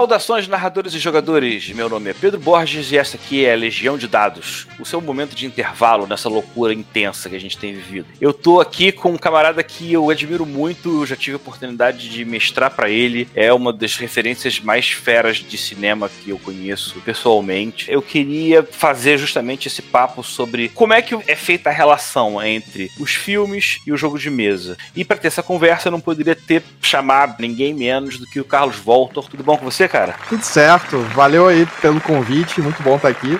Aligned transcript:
Saudações, 0.00 0.48
narradores 0.48 0.94
e 0.94 0.98
jogadores! 0.98 1.68
Meu 1.74 1.86
nome 1.86 2.08
é 2.08 2.14
Pedro 2.14 2.40
Borges 2.40 2.90
e 2.90 2.96
esta 2.96 3.18
aqui 3.18 3.44
é 3.44 3.52
a 3.52 3.56
Legião 3.56 3.98
de 3.98 4.08
Dados, 4.08 4.66
o 4.78 4.84
seu 4.86 4.98
momento 4.98 5.36
de 5.36 5.44
intervalo 5.44 6.06
nessa 6.06 6.26
loucura 6.26 6.72
intensa 6.72 7.28
que 7.28 7.36
a 7.36 7.38
gente 7.38 7.58
tem 7.58 7.74
vivido. 7.74 8.06
Eu 8.18 8.32
tô 8.32 8.62
aqui 8.62 8.92
com 8.92 9.12
um 9.12 9.18
camarada 9.18 9.62
que 9.62 9.92
eu 9.92 10.08
admiro 10.08 10.46
muito, 10.46 11.02
eu 11.02 11.06
já 11.06 11.14
tive 11.14 11.34
a 11.34 11.36
oportunidade 11.36 12.08
de 12.08 12.24
mestrar 12.24 12.70
para 12.70 12.88
ele, 12.88 13.28
é 13.34 13.52
uma 13.52 13.74
das 13.74 13.96
referências 13.96 14.58
mais 14.58 14.88
feras 14.88 15.36
de 15.36 15.58
cinema 15.58 16.08
que 16.08 16.30
eu 16.30 16.38
conheço 16.38 16.98
pessoalmente. 17.02 17.92
Eu 17.92 18.00
queria 18.00 18.62
fazer 18.62 19.18
justamente 19.18 19.68
esse 19.68 19.82
papo 19.82 20.22
sobre 20.22 20.70
como 20.70 20.94
é 20.94 21.02
que 21.02 21.14
é 21.26 21.36
feita 21.36 21.68
a 21.68 21.74
relação 21.74 22.42
entre 22.42 22.90
os 22.98 23.12
filmes 23.12 23.80
e 23.86 23.92
o 23.92 23.98
jogo 23.98 24.18
de 24.18 24.30
mesa. 24.30 24.78
E 24.96 25.04
para 25.04 25.18
ter 25.18 25.28
essa 25.28 25.42
conversa, 25.42 25.88
eu 25.88 25.92
não 25.92 26.00
poderia 26.00 26.34
ter 26.34 26.62
chamado 26.80 27.36
ninguém 27.38 27.74
menos 27.74 28.18
do 28.18 28.24
que 28.24 28.40
o 28.40 28.44
Carlos 28.46 28.76
Voltor. 28.76 29.28
Tudo 29.28 29.44
bom 29.44 29.58
com 29.58 29.66
você? 29.66 29.89
Cara? 29.90 30.14
Tudo 30.28 30.42
certo. 30.42 30.98
Valeu 31.14 31.48
aí 31.48 31.66
pelo 31.82 32.00
convite. 32.00 32.62
Muito 32.62 32.82
bom 32.82 32.96
estar 32.96 33.08
aqui. 33.08 33.38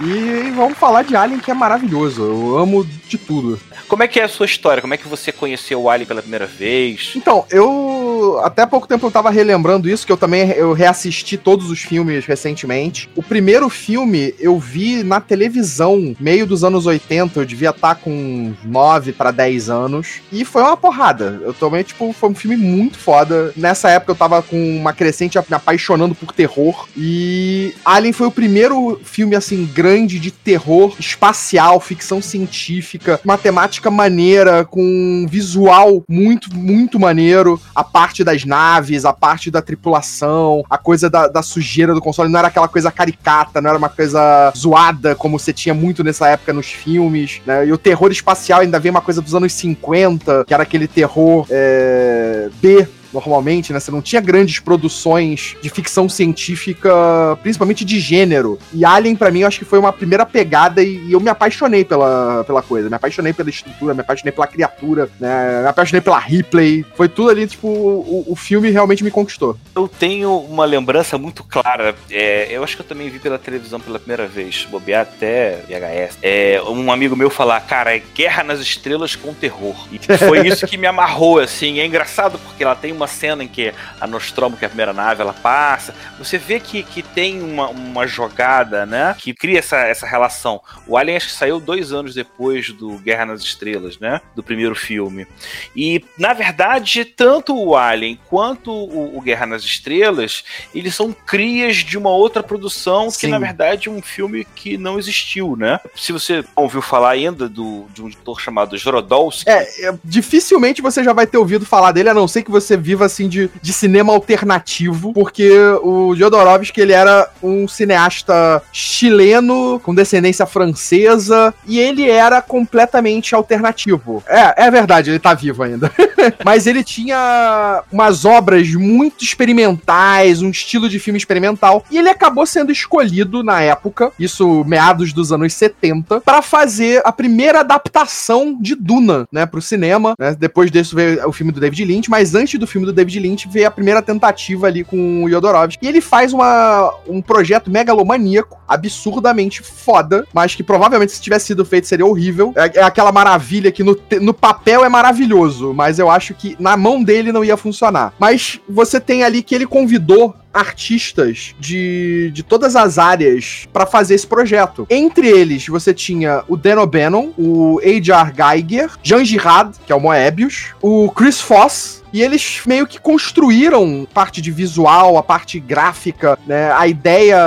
E 0.00 0.50
vamos 0.50 0.76
falar 0.78 1.02
de 1.02 1.14
Alien, 1.14 1.38
que 1.38 1.50
é 1.50 1.54
maravilhoso. 1.54 2.22
Eu 2.22 2.58
amo 2.58 2.84
de 2.84 3.16
tudo. 3.16 3.60
Como 3.86 4.02
é 4.02 4.08
que 4.08 4.18
é 4.18 4.24
a 4.24 4.28
sua 4.28 4.46
história? 4.46 4.80
Como 4.80 4.94
é 4.94 4.96
que 4.96 5.06
você 5.06 5.30
conheceu 5.30 5.82
o 5.82 5.88
Alien 5.88 6.06
pela 6.06 6.22
primeira 6.22 6.46
vez? 6.46 7.12
Então, 7.14 7.44
eu 7.50 8.01
até 8.42 8.66
pouco 8.66 8.88
tempo 8.88 9.06
eu 9.06 9.10
tava 9.10 9.30
relembrando 9.30 9.88
isso, 9.88 10.06
que 10.06 10.12
eu 10.12 10.16
também 10.16 10.50
eu 10.50 10.72
reassisti 10.72 11.36
todos 11.36 11.70
os 11.70 11.80
filmes 11.80 12.24
recentemente. 12.26 13.08
O 13.16 13.22
primeiro 13.22 13.68
filme 13.68 14.34
eu 14.38 14.58
vi 14.58 15.02
na 15.02 15.20
televisão, 15.20 16.14
meio 16.18 16.46
dos 16.46 16.64
anos 16.64 16.86
80, 16.86 17.40
eu 17.40 17.44
devia 17.44 17.70
estar 17.70 17.94
tá 17.94 18.00
com 18.00 18.52
9 18.64 19.12
para 19.12 19.30
10 19.30 19.70
anos, 19.70 20.20
e 20.30 20.44
foi 20.44 20.62
uma 20.62 20.76
porrada. 20.76 21.40
Eu 21.42 21.54
também, 21.54 21.82
tipo, 21.82 22.12
foi 22.12 22.30
um 22.30 22.34
filme 22.34 22.56
muito 22.56 22.98
foda. 22.98 23.52
Nessa 23.56 23.90
época 23.90 24.12
eu 24.12 24.16
tava 24.16 24.42
com 24.42 24.76
uma 24.76 24.92
crescente 24.92 25.38
me 25.48 25.56
apaixonando 25.56 26.14
por 26.14 26.32
terror, 26.32 26.86
e 26.96 27.74
Alien 27.84 28.12
foi 28.12 28.26
o 28.26 28.30
primeiro 28.30 29.00
filme, 29.04 29.34
assim, 29.34 29.64
grande 29.72 30.18
de 30.18 30.30
terror 30.30 30.94
espacial, 30.98 31.80
ficção 31.80 32.20
científica, 32.20 33.20
matemática 33.24 33.90
maneira, 33.90 34.64
com 34.64 35.26
visual 35.28 36.04
muito, 36.08 36.54
muito 36.54 36.98
maneiro. 36.98 37.60
A 37.74 37.84
parte 37.84 38.11
das 38.20 38.44
naves, 38.44 39.06
a 39.06 39.12
parte 39.12 39.50
da 39.50 39.62
tripulação, 39.62 40.62
a 40.68 40.76
coisa 40.76 41.08
da, 41.08 41.26
da 41.26 41.42
sujeira 41.42 41.94
do 41.94 42.00
console 42.00 42.30
não 42.30 42.38
era 42.38 42.48
aquela 42.48 42.68
coisa 42.68 42.90
caricata, 42.90 43.60
não 43.60 43.70
era 43.70 43.78
uma 43.78 43.88
coisa 43.88 44.52
zoada, 44.56 45.14
como 45.14 45.38
você 45.38 45.52
tinha 45.52 45.74
muito 45.74 46.04
nessa 46.04 46.28
época 46.28 46.52
nos 46.52 46.66
filmes, 46.66 47.40
né? 47.46 47.66
E 47.66 47.72
o 47.72 47.78
terror 47.78 48.12
espacial 48.12 48.60
ainda 48.60 48.78
vem 48.78 48.90
uma 48.90 49.00
coisa 49.00 49.22
dos 49.22 49.34
anos 49.34 49.52
50, 49.54 50.44
que 50.44 50.52
era 50.52 50.62
aquele 50.62 50.86
terror 50.86 51.46
é, 51.50 52.50
B 52.60 52.86
normalmente, 53.12 53.72
né? 53.72 53.80
Você 53.80 53.90
não 53.90 54.02
tinha 54.02 54.20
grandes 54.20 54.58
produções 54.60 55.56
de 55.60 55.68
ficção 55.70 56.08
científica, 56.08 57.38
principalmente 57.42 57.84
de 57.84 58.00
gênero. 58.00 58.58
E 58.72 58.84
Alien, 58.84 59.16
para 59.16 59.30
mim, 59.30 59.40
eu 59.40 59.48
acho 59.48 59.58
que 59.58 59.64
foi 59.64 59.78
uma 59.78 59.92
primeira 59.92 60.24
pegada 60.24 60.82
e, 60.82 61.12
eu 61.12 61.20
me 61.20 61.28
apaixonei 61.28 61.84
pela, 61.84 62.44
pela 62.44 62.62
coisa. 62.62 62.88
Me 62.88 62.96
apaixonei 62.96 63.32
pela 63.32 63.50
estrutura, 63.50 63.94
me 63.94 64.00
apaixonei 64.00 64.32
pela 64.32 64.46
criatura, 64.46 65.10
né? 65.20 65.62
Me 65.62 65.68
apaixonei 65.68 66.00
pela 66.00 66.18
Ripley. 66.18 66.84
Foi 66.94 67.08
tudo 67.08 67.30
ali, 67.30 67.46
tipo, 67.46 67.68
o, 67.68 68.24
o 68.28 68.36
filme 68.36 68.70
realmente 68.70 69.04
me 69.04 69.10
conquistou. 69.10 69.56
Eu 69.74 69.88
tenho 69.88 70.36
uma 70.38 70.64
lembrança 70.64 71.18
muito 71.18 71.44
clara. 71.44 71.94
É, 72.10 72.48
eu 72.50 72.64
acho 72.64 72.76
que 72.76 72.82
eu 72.82 72.86
também 72.86 73.08
vi 73.08 73.18
pela 73.18 73.38
televisão 73.38 73.80
pela 73.80 73.98
primeira 73.98 74.26
vez, 74.26 74.66
bobear 74.70 75.02
até 75.02 75.58
VHS. 75.68 76.18
É, 76.22 76.62
um 76.66 76.90
amigo 76.90 77.16
meu 77.16 77.30
falar, 77.30 77.60
cara, 77.60 77.96
é 77.96 78.02
Guerra 78.14 78.42
nas 78.42 78.60
Estrelas 78.60 79.16
com 79.16 79.34
terror. 79.34 79.74
E 79.90 79.98
foi 80.18 80.46
isso 80.46 80.66
que 80.66 80.76
me 80.76 80.86
amarrou, 80.86 81.38
assim. 81.38 81.80
É 81.80 81.86
engraçado 81.86 82.38
porque 82.38 82.62
ela 82.62 82.74
tem 82.74 82.92
uma 82.92 83.01
uma 83.02 83.08
cena 83.08 83.42
em 83.44 83.48
que 83.48 83.74
a 84.00 84.06
Nostromo, 84.06 84.56
que 84.56 84.64
é 84.64 84.66
a 84.66 84.70
primeira 84.70 84.92
nave, 84.92 85.20
ela 85.20 85.32
passa. 85.32 85.94
Você 86.18 86.38
vê 86.38 86.60
que, 86.60 86.82
que 86.82 87.02
tem 87.02 87.42
uma, 87.42 87.68
uma 87.68 88.06
jogada, 88.06 88.86
né? 88.86 89.14
Que 89.18 89.34
cria 89.34 89.58
essa, 89.58 89.78
essa 89.78 90.06
relação. 90.06 90.60
O 90.86 90.96
Alien 90.96 91.16
acho 91.16 91.26
que 91.28 91.32
saiu 91.32 91.58
dois 91.58 91.92
anos 91.92 92.14
depois 92.14 92.70
do 92.70 92.98
Guerra 92.98 93.26
nas 93.26 93.42
Estrelas, 93.42 93.98
né? 93.98 94.20
Do 94.34 94.42
primeiro 94.42 94.74
filme. 94.74 95.26
E, 95.74 96.04
na 96.16 96.32
verdade, 96.32 97.04
tanto 97.04 97.56
o 97.56 97.76
Alien 97.76 98.18
quanto 98.28 98.70
o, 98.70 99.18
o 99.18 99.20
Guerra 99.20 99.46
nas 99.46 99.62
Estrelas, 99.62 100.44
eles 100.74 100.94
são 100.94 101.12
crias 101.12 101.76
de 101.76 101.98
uma 101.98 102.10
outra 102.10 102.42
produção 102.42 103.10
Sim. 103.10 103.18
que, 103.18 103.26
na 103.26 103.38
verdade, 103.38 103.88
é 103.88 103.90
um 103.90 104.02
filme 104.02 104.46
que 104.54 104.78
não 104.78 104.98
existiu, 104.98 105.56
né? 105.56 105.80
Se 105.96 106.12
você 106.12 106.44
ouviu 106.54 106.80
falar 106.80 107.10
ainda 107.10 107.48
do, 107.48 107.86
de 107.92 108.02
um 108.02 108.06
editor 108.06 108.40
chamado 108.40 108.76
Jorodowski... 108.78 109.50
É, 109.50 109.88
é, 109.88 109.94
dificilmente 110.04 110.82
você 110.82 111.02
já 111.02 111.12
vai 111.12 111.26
ter 111.26 111.38
ouvido 111.38 111.66
falar 111.66 111.92
dele, 111.92 112.08
a 112.08 112.14
não 112.14 112.28
ser 112.28 112.42
que 112.42 112.50
você 112.50 112.76
viu 112.76 112.91
assim, 113.00 113.28
de, 113.28 113.50
de 113.60 113.72
cinema 113.72 114.12
alternativo, 114.12 115.12
porque 115.12 115.50
o 115.82 116.14
Jodorowsky, 116.14 116.80
ele 116.80 116.92
era 116.92 117.28
um 117.42 117.66
cineasta 117.68 118.62
chileno, 118.72 119.80
com 119.82 119.94
descendência 119.94 120.46
francesa, 120.46 121.54
e 121.66 121.78
ele 121.78 122.08
era 122.08 122.42
completamente 122.42 123.34
alternativo. 123.34 124.22
É, 124.26 124.66
é 124.66 124.70
verdade, 124.70 125.10
ele 125.10 125.18
tá 125.18 125.34
vivo 125.34 125.62
ainda. 125.62 125.90
Mas 126.44 126.66
ele 126.66 126.84
tinha 126.84 127.82
umas 127.90 128.24
obras 128.24 128.68
muito 128.74 129.24
experimentais, 129.24 130.42
um 130.42 130.50
estilo 130.50 130.88
de 130.88 130.98
filme 130.98 131.18
experimental, 131.18 131.84
e 131.90 131.98
ele 131.98 132.08
acabou 132.08 132.46
sendo 132.46 132.72
escolhido 132.72 133.42
na 133.42 133.60
época, 133.60 134.12
isso 134.18 134.64
meados 134.64 135.12
dos 135.12 135.32
anos 135.32 135.52
70, 135.54 136.20
para 136.20 136.42
fazer 136.42 137.02
a 137.04 137.12
primeira 137.12 137.60
adaptação 137.60 138.56
de 138.60 138.74
Duna, 138.74 139.26
né, 139.30 139.46
pro 139.46 139.62
cinema, 139.62 140.14
né? 140.18 140.36
Depois 140.38 140.70
disso 140.70 140.96
veio 140.96 141.28
o 141.28 141.32
filme 141.32 141.52
do 141.52 141.60
David 141.60 141.84
Lynch, 141.84 142.10
mas 142.10 142.34
antes 142.34 142.58
do 142.58 142.66
filme 142.66 142.81
filme 142.82 142.86
do 142.86 142.92
David 142.92 143.20
Lynch, 143.20 143.48
vê 143.48 143.64
a 143.64 143.70
primeira 143.70 144.02
tentativa 144.02 144.66
ali 144.66 144.84
com 144.84 145.24
o 145.24 145.28
Yodorovsky. 145.28 145.84
E 145.84 145.88
ele 145.88 146.00
faz 146.00 146.32
uma, 146.32 146.92
um 147.06 147.22
projeto 147.22 147.70
megalomaníaco, 147.70 148.58
absurdamente 148.66 149.62
foda, 149.62 150.26
mas 150.32 150.54
que 150.54 150.62
provavelmente 150.62 151.12
se 151.12 151.22
tivesse 151.22 151.46
sido 151.46 151.64
feito 151.64 151.86
seria 151.86 152.06
horrível. 152.06 152.52
É, 152.56 152.80
é 152.80 152.82
aquela 152.82 153.12
maravilha 153.12 153.70
que 153.70 153.82
no, 153.82 153.96
no 154.20 154.34
papel 154.34 154.84
é 154.84 154.88
maravilhoso, 154.88 155.72
mas 155.72 155.98
eu 155.98 156.10
acho 156.10 156.34
que 156.34 156.56
na 156.58 156.76
mão 156.76 157.02
dele 157.02 157.32
não 157.32 157.44
ia 157.44 157.56
funcionar. 157.56 158.12
Mas 158.18 158.60
você 158.68 159.00
tem 159.00 159.22
ali 159.22 159.42
que 159.42 159.54
ele 159.54 159.66
convidou 159.66 160.34
artistas 160.52 161.54
de, 161.58 162.30
de 162.32 162.42
todas 162.42 162.76
as 162.76 162.98
áreas 162.98 163.68
para 163.72 163.86
fazer 163.86 164.14
esse 164.14 164.26
projeto. 164.26 164.86
Entre 164.90 165.28
eles, 165.28 165.66
você 165.66 165.94
tinha 165.94 166.44
o 166.48 166.56
Dan 166.56 166.80
O'Bannon, 166.80 167.32
o 167.38 167.80
H.R. 167.80 168.32
Geiger, 168.32 168.90
Jean 169.02 169.24
Girard, 169.24 169.78
que 169.86 169.92
é 169.92 169.96
o 169.96 170.00
Moebius, 170.00 170.74
o 170.80 171.10
Chris 171.10 171.40
Foss, 171.40 172.02
e 172.12 172.22
eles 172.22 172.60
meio 172.66 172.86
que 172.86 173.00
construíram 173.00 174.06
parte 174.12 174.42
de 174.42 174.50
visual, 174.50 175.16
a 175.16 175.22
parte 175.22 175.58
gráfica, 175.58 176.38
né, 176.46 176.70
a 176.72 176.86
ideia 176.86 177.38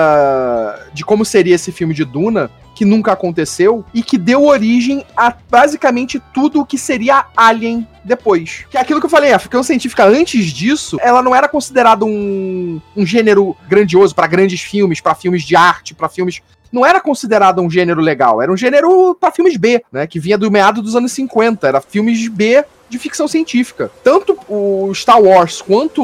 de 0.94 1.06
como 1.06 1.24
seria 1.24 1.56
esse 1.56 1.72
filme 1.72 1.94
de 1.94 2.04
Duna 2.04 2.50
que 2.76 2.86
nunca 2.86 3.14
aconteceu 3.14 3.84
e 3.94 4.04
que 4.04 4.18
deu 4.18 4.44
origem 4.44 5.06
a 5.16 5.34
basicamente 5.50 6.22
tudo 6.34 6.60
o 6.60 6.66
que 6.66 6.78
seria 6.78 7.26
Alien 7.36 7.88
depois. 8.04 8.66
Que 8.70 8.78
é 8.78 8.82
aquilo 8.82 9.00
que 9.00 9.06
eu 9.06 9.10
falei, 9.10 9.32
a 9.32 9.40
ficção 9.40 9.64
científica 9.64 10.06
antes 10.06 10.48
disso, 10.48 10.98
ela 11.02 11.24
não 11.24 11.34
era 11.34 11.48
considerada 11.48 12.04
um, 12.06 12.80
um 12.96 13.06
gênero 13.06 13.56
grandioso 13.68 14.14
para 14.14 14.28
grandes 14.28 14.62
filmes, 14.62 15.00
para 15.00 15.16
filmes 15.16 15.44
de 15.44 15.56
arte, 15.56 15.96
para 15.96 16.10
filmes 16.10 16.42
não 16.72 16.86
era 16.86 17.00
considerado 17.00 17.62
um 17.62 17.70
gênero 17.70 18.02
legal, 18.02 18.42
era 18.42 18.52
um 18.52 18.58
gênero 18.58 19.16
para 19.16 19.32
filmes 19.32 19.56
B, 19.56 19.82
né, 19.90 20.06
que 20.06 20.20
vinha 20.20 20.38
do 20.38 20.52
meado 20.52 20.82
dos 20.82 20.96
anos 20.96 21.14
50, 21.14 21.66
era 21.66 21.80
filmes 21.80 22.28
B 22.28 22.66
de 22.90 23.00
ficção 23.00 23.28
científica. 23.28 23.90
Tanto 24.04 24.38
o 24.50 24.94
Star 24.94 25.22
Wars 25.22 25.62
quanto 25.62 26.04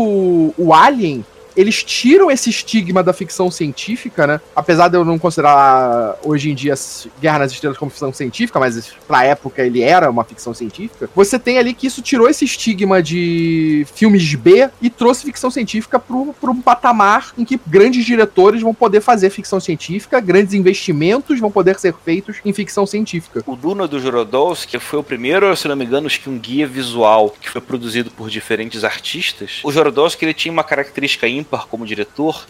o 0.58 0.74
Alien 0.74 1.26
eles 1.56 1.84
tiram 1.84 2.32
esse 2.32 2.50
estigma 2.50 3.04
da 3.04 3.14
ficção 3.14 3.52
científica, 3.52 4.26
né? 4.26 4.42
Apesar 4.56 4.88
de 4.88 4.98
eu 4.98 5.06
não 5.06 5.20
considerar 5.20 6.18
hoje 6.24 6.52
em 6.52 6.56
dia 6.56 6.74
Guerra 7.20 7.40
nas 7.40 7.52
Estrelas 7.52 7.78
como 7.78 7.92
ficção 7.92 8.14
científica, 8.14 8.60
mas 8.60 8.94
pra 9.08 9.26
época 9.26 9.62
ele 9.62 9.82
era 9.82 10.10
uma 10.10 10.24
ficção 10.24 10.54
científica. 10.54 11.10
Você 11.16 11.38
tem 11.38 11.58
ali 11.58 11.74
que 11.74 11.88
isso 11.88 12.02
tirou 12.02 12.30
esse 12.30 12.46
estigma 12.46 13.02
de 13.02 13.86
filmes 13.94 14.34
B 14.36 14.70
e 14.82 14.90
trouxe 14.90 15.26
ficção 15.26 15.52
científica 15.52 16.00
pro, 16.00 16.34
pro 16.40 16.52
um 16.52 16.62
patamar 16.62 17.34
em 17.38 17.46
que 17.46 17.60
grandes 17.68 18.06
diretores 18.06 18.62
vão 18.62 18.74
poder 18.74 19.02
fazer 19.02 19.30
ficção 19.30 19.60
científica, 19.60 20.20
grandes 20.20 20.54
investimentos 20.54 21.40
vão 21.40 21.52
poder 21.52 21.80
ser 21.80 21.94
feitos 22.06 22.38
em 22.46 22.54
ficção 22.54 22.86
científica. 22.86 23.44
O 23.46 23.56
Duna 23.56 23.88
do 23.88 24.00
Jorodowski 24.00 24.80
foi 24.80 25.00
o 25.00 25.04
primeiro, 25.04 25.56
se 25.56 25.68
não 25.68 25.76
me 25.76 25.86
engano, 25.86 26.10
que 26.10 26.30
um 26.30 26.38
guia 26.38 26.68
visual 26.68 27.36
que 27.40 27.50
foi 27.50 27.62
produzido 27.62 28.12
por 28.12 28.30
diferentes 28.30 28.84
artistas. 28.84 29.60
O 29.64 29.72
Jorodowski 29.72 30.26
ele 30.26 30.34
tinha 30.34 30.52
uma 30.52 30.64
característica 30.64 31.28
ímpar 31.42 31.68
como 31.68 31.86
diretor 31.86 32.46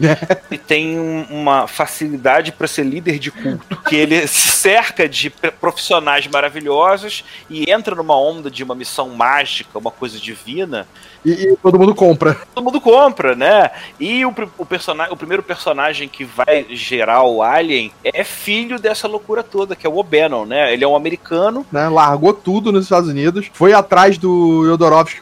e 0.51 0.57
tem 0.57 0.99
um- 0.99 1.23
uma 1.29 1.67
facilidade 1.67 2.51
para 2.51 2.67
ser 2.67 2.83
líder 2.83 3.17
de 3.19 3.31
culto. 3.31 3.77
Que 3.89 3.95
ele 3.95 4.27
se 4.27 4.49
cerca 4.49 5.07
de 5.09 5.29
profissionais 5.59 6.27
maravilhosos 6.27 7.23
e 7.49 7.69
entra 7.71 7.95
numa 7.95 8.15
onda 8.19 8.49
de 8.51 8.63
uma 8.63 8.75
missão 8.75 9.09
mágica, 9.09 9.77
uma 9.79 9.91
coisa 9.91 10.19
divina, 10.19 10.88
E, 11.25 11.31
e 11.31 11.56
todo 11.57 11.77
mundo 11.77 11.94
compra. 11.94 12.38
todo 12.53 12.63
mundo 12.63 12.81
compra, 12.81 13.35
né? 13.35 13.69
E 14.00 14.25
o, 14.25 14.33
o, 14.57 14.65
persona- 14.65 15.07
o 15.12 15.15
primeiro 15.18 15.44
personagem 15.44 16.07
que 16.07 16.23
vai 16.23 16.65
gerar 16.69 17.23
o 17.23 17.41
Alien 17.44 17.91
é 18.03 18.23
filho 18.23 18.79
dessa 18.79 19.07
loucura 19.07 19.44
toda, 19.44 19.75
que 19.75 19.85
é 19.85 19.89
o 19.89 19.97
O'Bannon, 19.97 20.45
né? 20.45 20.73
Ele 20.73 20.83
é 20.83 20.88
um 20.88 20.95
americano. 20.95 21.65
né? 21.71 21.88
Largou 21.89 22.33
tudo 22.33 22.71
nos 22.71 22.85
Estados 22.85 23.09
Unidos, 23.09 23.50
foi 23.53 23.73
atrás 23.73 24.18
do 24.18 24.65
Yodorovsky 24.65 25.21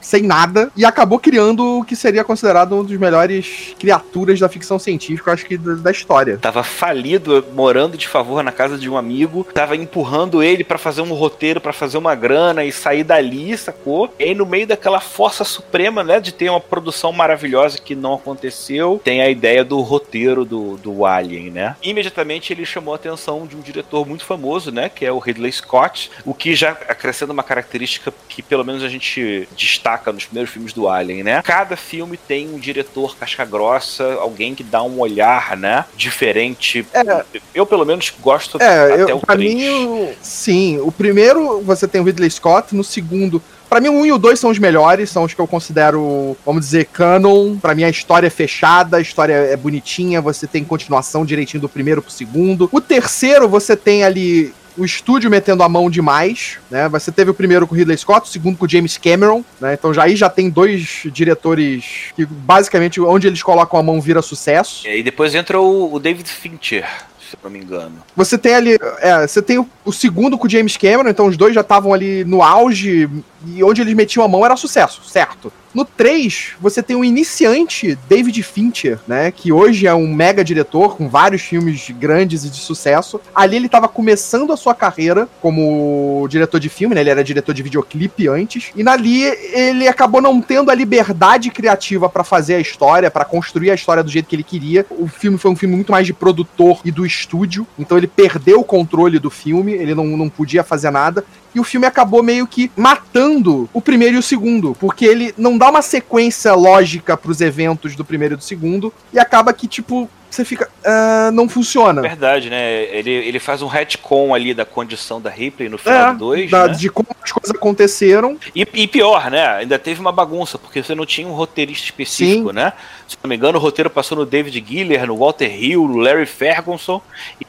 sem 0.00 0.22
nada 0.22 0.70
e 0.76 0.84
acabou 0.84 1.18
criando 1.18 1.78
o 1.78 1.84
que 1.84 1.96
seria 1.96 2.22
considerado 2.24 2.74
um 2.74 2.84
dos 2.84 2.96
melhores 2.98 3.74
criaturas 3.78 4.38
da 4.38 4.48
ficção 4.48 4.78
científica, 4.78 5.32
acho 5.32 5.46
que 5.46 5.56
da, 5.56 5.90
história. 5.90 6.38
Tava 6.38 6.62
falido, 6.62 7.44
morando 7.54 7.96
de 7.96 8.06
favor 8.06 8.42
na 8.42 8.52
casa 8.52 8.76
de 8.78 8.88
um 8.88 8.96
amigo, 8.96 9.44
tava 9.54 9.76
empurrando 9.76 10.42
ele 10.42 10.62
pra 10.62 10.78
fazer 10.78 11.00
um 11.02 11.12
roteiro, 11.12 11.60
pra 11.60 11.72
fazer 11.72 11.98
uma 11.98 12.14
grana 12.14 12.64
e 12.64 12.70
sair 12.72 13.02
dali, 13.04 13.56
sacou? 13.56 14.12
E 14.18 14.24
aí 14.24 14.34
no 14.34 14.46
meio 14.46 14.66
daquela 14.66 15.00
força 15.00 15.37
suprema, 15.44 16.02
né, 16.02 16.20
de 16.20 16.32
ter 16.32 16.50
uma 16.50 16.60
produção 16.60 17.12
maravilhosa 17.12 17.78
que 17.78 17.94
não 17.94 18.14
aconteceu, 18.14 19.00
tem 19.02 19.20
a 19.20 19.28
ideia 19.28 19.64
do 19.64 19.80
roteiro 19.80 20.44
do, 20.44 20.76
do 20.76 21.04
Alien, 21.06 21.50
né? 21.50 21.76
Imediatamente 21.82 22.52
ele 22.52 22.64
chamou 22.64 22.92
a 22.94 22.96
atenção 22.96 23.46
de 23.46 23.56
um 23.56 23.60
diretor 23.60 24.06
muito 24.06 24.24
famoso, 24.24 24.70
né, 24.70 24.88
que 24.88 25.04
é 25.04 25.12
o 25.12 25.18
Ridley 25.18 25.52
Scott, 25.52 26.10
o 26.24 26.34
que 26.34 26.54
já 26.54 26.70
acrescenta 26.70 27.32
uma 27.32 27.42
característica 27.42 28.12
que 28.28 28.42
pelo 28.42 28.64
menos 28.64 28.82
a 28.82 28.88
gente 28.88 29.48
destaca 29.56 30.12
nos 30.12 30.24
primeiros 30.24 30.52
filmes 30.52 30.72
do 30.72 30.88
Alien, 30.88 31.22
né? 31.22 31.42
Cada 31.42 31.76
filme 31.76 32.16
tem 32.16 32.48
um 32.48 32.58
diretor 32.58 33.16
casca 33.16 33.44
grossa, 33.44 34.14
alguém 34.14 34.54
que 34.54 34.62
dá 34.62 34.82
um 34.82 34.98
olhar, 35.00 35.56
né, 35.56 35.84
diferente. 35.96 36.86
É. 36.92 37.24
Eu 37.54 37.66
pelo 37.66 37.84
menos 37.84 38.12
gosto 38.20 38.60
É, 38.60 39.02
até 39.02 39.12
eu, 39.12 39.16
o 39.16 39.20
pra 39.20 39.36
3. 39.36 39.54
mim, 39.54 40.08
sim. 40.20 40.78
O 40.78 40.90
primeiro 40.92 41.60
você 41.62 41.86
tem 41.86 42.00
o 42.00 42.04
Ridley 42.04 42.30
Scott, 42.30 42.74
no 42.74 42.84
segundo. 42.84 43.42
Pra 43.68 43.80
mim, 43.80 43.88
o 43.88 44.00
1 44.00 44.06
e 44.06 44.12
o 44.12 44.18
2 44.18 44.38
são 44.38 44.50
os 44.50 44.58
melhores, 44.58 45.10
são 45.10 45.24
os 45.24 45.34
que 45.34 45.40
eu 45.40 45.46
considero, 45.46 46.36
vamos 46.44 46.64
dizer, 46.64 46.86
canon. 46.86 47.56
Pra 47.58 47.74
mim, 47.74 47.84
a 47.84 47.90
história 47.90 48.26
é 48.26 48.30
fechada, 48.30 48.96
a 48.96 49.00
história 49.00 49.34
é 49.34 49.56
bonitinha, 49.56 50.20
você 50.20 50.46
tem 50.46 50.64
continuação 50.64 51.24
direitinho 51.24 51.60
do 51.60 51.68
primeiro 51.68 52.00
pro 52.00 52.10
segundo. 52.10 52.68
O 52.72 52.80
terceiro, 52.80 53.48
você 53.48 53.76
tem 53.76 54.04
ali 54.04 54.52
o 54.78 54.84
estúdio 54.84 55.28
metendo 55.28 55.62
a 55.62 55.68
mão 55.68 55.90
demais, 55.90 56.58
né? 56.70 56.88
Você 56.88 57.10
teve 57.10 57.30
o 57.30 57.34
primeiro 57.34 57.66
com 57.66 57.74
o 57.74 57.76
Ridley 57.76 57.98
Scott, 57.98 58.28
o 58.28 58.30
segundo 58.30 58.56
com 58.56 58.64
o 58.64 58.68
James 58.68 58.96
Cameron, 58.96 59.44
né? 59.60 59.74
Então 59.74 59.92
já 59.92 60.04
aí 60.04 60.14
já 60.14 60.30
tem 60.30 60.48
dois 60.48 61.02
diretores 61.06 62.12
que 62.14 62.24
basicamente 62.24 63.00
onde 63.00 63.26
eles 63.26 63.42
colocam 63.42 63.78
a 63.78 63.82
mão 63.82 64.00
vira 64.00 64.22
sucesso. 64.22 64.86
E 64.86 65.02
depois 65.02 65.34
entra 65.34 65.60
o, 65.60 65.92
o 65.92 65.98
David 65.98 66.28
Fincher, 66.28 66.86
se 67.18 67.34
eu 67.34 67.40
não 67.42 67.50
me 67.50 67.58
engano. 67.58 67.96
Você 68.16 68.38
tem 68.38 68.54
ali. 68.54 68.78
É, 69.00 69.26
você 69.26 69.42
tem 69.42 69.58
o, 69.58 69.68
o 69.84 69.92
segundo 69.92 70.38
com 70.38 70.46
o 70.46 70.50
James 70.50 70.76
Cameron, 70.76 71.10
então 71.10 71.26
os 71.26 71.36
dois 71.36 71.54
já 71.54 71.62
estavam 71.62 71.92
ali 71.92 72.24
no 72.24 72.42
auge, 72.42 73.10
e 73.46 73.62
onde 73.62 73.80
eles 73.80 73.94
metiam 73.94 74.24
a 74.24 74.28
mão 74.28 74.44
era 74.44 74.56
sucesso, 74.56 75.02
certo? 75.04 75.52
No 75.74 75.84
3, 75.84 76.54
você 76.60 76.82
tem 76.82 76.96
um 76.96 77.04
iniciante, 77.04 77.96
David 78.08 78.42
Fincher, 78.42 78.98
né? 79.06 79.30
Que 79.30 79.52
hoje 79.52 79.86
é 79.86 79.94
um 79.94 80.12
mega 80.12 80.42
diretor 80.42 80.96
com 80.96 81.08
vários 81.08 81.42
filmes 81.42 81.90
grandes 81.90 82.44
e 82.44 82.48
de 82.48 82.56
sucesso. 82.56 83.20
Ali 83.34 83.56
ele 83.56 83.66
estava 83.66 83.86
começando 83.86 84.52
a 84.52 84.56
sua 84.56 84.74
carreira 84.74 85.28
como 85.42 86.26
diretor 86.28 86.58
de 86.58 86.68
filme, 86.68 86.94
né? 86.94 87.02
Ele 87.02 87.10
era 87.10 87.22
diretor 87.22 87.52
de 87.52 87.62
videoclipe 87.62 88.26
antes. 88.28 88.70
E 88.74 88.82
nali 88.82 89.22
ele 89.22 89.86
acabou 89.86 90.22
não 90.22 90.40
tendo 90.40 90.70
a 90.70 90.74
liberdade 90.74 91.50
criativa 91.50 92.08
para 92.08 92.24
fazer 92.24 92.54
a 92.54 92.60
história, 92.60 93.10
para 93.10 93.26
construir 93.26 93.70
a 93.70 93.74
história 93.74 94.02
do 94.02 94.10
jeito 94.10 94.26
que 94.26 94.36
ele 94.36 94.42
queria. 94.42 94.86
O 94.90 95.06
filme 95.06 95.36
foi 95.36 95.50
um 95.50 95.56
filme 95.56 95.76
muito 95.76 95.92
mais 95.92 96.06
de 96.06 96.14
produtor 96.14 96.80
e 96.82 96.90
do 96.90 97.04
estúdio. 97.04 97.66
Então 97.78 97.98
ele 97.98 98.06
perdeu 98.06 98.60
o 98.60 98.64
controle 98.64 99.18
do 99.18 99.30
filme, 99.30 99.74
ele 99.74 99.94
não, 99.94 100.06
não 100.06 100.30
podia 100.30 100.64
fazer 100.64 100.90
nada. 100.90 101.24
E 101.54 101.60
o 101.60 101.64
filme 101.64 101.86
acabou 101.86 102.22
meio 102.22 102.46
que 102.46 102.70
matando 102.76 103.68
o 103.72 103.80
primeiro 103.80 104.16
e 104.16 104.18
o 104.18 104.22
segundo, 104.22 104.76
porque 104.78 105.04
ele 105.04 105.34
não 105.36 105.56
dá 105.56 105.70
uma 105.70 105.82
sequência 105.82 106.54
lógica 106.54 107.16
pros 107.16 107.40
eventos 107.40 107.96
do 107.96 108.04
primeiro 108.04 108.34
e 108.34 108.36
do 108.36 108.44
segundo, 108.44 108.92
e 109.12 109.18
acaba 109.18 109.52
que, 109.52 109.66
tipo, 109.66 110.08
você 110.30 110.44
fica. 110.44 110.68
"Ah, 110.84 111.30
não 111.32 111.48
funciona. 111.48 112.02
Verdade, 112.02 112.48
né? 112.50 112.82
Ele, 112.84 113.10
ele 113.10 113.38
faz 113.38 113.62
um 113.62 113.66
retcon 113.66 114.34
ali 114.34 114.54
da 114.54 114.64
condição 114.64 115.20
da 115.20 115.30
Ripley 115.30 115.68
no 115.68 115.78
final 115.78 116.10
É, 116.10 116.12
do 116.12 116.18
2, 116.18 116.50
da- 116.50 116.68
né? 116.68 116.74
De 116.74 116.88
como 116.88 117.08
as 117.22 117.32
coisas 117.32 117.50
aconteceram. 117.54 118.36
E, 118.54 118.66
e 118.74 118.86
pior, 118.86 119.30
né? 119.30 119.46
Ainda 119.56 119.78
teve 119.78 120.00
uma 120.00 120.12
bagunça, 120.12 120.58
porque 120.58 120.82
você 120.82 120.94
não 120.94 121.04
tinha 121.06 121.26
um 121.26 121.32
roteirista 121.32 121.84
específico, 121.84 122.48
Sim. 122.48 122.54
né? 122.54 122.72
Se 123.06 123.16
não 123.22 123.28
me 123.28 123.36
engano, 123.36 123.58
o 123.58 123.60
roteiro 123.60 123.88
passou 123.88 124.18
no 124.18 124.26
David 124.26 124.62
Giller, 124.66 125.06
no 125.06 125.16
Walter 125.16 125.50
Hill, 125.62 125.88
no 125.88 125.96
Larry 125.96 126.26
Ferguson, 126.26 127.00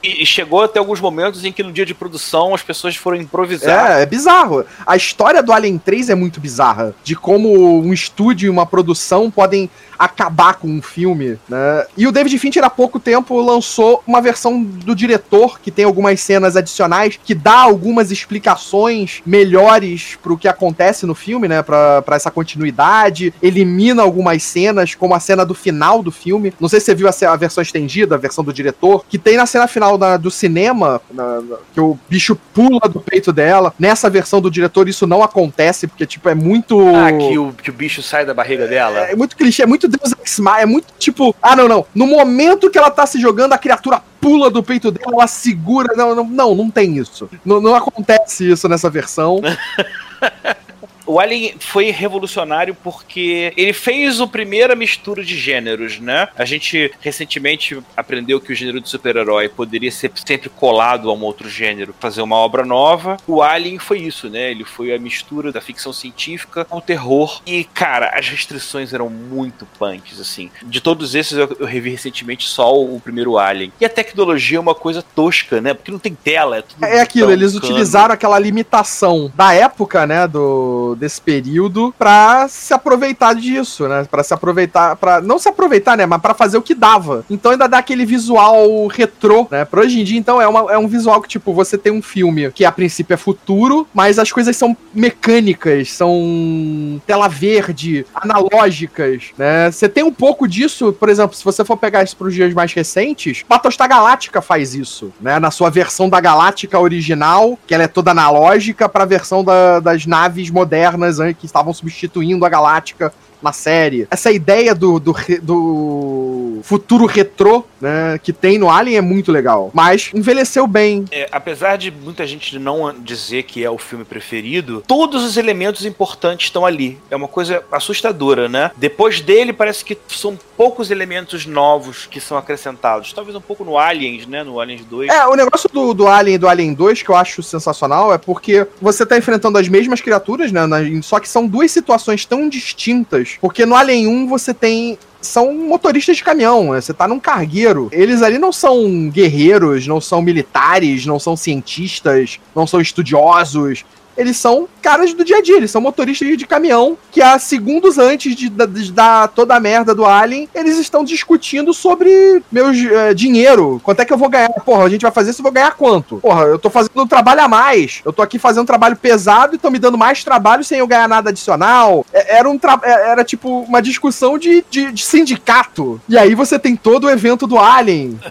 e, 0.03 0.23
e 0.23 0.25
chegou 0.25 0.63
até 0.63 0.79
alguns 0.79 1.01
momentos 1.01 1.43
em 1.43 1.51
que 1.51 1.61
no 1.63 1.71
dia 1.71 1.85
de 1.85 1.93
produção 1.93 2.53
as 2.55 2.61
pessoas 2.63 2.95
foram 2.95 3.17
improvisar. 3.17 3.99
É, 3.99 4.03
é 4.03 4.05
bizarro. 4.05 4.65
A 4.85 4.95
história 4.95 5.43
do 5.43 5.51
Alien 5.51 5.77
3 5.77 6.09
é 6.09 6.15
muito 6.15 6.39
bizarra. 6.39 6.93
De 7.03 7.15
como 7.15 7.79
um 7.81 7.93
estúdio 7.93 8.47
e 8.47 8.49
uma 8.49 8.65
produção 8.65 9.29
podem 9.29 9.69
acabar 9.99 10.53
com 10.55 10.67
um 10.69 10.81
filme, 10.81 11.37
né? 11.49 11.85
E 11.97 12.07
o 12.07 12.11
David 12.11 12.39
Fincher 12.39 12.63
há 12.63 12.69
pouco 12.69 12.99
tempo 12.99 13.39
lançou 13.41 14.01
uma 14.07 14.21
versão 14.21 14.63
do 14.63 14.95
diretor 14.95 15.59
que 15.59 15.69
tem 15.69 15.83
algumas 15.83 16.21
cenas 16.21 16.55
adicionais 16.55 17.19
que 17.21 17.35
dá 17.35 17.57
algumas 17.59 18.09
explicações 18.09 19.21
melhores 19.25 20.17
pro 20.23 20.37
que 20.37 20.47
acontece 20.47 21.05
no 21.05 21.13
filme, 21.13 21.47
né? 21.47 21.61
Pra, 21.61 22.01
pra 22.01 22.15
essa 22.15 22.31
continuidade, 22.31 23.33
elimina 23.41 24.01
algumas 24.01 24.41
cenas, 24.43 24.95
como 24.95 25.13
a 25.13 25.19
cena 25.19 25.45
do 25.45 25.53
final 25.53 26.01
do 26.01 26.11
filme. 26.11 26.53
Não 26.59 26.69
sei 26.69 26.79
se 26.79 26.85
você 26.87 26.95
viu 26.95 27.07
a, 27.09 27.13
a 27.31 27.35
versão 27.35 27.61
estendida, 27.61 28.15
a 28.15 28.17
versão 28.17 28.43
do 28.43 28.53
diretor, 28.53 29.03
que 29.09 29.17
tem 29.17 29.35
na 29.35 29.45
cena 29.45 29.67
final 29.67 29.97
da- 29.97 30.15
do 30.17 30.31
cinema, 30.31 31.01
na- 31.11 31.41
na- 31.41 31.57
que 31.73 31.81
o 31.81 31.97
bicho 32.09 32.37
pula 32.53 32.87
do 32.89 33.01
peito 33.01 33.33
dela. 33.33 33.73
Nessa 33.77 34.09
versão 34.09 34.39
do 34.39 34.49
diretor 34.49 34.87
isso 34.87 35.05
não 35.05 35.21
acontece, 35.23 35.87
porque, 35.87 36.05
tipo, 36.05 36.29
é 36.29 36.35
muito... 36.35 36.79
Ah, 36.95 37.11
que 37.11 37.37
o, 37.37 37.51
que 37.51 37.69
o 37.69 37.73
bicho 37.73 38.01
sai 38.01 38.25
da 38.25 38.33
barriga 38.33 38.65
dela. 38.67 38.99
É 38.99 39.15
muito 39.15 39.35
clichê, 39.35 39.63
é 39.63 39.65
muito 39.65 39.88
Deus 39.89 40.13
Ex 40.19 40.39
Machina, 40.39 40.61
é 40.61 40.65
muito 40.65 40.87
tipo, 40.97 41.35
ah, 41.41 41.55
não, 41.55 41.67
não. 41.67 41.85
No 41.93 42.07
momento 42.07 42.69
que 42.69 42.77
ela 42.77 42.91
tá 42.91 43.05
se 43.05 43.19
jogando, 43.19 43.53
a 43.53 43.57
criatura 43.57 44.01
pula 44.21 44.49
do 44.49 44.63
peito 44.63 44.91
dela, 44.91 45.13
ela 45.13 45.27
segura. 45.27 45.95
Não, 45.95 46.15
não, 46.15 46.23
não, 46.23 46.55
não 46.55 46.69
tem 46.69 46.97
isso. 46.97 47.29
Não, 47.45 47.59
não 47.59 47.75
acontece 47.75 48.49
isso 48.49 48.67
nessa 48.67 48.89
versão. 48.89 49.41
O 51.09 51.19
Alien 51.19 51.55
foi 51.57 51.89
revolucionário 51.89 52.77
porque 52.83 53.51
ele 53.57 53.73
fez 53.73 54.21
a 54.21 54.27
primeira 54.27 54.75
mistura 54.75 55.23
de 55.23 55.35
gêneros, 55.35 55.99
né? 55.99 56.27
A 56.37 56.45
gente 56.45 56.91
recentemente 57.01 57.81
aprendeu 57.97 58.39
que 58.39 58.53
o 58.53 58.55
gênero 58.55 58.79
de 58.79 58.87
super-herói 58.87 59.49
poderia 59.49 59.91
ser 59.91 60.11
sempre 60.23 60.49
colado 60.49 61.09
a 61.09 61.13
um 61.15 61.23
outro 61.23 61.49
gênero, 61.49 61.95
fazer 61.99 62.21
uma 62.21 62.35
obra 62.35 62.63
nova. 62.63 63.17
O 63.25 63.41
Alien 63.41 63.79
foi 63.79 64.01
isso, 64.01 64.29
né? 64.29 64.51
Ele 64.51 64.63
foi 64.63 64.93
a 64.93 64.99
mistura 64.99 65.51
da 65.51 65.59
ficção 65.59 65.91
científica 65.91 66.63
com 66.65 66.77
o 66.77 66.81
terror. 66.81 67.41
E, 67.43 67.63
cara, 67.63 68.11
as 68.13 68.29
restrições 68.29 68.93
eram 68.93 69.09
muito 69.09 69.65
punks, 69.79 70.19
assim. 70.19 70.51
De 70.61 70.79
todos 70.79 71.15
esses, 71.15 71.35
eu, 71.35 71.57
eu 71.59 71.65
revi 71.65 71.89
recentemente 71.89 72.47
só 72.47 72.71
o, 72.79 73.01
primeiro 73.01 73.35
Alien. 73.39 73.73
E 73.81 73.85
a 73.85 73.89
tecnologia 73.89 74.59
é 74.59 74.61
uma 74.61 74.75
coisa 74.75 75.01
tosca, 75.01 75.59
né? 75.59 75.73
Porque 75.73 75.89
não 75.89 75.97
tem 75.97 76.13
tela, 76.13 76.57
é 76.57 76.61
tudo 76.61 76.85
É 76.85 77.01
aquilo, 77.01 77.31
eles 77.31 77.53
cano. 77.53 77.65
utilizaram 77.65 78.13
aquela 78.13 78.37
limitação 78.37 79.31
da 79.35 79.55
época, 79.55 80.05
né, 80.05 80.27
do 80.27 80.98
desse 80.99 81.21
período 81.21 81.93
pra 81.97 82.47
se 82.49 82.73
aproveitar 82.73 83.33
disso, 83.35 83.87
né? 83.87 84.05
Pra 84.09 84.23
se 84.23 84.33
aproveitar, 84.33 84.95
para 84.95 85.21
não 85.21 85.39
se 85.39 85.47
aproveitar, 85.49 85.95
né, 85.97 86.05
mas 86.05 86.21
pra 86.21 86.33
fazer 86.33 86.57
o 86.57 86.61
que 86.61 86.75
dava. 86.75 87.23
Então 87.29 87.51
ainda 87.51 87.67
dá 87.67 87.77
aquele 87.79 88.05
visual 88.05 88.87
retrô, 88.87 89.47
né? 89.49 89.65
Pra 89.65 89.81
hoje 89.81 89.99
em 90.01 90.03
dia, 90.03 90.17
então 90.19 90.41
é, 90.41 90.47
uma- 90.47 90.71
é 90.71 90.77
um 90.77 90.87
visual 90.87 91.21
que 91.21 91.29
tipo 91.29 91.53
você 91.53 91.77
tem 91.77 91.91
um 91.91 92.01
filme 92.01 92.51
que 92.51 92.65
a 92.65 92.71
princípio 92.71 93.13
é 93.13 93.17
futuro, 93.17 93.87
mas 93.93 94.19
as 94.19 94.31
coisas 94.31 94.55
são 94.57 94.75
mecânicas, 94.93 95.91
são 95.91 97.01
tela 97.07 97.27
verde, 97.27 98.05
analógicas, 98.13 99.25
né? 99.37 99.71
Você 99.71 99.87
tem 99.87 100.03
um 100.03 100.11
pouco 100.11 100.47
disso, 100.47 100.91
por 100.93 101.09
exemplo, 101.09 101.35
se 101.35 101.43
você 101.43 101.63
for 101.63 101.77
pegar 101.77 102.03
isso 102.03 102.15
pros 102.17 102.33
dias 102.33 102.53
mais 102.53 102.73
recentes, 102.73 103.43
Battlestar 103.47 103.87
Galáctica 103.87 104.41
faz 104.41 104.73
isso, 104.75 105.11
né? 105.21 105.39
Na 105.39 105.51
sua 105.51 105.69
versão 105.69 106.09
da 106.09 106.19
Galáctica 106.19 106.79
original, 106.79 107.57
que 107.65 107.73
ela 107.73 107.83
é 107.83 107.87
toda 107.87 108.11
analógica, 108.11 108.89
pra 108.89 109.05
versão 109.05 109.43
da- 109.43 109.79
das 109.79 110.05
naves 110.05 110.49
modernas 110.49 110.88
hein, 111.19 111.35
que 111.37 111.45
estavam 111.45 111.73
substituindo 111.73 112.45
a 112.45 112.49
Galáctica 112.49 113.13
na 113.41 113.53
série. 113.53 114.07
Essa 114.11 114.31
ideia 114.31 114.75
do, 114.75 114.99
do, 114.99 115.15
do 115.41 116.59
futuro 116.63 117.05
retrô, 117.05 117.63
né, 117.81 118.19
que 118.21 118.31
tem 118.33 118.57
no 118.57 118.69
Alien 118.69 118.97
é 118.97 119.01
muito 119.01 119.31
legal. 119.31 119.71
Mas 119.73 120.09
envelheceu 120.13 120.67
bem. 120.67 121.05
É, 121.11 121.27
apesar 121.31 121.77
de 121.77 121.91
muita 121.91 122.25
gente 122.25 122.57
não 122.59 122.93
dizer 122.99 123.43
que 123.43 123.63
é 123.63 123.69
o 123.69 123.77
filme 123.77 124.05
preferido, 124.05 124.83
todos 124.87 125.23
os 125.23 125.37
elementos 125.37 125.85
importantes 125.85 126.47
estão 126.47 126.65
ali. 126.65 126.97
É 127.09 127.15
uma 127.15 127.27
coisa 127.27 127.63
assustadora, 127.71 128.47
né? 128.49 128.71
Depois 128.77 129.21
dele, 129.21 129.53
parece 129.53 129.83
que 129.83 129.97
são 130.07 130.37
poucos 130.57 130.91
elementos 130.91 131.45
novos 131.45 132.05
que 132.05 132.19
são 132.19 132.37
acrescentados. 132.37 133.13
Talvez 133.13 133.35
um 133.35 133.41
pouco 133.41 133.63
no 133.63 133.77
Aliens, 133.77 134.25
né? 134.25 134.43
No 134.43 134.59
Aliens 134.59 134.83
2. 134.85 135.09
É, 135.09 135.25
o 135.27 135.35
negócio 135.35 135.69
do, 135.71 135.93
do 135.93 136.07
Alien 136.07 136.35
e 136.35 136.37
do 136.37 136.47
Alien 136.47 136.73
2 136.73 137.01
que 137.03 137.09
eu 137.09 137.15
acho 137.15 137.41
sensacional 137.43 138.13
é 138.13 138.17
porque 138.17 138.67
você 138.81 139.05
tá 139.05 139.17
enfrentando 139.17 139.57
as 139.57 139.67
mesmas 139.67 140.01
criaturas, 140.01 140.51
né? 140.51 140.65
na- 140.65 140.79
só 141.01 141.19
que 141.19 141.27
são 141.29 141.47
duas 141.47 141.71
situações 141.71 142.25
tão 142.25 142.47
distintas. 142.49 143.37
Porque 143.41 143.65
no 143.65 143.75
Alien 143.75 144.07
1 144.07 144.27
você 144.27 144.53
tem 144.53 144.97
são 145.21 145.53
motoristas 145.53 146.17
de 146.17 146.23
caminhão, 146.23 146.71
né? 146.71 146.81
Você 146.81 146.93
tá 146.93 147.07
num 147.07 147.19
cargueiro. 147.19 147.89
Eles 147.91 148.21
ali 148.21 148.37
não 148.37 148.51
são 148.51 149.09
guerreiros, 149.09 149.85
não 149.85 149.99
são 149.99 150.21
militares, 150.21 151.05
não 151.05 151.19
são 151.19 151.35
cientistas, 151.35 152.39
não 152.55 152.65
são 152.65 152.79
estudiosos 152.79 153.83
eles 154.19 154.35
são 154.35 154.67
caras 154.81 155.13
do 155.13 155.23
dia 155.23 155.37
a 155.37 155.41
dia, 155.41 155.55
eles 155.55 155.71
são 155.71 155.79
motoristas 155.79 156.37
de 156.37 156.45
caminhão 156.45 156.97
que 157.09 157.21
há 157.21 157.39
segundos 157.39 157.97
antes 157.97 158.35
de, 158.35 158.49
de, 158.49 158.91
dar 158.91 159.29
toda 159.29 159.55
a 159.55 159.59
merda 159.61 159.95
do 159.95 160.05
Alien, 160.05 160.49
eles 160.53 160.77
estão 160.77 161.05
discutindo 161.05 161.73
sobre 161.73 162.43
meu 162.51 162.67
é, 162.69 163.13
dinheiro, 163.13 163.79
quanto 163.81 164.01
é 164.01 164.05
que 164.05 164.11
eu 164.11 164.17
vou 164.17 164.27
ganhar. 164.27 164.49
Porra, 164.49 164.83
a 164.83 164.89
gente 164.89 165.03
vai 165.03 165.11
fazer 165.11 165.31
isso, 165.31 165.39
eu 165.39 165.43
vou 165.43 165.53
ganhar 165.53 165.71
quanto? 165.71 166.17
Porra, 166.17 166.43
eu 166.43 166.59
tô 166.59 166.69
fazendo 166.69 167.01
um 167.01 167.07
trabalho 167.07 167.41
a 167.41 167.47
mais, 167.47 168.01
eu 168.03 168.11
tô 168.11 168.21
aqui 168.21 168.37
fazendo 168.37 168.63
um 168.63 168.65
trabalho 168.65 168.97
pesado 168.97 169.53
e 169.53 169.55
estão 169.55 169.71
me 169.71 169.79
dando 169.79 169.97
mais 169.97 170.21
trabalho 170.21 170.65
sem 170.65 170.79
eu 170.79 170.87
ganhar 170.87 171.07
nada 171.07 171.29
adicional. 171.29 172.05
É, 172.11 172.39
era 172.39 172.49
um 172.49 172.59
é, 172.83 173.11
era 173.11 173.23
tipo 173.23 173.61
uma 173.61 173.81
discussão 173.81 174.37
de, 174.37 174.65
de, 174.69 174.91
de 174.91 175.05
sindicato. 175.05 176.01
E 176.09 176.17
aí 176.17 176.35
você 176.35 176.59
tem 176.59 176.75
todo 176.75 177.05
o 177.05 177.09
evento 177.09 177.47
do 177.47 177.57
Alien. 177.57 178.19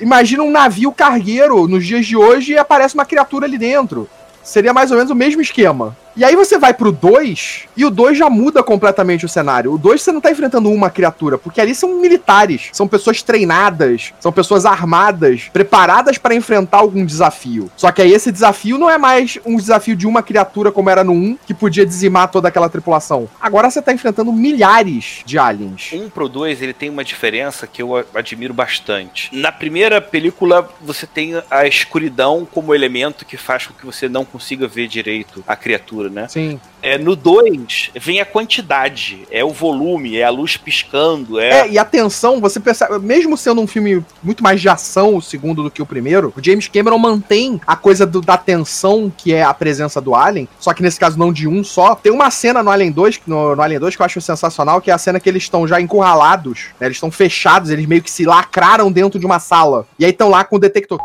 Imagina 0.00 0.42
um 0.42 0.50
navio 0.50 0.92
cargueiro 0.92 1.66
nos 1.66 1.86
dias 1.86 2.06
de 2.06 2.16
hoje 2.16 2.52
e 2.52 2.58
aparece 2.58 2.94
uma 2.94 3.04
criatura 3.04 3.46
ali 3.46 3.58
dentro. 3.58 4.08
Seria 4.46 4.72
mais 4.72 4.92
ou 4.92 4.96
menos 4.96 5.10
o 5.10 5.14
mesmo 5.14 5.42
esquema. 5.42 5.96
E 6.16 6.24
aí 6.24 6.34
você 6.34 6.58
vai 6.58 6.72
pro 6.72 6.90
2 6.90 7.64
e 7.76 7.84
o 7.84 7.90
2 7.90 8.16
já 8.16 8.30
muda 8.30 8.62
completamente 8.62 9.26
o 9.26 9.28
cenário. 9.28 9.74
O 9.74 9.76
2 9.76 10.00
você 10.00 10.10
não 10.10 10.20
tá 10.20 10.30
enfrentando 10.30 10.70
uma 10.70 10.88
criatura, 10.88 11.36
porque 11.36 11.60
ali 11.60 11.74
são 11.74 12.00
militares, 12.00 12.70
são 12.72 12.88
pessoas 12.88 13.22
treinadas, 13.22 14.14
são 14.18 14.32
pessoas 14.32 14.64
armadas, 14.64 15.50
preparadas 15.52 16.16
para 16.16 16.34
enfrentar 16.34 16.78
algum 16.78 17.04
desafio. 17.04 17.70
Só 17.76 17.92
que 17.92 18.00
aí 18.00 18.14
esse 18.14 18.32
desafio 18.32 18.78
não 18.78 18.88
é 18.88 18.96
mais 18.96 19.38
um 19.44 19.56
desafio 19.56 19.94
de 19.94 20.06
uma 20.06 20.22
criatura 20.22 20.72
como 20.72 20.88
era 20.88 21.04
no 21.04 21.12
1, 21.12 21.38
que 21.46 21.52
podia 21.52 21.84
dizimar 21.84 22.30
toda 22.30 22.48
aquela 22.48 22.70
tripulação. 22.70 23.28
Agora 23.38 23.70
você 23.70 23.82
tá 23.82 23.92
enfrentando 23.92 24.32
milhares 24.32 25.22
de 25.26 25.38
aliens. 25.38 25.90
Um 25.92 26.08
pro 26.08 26.30
2 26.30 26.62
ele 26.62 26.72
tem 26.72 26.88
uma 26.88 27.04
diferença 27.04 27.66
que 27.66 27.82
eu 27.82 27.94
admiro 28.14 28.54
bastante. 28.54 29.28
Na 29.36 29.52
primeira 29.52 30.00
película 30.00 30.66
você 30.80 31.06
tem 31.06 31.34
a 31.50 31.66
escuridão 31.66 32.48
como 32.50 32.74
elemento 32.74 33.26
que 33.26 33.36
faz 33.36 33.66
com 33.66 33.74
que 33.74 33.84
você 33.84 34.08
não 34.08 34.24
consiga 34.24 34.66
ver 34.66 34.88
direito 34.88 35.44
a 35.46 35.54
criatura 35.54 36.05
né? 36.10 36.28
Sim. 36.28 36.60
É, 36.82 36.96
no 36.98 37.16
2, 37.16 37.90
vem 37.96 38.20
a 38.20 38.24
quantidade, 38.24 39.26
é 39.30 39.44
o 39.44 39.50
volume, 39.50 40.16
é 40.16 40.24
a 40.24 40.30
luz 40.30 40.56
piscando. 40.56 41.40
É... 41.40 41.60
é, 41.60 41.70
e 41.70 41.78
a 41.78 41.84
tensão, 41.84 42.40
você 42.40 42.60
percebe, 42.60 42.98
mesmo 42.98 43.36
sendo 43.36 43.60
um 43.60 43.66
filme 43.66 44.04
muito 44.22 44.42
mais 44.42 44.60
de 44.60 44.68
ação, 44.68 45.16
o 45.16 45.22
segundo, 45.22 45.64
do 45.64 45.70
que 45.70 45.82
o 45.82 45.86
primeiro, 45.86 46.32
o 46.36 46.44
James 46.44 46.68
Cameron 46.68 46.98
mantém 46.98 47.60
a 47.66 47.74
coisa 47.74 48.06
do, 48.06 48.20
da 48.20 48.36
tensão 48.36 49.12
que 49.16 49.32
é 49.32 49.42
a 49.42 49.52
presença 49.52 50.00
do 50.00 50.14
Alien, 50.14 50.48
só 50.60 50.72
que 50.72 50.82
nesse 50.82 51.00
caso 51.00 51.18
não 51.18 51.32
de 51.32 51.48
um 51.48 51.64
só. 51.64 51.94
Tem 51.94 52.12
uma 52.12 52.30
cena 52.30 52.62
no 52.62 52.70
Alien 52.70 52.92
2, 52.92 53.20
no, 53.26 53.56
no 53.56 53.62
Alien 53.62 53.80
2 53.80 53.96
que 53.96 54.02
eu 54.02 54.06
acho 54.06 54.20
sensacional, 54.20 54.80
que 54.80 54.90
é 54.90 54.94
a 54.94 54.98
cena 54.98 55.18
que 55.18 55.28
eles 55.28 55.42
estão 55.42 55.66
já 55.66 55.80
encurralados, 55.80 56.66
né? 56.78 56.86
Eles 56.86 56.96
estão 56.96 57.10
fechados, 57.10 57.70
eles 57.70 57.86
meio 57.86 58.02
que 58.02 58.10
se 58.10 58.24
lacraram 58.24 58.92
dentro 58.92 59.18
de 59.18 59.26
uma 59.26 59.38
sala. 59.38 59.86
E 59.98 60.04
aí 60.04 60.10
estão 60.10 60.28
lá 60.28 60.44
com 60.44 60.56
o 60.56 60.60
detector. 60.60 61.00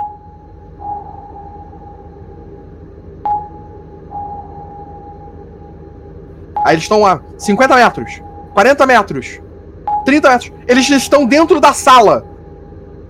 Aí 6.63 6.75
eles 6.75 6.83
estão 6.83 7.05
a 7.05 7.19
50 7.37 7.75
metros, 7.75 8.21
40 8.53 8.85
metros, 8.85 9.39
30 10.05 10.29
metros. 10.29 10.51
Eles 10.67 10.89
estão 10.89 11.25
dentro 11.25 11.59
da 11.59 11.73
sala. 11.73 12.25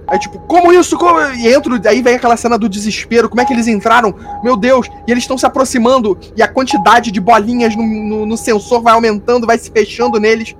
Aí, 0.08 0.20
tipo, 0.20 0.40
como 0.40 0.74
isso? 0.74 0.98
Como? 0.98 1.20
E 1.36 1.48
entro, 1.48 1.80
aí 1.88 2.02
vem 2.02 2.16
aquela 2.16 2.36
cena 2.36 2.58
do 2.58 2.68
desespero. 2.68 3.30
Como 3.30 3.42
é 3.42 3.46
que 3.46 3.54
eles 3.54 3.68
entraram? 3.68 4.14
Meu 4.44 4.58
Deus! 4.58 4.90
E 5.08 5.12
eles 5.12 5.24
estão 5.24 5.38
se 5.38 5.46
aproximando. 5.46 6.18
E 6.36 6.44
a 6.44 6.48
quantidade 6.48 7.12
de 7.12 7.22
bolinhas 7.22 7.76
no, 7.76 7.84
no, 7.84 8.26
no, 8.26 8.38
sensor 8.38 8.82
vai 8.82 8.94
aumentando, 8.94 9.48
vai 9.48 9.58
se 9.58 9.72
fechando 9.72 10.20
neles. 10.20 10.56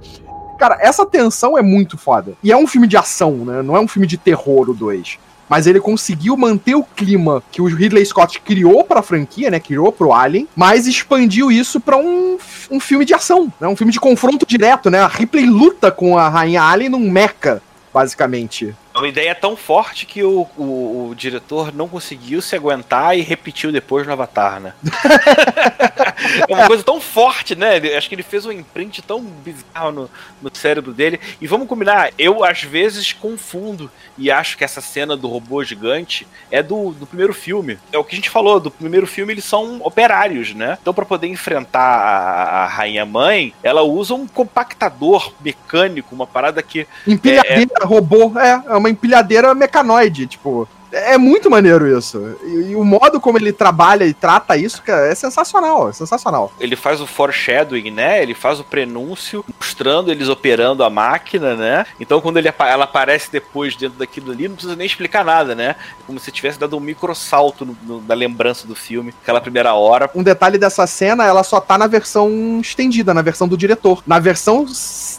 Cara, 0.58 0.78
essa 0.80 1.06
tensão 1.06 1.58
é 1.58 1.62
muito 1.62 1.98
foda. 1.98 2.34
E 2.42 2.52
é 2.52 2.56
um 2.56 2.68
filme 2.68 2.88
de 2.88 2.96
ação, 2.96 3.32
né? 3.38 3.62
Não 3.62 3.76
é 3.76 3.80
um 3.80 3.88
filme 3.88 4.08
de 4.08 4.18
terror, 4.18 4.70
o 4.70 4.74
2 4.74 5.20
mas 5.52 5.68
ele 5.68 5.82
conseguiu 5.82 6.38
manter 6.38 6.76
o 6.76 6.84
clima 6.84 7.44
que 7.52 7.62
o 7.62 7.66
Ridley 7.66 8.06
Scott 8.06 8.40
criou 8.40 8.86
para 8.86 9.02
a 9.02 9.04
franquia, 9.04 9.52
né? 9.52 9.60
Criou 9.60 9.92
pro 9.92 10.14
Alien, 10.14 10.48
mas 10.56 10.88
expandiu 10.88 11.52
isso 11.52 11.78
para 11.82 11.98
um, 11.98 12.38
um 12.72 12.80
filme 12.80 13.04
de 13.04 13.14
ação, 13.14 13.52
né? 13.60 13.68
Um 13.68 13.76
filme 13.76 13.92
de 13.92 14.00
confronto 14.00 14.46
direto, 14.46 14.90
né? 14.90 15.02
A 15.02 15.08
Ripley 15.08 15.46
luta 15.46 15.92
com 15.92 16.18
a 16.18 16.30
Rainha 16.30 16.64
Alien 16.64 16.92
num 16.92 17.12
mecha, 17.12 17.62
basicamente. 17.94 18.74
É 19.02 19.04
uma 19.04 19.10
ideia 19.10 19.34
tão 19.34 19.58
forte 19.58 20.06
que 20.06 20.24
o, 20.24 20.48
o, 20.56 21.10
o, 21.10 21.16
diretor 21.16 21.74
não 21.74 21.88
conseguiu 21.88 22.40
se 22.40 22.56
aguentar 22.56 23.18
e 23.18 23.22
repetiu 23.22 23.72
depois 23.72 24.06
no 24.06 24.14
Avatar, 24.14 24.60
né? 24.60 24.74
é 26.48 26.54
uma 26.54 26.68
coisa 26.68 26.84
tão 26.84 27.02
forte, 27.02 27.56
né? 27.56 27.78
Acho 27.98 28.08
que 28.08 28.14
ele 28.14 28.22
fez 28.22 28.46
um 28.46 28.52
imprint 28.52 29.02
tão 29.02 29.20
bizarro 29.20 29.92
no, 29.92 30.10
no 30.40 30.56
cérebro 30.56 30.94
dele. 30.94 31.20
E 31.42 31.48
vamos 31.48 31.68
combinar, 31.68 32.12
eu 32.16 32.44
às 32.44 32.62
vezes 32.62 33.12
confundo 33.12 33.90
e 34.20 34.30
acho 34.30 34.56
que 34.56 34.64
essa 34.64 34.82
cena 34.82 35.18
do 35.18 35.28
robô 35.28 35.64
gigante 35.64 36.28
é 36.52 36.62
do, 36.62 36.92
do 36.92 37.08
primeiro 37.08 37.34
filme. 37.34 37.80
É 37.92 37.98
o 37.98 38.04
que 38.04 38.14
a 38.14 38.18
gente 38.18 38.30
falou, 38.30 38.60
do 38.60 38.70
primeiro 38.70 39.08
filme 39.08 39.34
eles 39.34 39.46
são 39.46 39.82
operários, 39.84 40.54
né? 40.54 40.78
Então 40.80 40.94
para 40.94 41.06
poder 41.06 41.26
enfrentar 41.26 41.82
a, 41.82 42.64
a, 42.64 42.68
rainha 42.68 43.04
mãe, 43.04 43.52
ela 43.64 43.82
usa 43.82 44.14
um 44.14 44.28
compactador 44.28 45.34
mecânico, 45.42 46.14
uma 46.14 46.28
parada 46.28 46.62
que... 46.62 46.86
Empilhadeira, 47.08 47.72
é, 47.80 47.84
é... 47.84 47.86
robô, 47.86 48.40
é, 48.40 48.62
é 48.68 48.76
uma 48.76 48.91
empilhadeira 48.92 49.54
mecanoide, 49.56 50.28
tipo. 50.28 50.68
É 50.92 51.18
muito 51.18 51.50
maneiro 51.50 51.88
isso. 51.98 52.38
E, 52.44 52.72
e, 52.72 52.76
o 52.76 52.84
modo 52.84 53.20
como 53.20 53.38
ele 53.38 53.54
trabalha 53.54 54.06
e 54.06 54.14
trata 54.14 54.58
isso 54.58 54.82
cara, 54.82 55.08
é 55.08 55.16
sensacional, 55.16 55.90
é 55.90 55.94
sensacional. 55.94 56.52
Ele 56.60 56.76
faz 56.76 57.00
o 57.00 57.08
foreshadowing, 57.08 57.92
né? 57.92 58.22
Ele 58.22 58.34
faz 58.34 58.60
o 58.60 58.64
prenúncio, 58.64 59.44
mostrando 59.58 60.12
eles 60.12 60.28
operando 60.28 60.84
a 60.84 60.90
máquina, 60.90 61.56
né? 61.56 61.86
Então 62.00 62.20
quando 62.20 62.38
ele, 62.38 62.54
ela 62.60 62.84
aparece 62.84 63.32
depois 63.32 63.76
dentro 63.76 63.98
daquilo 63.98 64.32
ali, 64.32 64.48
não 64.48 64.56
precisa 64.56 64.76
nem 64.76 64.86
explicar 64.86 65.24
nada, 65.24 65.56
né? 65.56 65.76
É 66.00 66.04
como 66.06 66.20
se 66.20 66.32
tivesse 66.32 66.60
dado 66.60 66.76
um 66.76 66.80
micro 66.80 67.14
salto 67.16 67.66
no, 67.66 67.78
no, 67.84 68.02
da 68.02 68.14
lembrança 68.14 68.68
do 68.68 68.76
filme, 68.76 69.14
aquela 69.22 69.40
primeira 69.40 69.74
hora. 69.74 70.10
Um 70.14 70.24
detalhe 70.24 70.58
dessa 70.58 70.86
cena, 70.86 71.26
ela 71.26 71.44
só 71.44 71.62
tá 71.62 71.78
na 71.78 71.88
versão 71.88 72.60
estendida, 72.60 73.14
na 73.14 73.22
versão 73.22 73.48
do 73.48 73.58
diretor. 73.58 74.04
Na 74.06 74.20
versão 74.20 74.66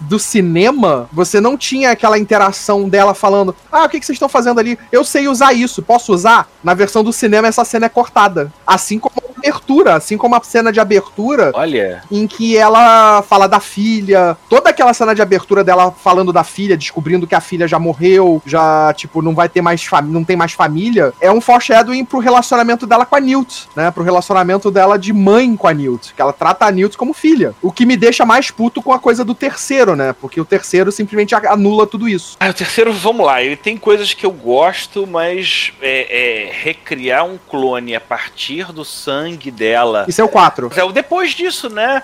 do 0.03 0.19
cinema, 0.19 1.09
você 1.13 1.41
não 1.41 1.57
tinha 1.57 1.91
aquela 1.91 2.19
interação 2.19 2.89
dela 2.89 3.15
falando: 3.15 3.55
Ah, 3.71 3.85
o 3.85 3.89
que, 3.89 3.99
que 3.99 4.07
vocês 4.07 4.17
estão 4.17 4.29
fazendo 4.29 4.61
ali? 4.61 4.79
Eu 4.91 5.05
sei 5.05 5.29
usar 5.29 5.53
isso 5.53 5.62
isso, 5.63 5.83
posso 5.83 6.13
usar? 6.13 6.49
Na 6.63 6.75
versão 6.75 7.03
do 7.03 7.13
cinema, 7.13 7.49
essa 7.49 7.65
cena 7.65 7.87
é 7.87 7.89
cortada. 7.89 8.53
Assim 8.67 8.99
como 8.99 9.15
a 9.17 9.39
abertura, 9.39 9.95
assim 9.95 10.17
como 10.17 10.35
a 10.35 10.43
cena 10.43 10.73
de 10.73 10.81
abertura. 10.81 11.51
Olha. 11.55 12.03
Em 12.11 12.27
que 12.27 12.57
ela 12.57 13.23
fala 13.23 13.49
da 13.49 13.61
filha. 13.61 14.37
Toda 14.49 14.71
aquela 14.71 14.95
cena 14.95 15.15
de 15.15 15.23
abertura 15.23 15.65
dela 15.65 15.91
falando 15.91 16.33
da 16.33 16.45
filha, 16.45 16.77
descobrindo 16.77 17.27
que 17.27 17.35
a 17.35 17.41
filha 17.41 17.67
já 17.67 17.79
morreu, 17.79 18.43
já, 18.47 18.93
tipo, 18.95 19.23
não 19.23 19.35
vai 19.35 19.49
ter 19.49 19.61
mais 19.61 19.85
família, 19.85 20.15
não 20.15 20.25
tem 20.25 20.37
mais 20.37 20.53
família. 20.53 21.13
É 21.21 21.31
um 21.31 21.41
foreshadowing 21.41 22.05
pro 22.05 22.19
relacionamento 22.19 22.87
dela 22.87 23.05
com 23.05 23.17
a 23.17 23.21
Newt, 23.21 23.69
né? 23.75 23.91
Pro 23.91 24.05
relacionamento 24.05 24.71
dela 24.71 24.99
de 24.99 25.13
mãe 25.13 25.57
com 25.57 25.67
a 25.67 25.75
Newt. 25.75 26.15
Que 26.15 26.23
ela 26.23 26.33
trata 26.33 26.67
a 26.67 26.71
Newt 26.71 26.97
como 26.97 27.13
filha. 27.13 27.55
O 27.61 27.73
que 27.73 27.87
me 27.87 27.97
deixa 27.97 28.25
mais 28.25 28.51
puto 28.51 28.83
com 28.83 28.93
a 28.93 28.99
coisa 28.99 29.25
do 29.25 29.35
terceiro, 29.35 29.97
né? 29.97 30.15
Porque 30.21 30.41
o 30.41 30.45
terceiro 30.45 30.93
simplesmente 30.93 31.35
anula 31.35 31.87
tudo 31.87 32.09
isso. 32.09 32.37
Ah, 32.39 32.49
o 32.49 32.55
terceiro, 32.55 32.93
vamos 32.93 33.27
lá, 33.27 33.43
ele 33.43 33.57
tem 33.57 33.77
coisas 33.77 34.15
que 34.15 34.25
eu 34.25 34.31
gosto, 34.31 35.07
mas 35.07 35.52
é, 35.81 36.49
é, 36.49 36.53
recriar 36.53 37.25
um 37.25 37.39
clone 37.39 37.95
a 37.95 38.01
partir 38.01 38.73
do 38.73 38.85
sangue 38.85 39.51
dela. 39.51 40.05
Isso 40.09 40.21
é 40.21 40.25
o 40.25 40.29
4. 40.29 40.71
É, 40.75 40.93
depois 40.93 41.33
disso, 41.33 41.69
né? 41.69 42.03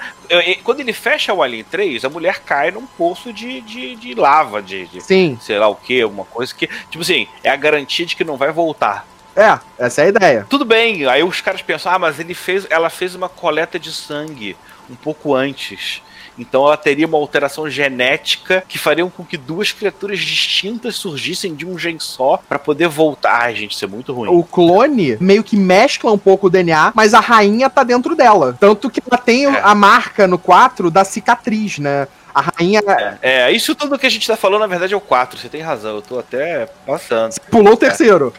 Quando 0.64 0.80
ele 0.80 0.92
fecha 0.92 1.32
o 1.32 1.42
Alien 1.42 1.64
3, 1.64 2.04
a 2.04 2.08
mulher 2.08 2.40
cai 2.40 2.70
num 2.70 2.86
poço 2.86 3.32
de, 3.32 3.60
de, 3.60 3.96
de 3.96 4.14
lava, 4.14 4.62
de, 4.62 4.86
de 4.86 5.00
Sim. 5.00 5.38
sei 5.40 5.58
lá 5.58 5.68
o 5.68 5.74
que, 5.74 6.04
uma 6.04 6.24
coisa 6.24 6.54
que. 6.54 6.66
Tipo 6.90 7.00
assim, 7.00 7.26
é 7.42 7.50
a 7.50 7.56
garantia 7.56 8.06
de 8.06 8.16
que 8.16 8.24
não 8.24 8.36
vai 8.36 8.52
voltar. 8.52 9.06
É, 9.36 9.58
essa 9.78 10.02
é 10.02 10.04
a 10.06 10.08
ideia. 10.08 10.46
Tudo 10.50 10.64
bem, 10.64 11.06
aí 11.06 11.22
os 11.22 11.40
caras 11.40 11.62
pensam, 11.62 11.92
ah, 11.92 11.98
mas 11.98 12.18
ele 12.18 12.34
fez, 12.34 12.66
ela 12.68 12.90
fez 12.90 13.14
uma 13.14 13.28
coleta 13.28 13.78
de 13.78 13.92
sangue 13.92 14.56
um 14.90 14.96
pouco 14.96 15.34
antes. 15.34 16.02
Então 16.38 16.66
ela 16.66 16.76
teria 16.76 17.06
uma 17.06 17.18
alteração 17.18 17.68
genética 17.68 18.64
que 18.68 18.78
faria 18.78 19.04
com 19.06 19.24
que 19.24 19.36
duas 19.36 19.72
criaturas 19.72 20.20
distintas 20.20 20.96
surgissem 20.96 21.54
de 21.54 21.66
um 21.66 21.78
gene 21.78 22.00
só 22.00 22.40
para 22.48 22.58
poder 22.58 22.88
voltar. 22.88 23.42
Ai, 23.42 23.54
gente, 23.54 23.72
isso 23.72 23.84
é 23.84 23.88
muito 23.88 24.12
ruim. 24.12 24.28
O 24.28 24.42
clone 24.42 25.16
meio 25.20 25.42
que 25.42 25.56
mescla 25.56 26.12
um 26.12 26.18
pouco 26.18 26.46
o 26.46 26.50
DNA, 26.50 26.92
mas 26.94 27.14
a 27.14 27.20
rainha 27.20 27.68
tá 27.68 27.82
dentro 27.82 28.14
dela. 28.14 28.56
Tanto 28.58 28.90
que 28.90 29.02
ela 29.08 29.18
tem 29.18 29.46
é. 29.46 29.60
a 29.62 29.74
marca 29.74 30.26
no 30.26 30.38
4 30.38 30.90
da 30.90 31.04
cicatriz, 31.04 31.78
né? 31.78 32.06
A 32.38 32.52
rainha. 32.56 32.80
É, 33.20 33.46
é, 33.46 33.52
isso 33.52 33.74
tudo 33.74 33.98
que 33.98 34.06
a 34.06 34.10
gente 34.10 34.24
tá 34.24 34.36
falando, 34.36 34.60
na 34.60 34.66
verdade, 34.68 34.94
é 34.94 34.96
o 34.96 35.00
4. 35.00 35.40
Você 35.40 35.48
tem 35.48 35.60
razão, 35.60 35.96
eu 35.96 36.02
tô 36.02 36.20
até 36.20 36.66
passando. 36.86 37.32
Você 37.32 37.40
pulou 37.50 37.72
o 37.72 37.76
terceiro. 37.76 38.32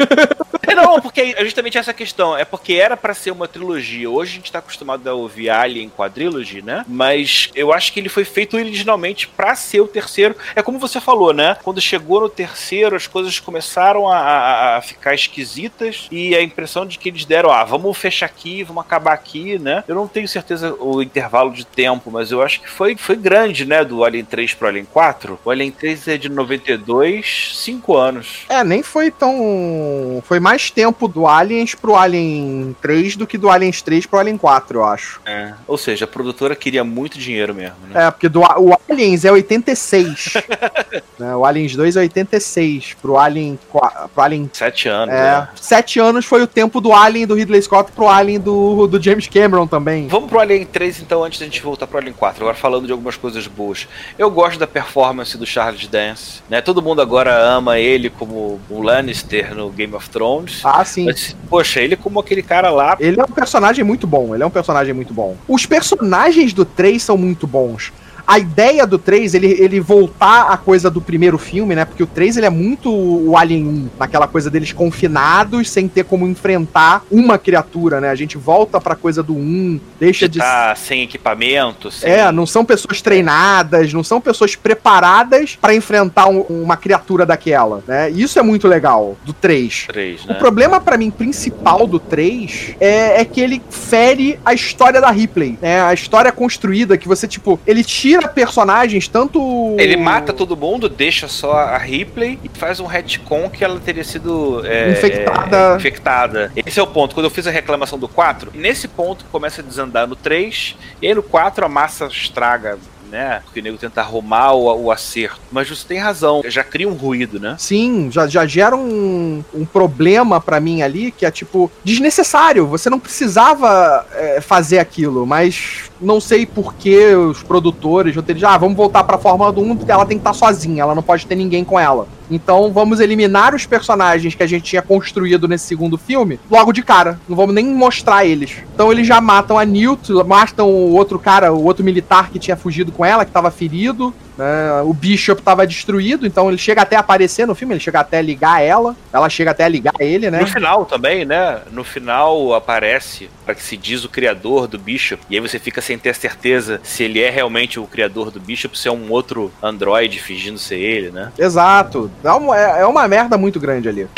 É, 0.70 0.76
não, 0.76 1.02
porque 1.02 1.34
é 1.36 1.44
justamente 1.44 1.78
essa 1.78 1.94
questão. 1.94 2.38
É 2.38 2.46
porque 2.46 2.74
era 2.74 2.96
para 2.96 3.14
ser 3.14 3.32
uma 3.32 3.48
trilogia. 3.48 4.10
Hoje 4.10 4.34
a 4.34 4.36
gente 4.36 4.52
tá 4.52 4.60
acostumado 4.60 5.08
a 5.08 5.14
ouvir 5.14 5.50
Alien 5.50 5.90
quadrilogy, 5.90 6.62
né? 6.62 6.86
Mas 6.88 7.50
eu 7.56 7.74
acho 7.74 7.92
que 7.92 8.00
ele 8.00 8.08
foi 8.08 8.24
feito 8.24 8.56
originalmente 8.56 9.28
para 9.28 9.56
ser 9.56 9.82
o 9.82 9.88
terceiro. 9.88 10.36
É 10.56 10.62
como 10.62 10.78
você 10.78 11.02
falou, 11.02 11.34
né? 11.34 11.58
Quando 11.64 11.82
chegou 11.82 12.22
no 12.22 12.30
terceiro, 12.30 12.96
as 12.96 13.08
coisas 13.08 13.40
começaram 13.40 14.08
a, 14.08 14.18
a, 14.18 14.78
a 14.78 14.82
ficar 14.82 15.16
esquisitas 15.16 16.08
e 16.12 16.36
a 16.36 16.42
impressão 16.42 16.86
de 16.86 17.00
que 17.00 17.10
eles 17.10 17.26
deram, 17.26 17.52
ah, 17.52 17.64
vamos 17.64 17.98
fechar 17.98 18.28
aqui, 18.28 18.64
vamos 18.64 18.84
acabar 18.84 19.14
aqui, 19.14 19.58
né? 19.58 19.84
Eu 19.88 19.96
não 19.96 20.08
tenho 20.08 20.28
certeza 20.28 20.76
o 20.80 21.02
intervalo 21.02 21.52
de 21.52 21.66
tempo, 21.66 22.12
mas 22.12 22.32
eu 22.32 22.42
acho 22.42 22.62
que 22.62 22.70
foi, 22.70 22.96
foi 22.96 23.16
grande, 23.16 23.66
né? 23.66 23.84
Do 23.90 24.04
Alien 24.04 24.24
3 24.24 24.54
pro 24.54 24.68
Alien 24.68 24.86
4. 24.86 25.40
O 25.44 25.50
Alien 25.50 25.72
3 25.72 26.08
é 26.10 26.18
de 26.18 26.30
92, 26.30 27.52
5 27.56 27.98
anos. 27.98 28.46
É, 28.48 28.64
nem 28.64 28.84
foi 28.84 29.10
tão. 29.10 30.22
Foi 30.24 30.40
mais 30.40 30.70
tempo 30.70 31.08
do 31.08 31.28
Aliens 31.28 31.74
pro 31.74 31.96
Alien 31.96 32.76
3 32.82 33.16
do 33.16 33.26
que 33.26 33.38
do 33.38 33.50
Aliens 33.50 33.82
3 33.82 34.06
pro 34.06 34.20
Alien 34.20 34.38
4, 34.38 34.78
eu 34.78 34.86
acho. 34.86 35.20
É. 35.26 35.54
Ou 35.68 35.78
seja, 35.78 36.06
a 36.06 36.08
produtora 36.08 36.56
queria 36.56 36.84
muito 36.84 37.18
dinheiro 37.18 37.54
mesmo, 37.54 37.76
né? 37.90 38.06
É, 38.06 38.12
porque 38.12 38.30
do, 38.30 38.42
o 38.42 38.78
Aliens 38.88 39.26
é 39.26 39.32
86. 39.32 40.34
né, 41.18 41.36
o 41.36 41.46
Aliens 41.46 41.76
2 41.76 41.96
é 41.96 42.00
86. 42.02 42.96
Pro 43.02 43.18
Alien. 43.18 43.60
Pro 43.72 44.24
Alien. 44.24 44.50
Sete 44.54 44.88
anos. 44.88 45.14
É. 45.14 45.18
né? 45.18 45.50
Sete 45.56 46.00
anos 46.00 46.26
foi 46.26 46.42
o 46.42 46.48
tempo 46.48 46.80
do 46.80 46.94
Alien 46.94 47.26
do 47.26 47.36
Ridley 47.36 47.62
Scott 47.62 47.92
pro 47.92 48.08
Alien 48.08 48.40
do, 48.40 48.88
do 48.88 49.02
James 49.02 49.28
Cameron 49.28 49.68
também. 49.68 50.08
Vamos 50.08 50.30
pro 50.30 50.40
Alien 50.40 50.66
3 50.66 51.02
então, 51.02 51.24
antes 51.24 51.40
da 51.40 51.46
gente 51.46 51.62
voltar 51.62 51.88
pro 51.88 51.98
Alien 51.98 52.14
4. 52.14 52.44
Agora 52.44 52.56
falando 52.56 52.86
de 52.86 52.92
algumas 52.92 53.16
coisas 53.16 53.48
boas. 53.48 53.79
Eu 54.18 54.30
gosto 54.30 54.60
da 54.60 54.68
performance 54.68 55.38
do 55.38 55.46
Charles 55.46 55.88
Dance, 55.88 56.42
né? 56.50 56.62
Todo 56.62 56.82
mundo 56.82 57.02
agora 57.02 57.36
ama 57.38 57.80
ele 57.80 58.10
como 58.10 58.60
o 58.70 58.82
Lannister 58.82 59.56
no 59.56 59.70
Game 59.70 59.94
of 59.94 60.10
Thrones. 60.10 60.62
Ah, 60.64 60.84
sim. 60.84 61.06
Mas, 61.06 61.36
poxa, 61.50 61.82
ele 61.82 61.96
como 61.96 62.20
aquele 62.20 62.42
cara 62.42 62.70
lá. 62.70 62.98
Ele 63.00 63.20
é 63.20 63.24
um 63.24 63.32
personagem 63.32 63.84
muito 63.84 64.08
bom, 64.08 64.34
ele 64.34 64.44
é 64.44 64.46
um 64.46 64.52
personagem 64.52 64.94
muito 64.94 65.14
bom. 65.14 65.36
Os 65.48 65.66
personagens 65.66 66.54
do 66.54 66.66
3 66.66 67.02
são 67.02 67.18
muito 67.18 67.46
bons. 67.46 67.92
A 68.30 68.38
ideia 68.38 68.86
do 68.86 69.00
3, 69.00 69.34
ele, 69.34 69.48
ele 69.60 69.80
voltar 69.80 70.52
à 70.52 70.56
coisa 70.56 70.88
do 70.88 71.02
primeiro 71.02 71.40
filme, 71.40 71.74
né? 71.76 71.84
Porque 71.84 72.04
o 72.04 72.06
3 72.06 72.38
ele 72.38 72.46
é 72.46 72.50
muito 72.52 72.94
o 72.94 73.36
Alien 73.36 73.66
1, 73.68 73.90
naquela 73.98 74.28
coisa 74.28 74.52
deles 74.52 74.72
confinados, 74.72 75.68
sem 75.68 75.88
ter 75.88 76.04
como 76.06 76.28
enfrentar 76.28 77.04
uma 77.10 77.40
criatura, 77.40 78.00
né? 78.00 78.10
A 78.12 78.16
gente 78.16 78.38
volta 78.38 78.80
pra 78.80 78.96
coisa 78.96 79.24
do 79.24 79.34
1, 79.36 79.80
deixa 80.00 80.30
de. 80.30 80.38
Tá 80.38 80.76
sem 80.76 81.02
equipamento, 81.02 81.90
sem... 81.90 82.08
É, 82.12 82.32
não 82.32 82.46
são 82.46 82.64
pessoas 82.64 83.02
treinadas, 83.02 83.92
não 83.94 84.04
são 84.04 84.22
pessoas 84.22 84.56
preparadas 84.56 85.56
pra 85.60 85.74
enfrentar 85.74 86.28
um- 86.30 86.42
uma 86.50 86.78
criatura 86.78 87.26
daquela, 87.26 87.84
né? 87.88 88.12
Isso 88.12 88.38
é 88.38 88.44
muito 88.44 88.68
legal 88.68 89.18
do 89.26 89.34
3. 89.34 89.86
3, 89.88 90.26
O 90.26 90.28
né? 90.28 90.34
problema 90.36 90.80
pra 90.80 90.98
mim 90.98 91.10
principal 91.10 91.88
do 91.88 91.98
3 92.00 92.76
é, 92.80 93.22
é 93.22 93.26
que 93.26 93.42
ele 93.42 93.60
fere 93.72 94.40
a 94.46 94.54
história 94.54 95.02
da 95.02 95.10
Ripley, 95.10 95.58
né? 95.60 95.82
A 95.82 95.94
história 95.96 96.32
construída 96.32 96.96
que 96.96 97.08
você 97.08 97.28
tipo, 97.28 97.60
ele 97.66 97.84
tira 97.84 98.19
personagens 98.28 99.08
tanto 99.08 99.76
Ele 99.80 99.96
mata 99.98 100.34
todo 100.34 100.56
mundo, 100.58 100.90
deixa 100.90 101.28
só 101.28 101.54
a 101.54 101.78
Ripley 101.78 102.40
e 102.44 102.50
faz 102.50 102.80
um 102.80 102.86
retcon 102.86 103.50
que 103.50 103.64
ela 103.64 103.80
teria 103.80 104.04
sido 104.04 104.66
é, 104.66 104.92
Infectada. 104.92 105.74
é, 105.74 105.76
infectada. 105.78 106.52
Esse 106.56 106.80
é 106.80 106.84
o 106.84 106.88
ponto. 106.88 107.14
Quando 107.16 107.26
eu 107.26 107.30
fiz 107.30 107.48
a 107.48 107.52
reclamação 107.52 107.98
do 107.98 108.08
4, 108.08 108.52
nesse 108.54 108.88
ponto 108.88 109.26
começa 109.32 109.62
a 109.62 109.64
desandar 109.64 110.08
no 110.08 110.16
3, 110.16 110.76
e 111.02 111.08
aí 111.08 111.14
no 111.16 111.24
4 111.24 111.66
a 111.66 111.70
massa 111.70 112.08
estraga, 112.08 112.78
né? 113.10 113.42
Porque 113.44 113.60
o 113.60 113.64
nego 113.64 113.78
tenta 113.78 114.02
arrumar 114.02 114.54
o, 114.54 114.86
o 114.86 114.92
acerto. 114.92 115.42
Mas 115.52 115.70
você 115.70 115.88
tem 115.88 115.98
razão, 115.98 116.42
já 116.46 116.64
cria 116.64 116.88
um 116.88 116.94
ruído, 116.94 117.40
né? 117.40 117.56
Sim, 117.58 118.10
já, 118.12 118.28
já 118.28 118.46
gera 118.46 118.76
um, 118.76 119.44
um 119.54 119.66
problema 119.66 120.40
pra 120.40 120.60
mim 120.60 120.82
ali 120.82 121.12
que 121.12 121.26
é 121.26 121.32
tipo 121.32 121.72
desnecessário. 121.84 122.68
Você 122.68 122.90
não 122.90 123.00
precisava 123.00 124.06
é, 124.14 124.42
fazer 124.42 124.80
aquilo, 124.80 125.26
mas 125.26 125.90
não 126.00 126.20
sei 126.22 126.46
por 126.46 126.76
que 126.76 127.14
os 127.16 127.44
produtores 127.44 128.16
roteiristas, 128.16 128.52
ah, 128.52 128.58
vamos 128.58 128.78
voltar 128.78 129.04
pra 129.04 129.18
Fórmula 129.18 129.52
do 129.52 129.62
1 129.62 129.78
porque 129.78 129.92
ela 129.92 130.06
tem 130.06 130.18
que 130.18 130.22
estar 130.22 130.34
sozinha, 130.34 130.84
ela 130.84 130.96
não 130.96 131.04
pode 131.04 131.26
ter 131.26 131.36
ninguém 131.36 131.64
com 131.64 131.80
ela. 131.80 132.08
Então 132.30 132.72
vamos 132.72 133.00
eliminar 133.00 133.56
os 133.56 133.66
personagens 133.66 134.36
que 134.36 134.44
a 134.44 134.48
gente 134.48 134.64
tinha 134.64 134.82
construído 134.82 135.48
nesse 135.48 135.66
segundo 135.66 135.98
filme 135.98 136.40
logo 136.50 136.72
de 136.72 136.84
cara. 136.84 137.20
Não 137.28 137.36
vamos 137.36 137.56
nem 137.56 137.66
mostrar 137.66 138.26
eles. 138.26 138.58
Então 138.74 138.92
eles 138.92 139.08
já 139.08 139.20
matam 139.20 139.58
a 139.58 139.66
Newt, 139.66 140.12
matam 140.26 140.70
o 140.70 140.94
outro 140.94 141.18
cara, 141.18 141.54
o 141.54 141.64
outro 141.64 141.84
militar 141.84 142.30
que 142.30 142.40
tinha 142.40 142.58
fugido 142.58 142.92
com 142.92 143.04
ela, 143.04 143.26
que 143.26 143.32
tava 143.32 143.52
ferido. 143.52 144.14
Né? 144.40 144.82
O 144.84 144.94
Bishop 144.94 145.42
tava 145.42 145.68
destruído, 145.68 146.26
então 146.26 146.48
ele 146.48 146.58
chega 146.58 146.82
até 146.82 146.96
a 146.96 147.00
aparecer 147.02 147.46
no 147.46 147.54
filme, 147.54 147.74
ele 147.74 147.80
chega 147.82 148.00
até 148.00 148.20
a 148.20 148.22
ligar 148.22 148.62
ela, 148.64 148.96
ela 149.12 149.30
chega 149.30 149.52
até 149.52 149.66
a 149.66 149.68
ligar 149.68 149.94
ele, 150.00 150.32
né? 150.32 150.40
No 150.40 150.48
final 150.48 150.86
também, 150.86 151.26
né? 151.26 151.60
No 151.72 151.84
final 151.84 152.54
aparece 152.54 153.30
para 153.46 153.54
que 153.54 153.62
se 153.62 153.76
diz 153.76 154.04
o 154.06 154.10
criador 154.10 154.68
do 154.68 154.80
Bishop. 154.80 155.22
E 155.30 155.36
aí 155.36 155.42
você 155.42 155.60
fica 155.60 155.82
sem 155.82 155.98
ter 155.98 156.16
certeza 156.16 156.80
se 156.84 157.04
ele 157.04 157.22
é 157.22 157.30
realmente 157.30 157.80
o 157.80 157.86
criador 157.86 158.32
do 158.32 158.40
Bishop, 158.40 158.78
se 158.78 158.88
é 158.88 158.92
um 158.92 159.12
outro 159.12 159.52
androide 159.62 160.20
fingindo 160.20 160.58
ser 160.58 160.78
ele, 160.80 161.12
né? 161.12 161.32
Exato. 161.38 162.10
É 162.24 162.32
uma, 162.32 162.58
é- 162.58 162.86
uma 162.86 163.08
merda 163.08 163.38
muito 163.38 163.60
grande 163.60 163.90
ali. 163.90 164.08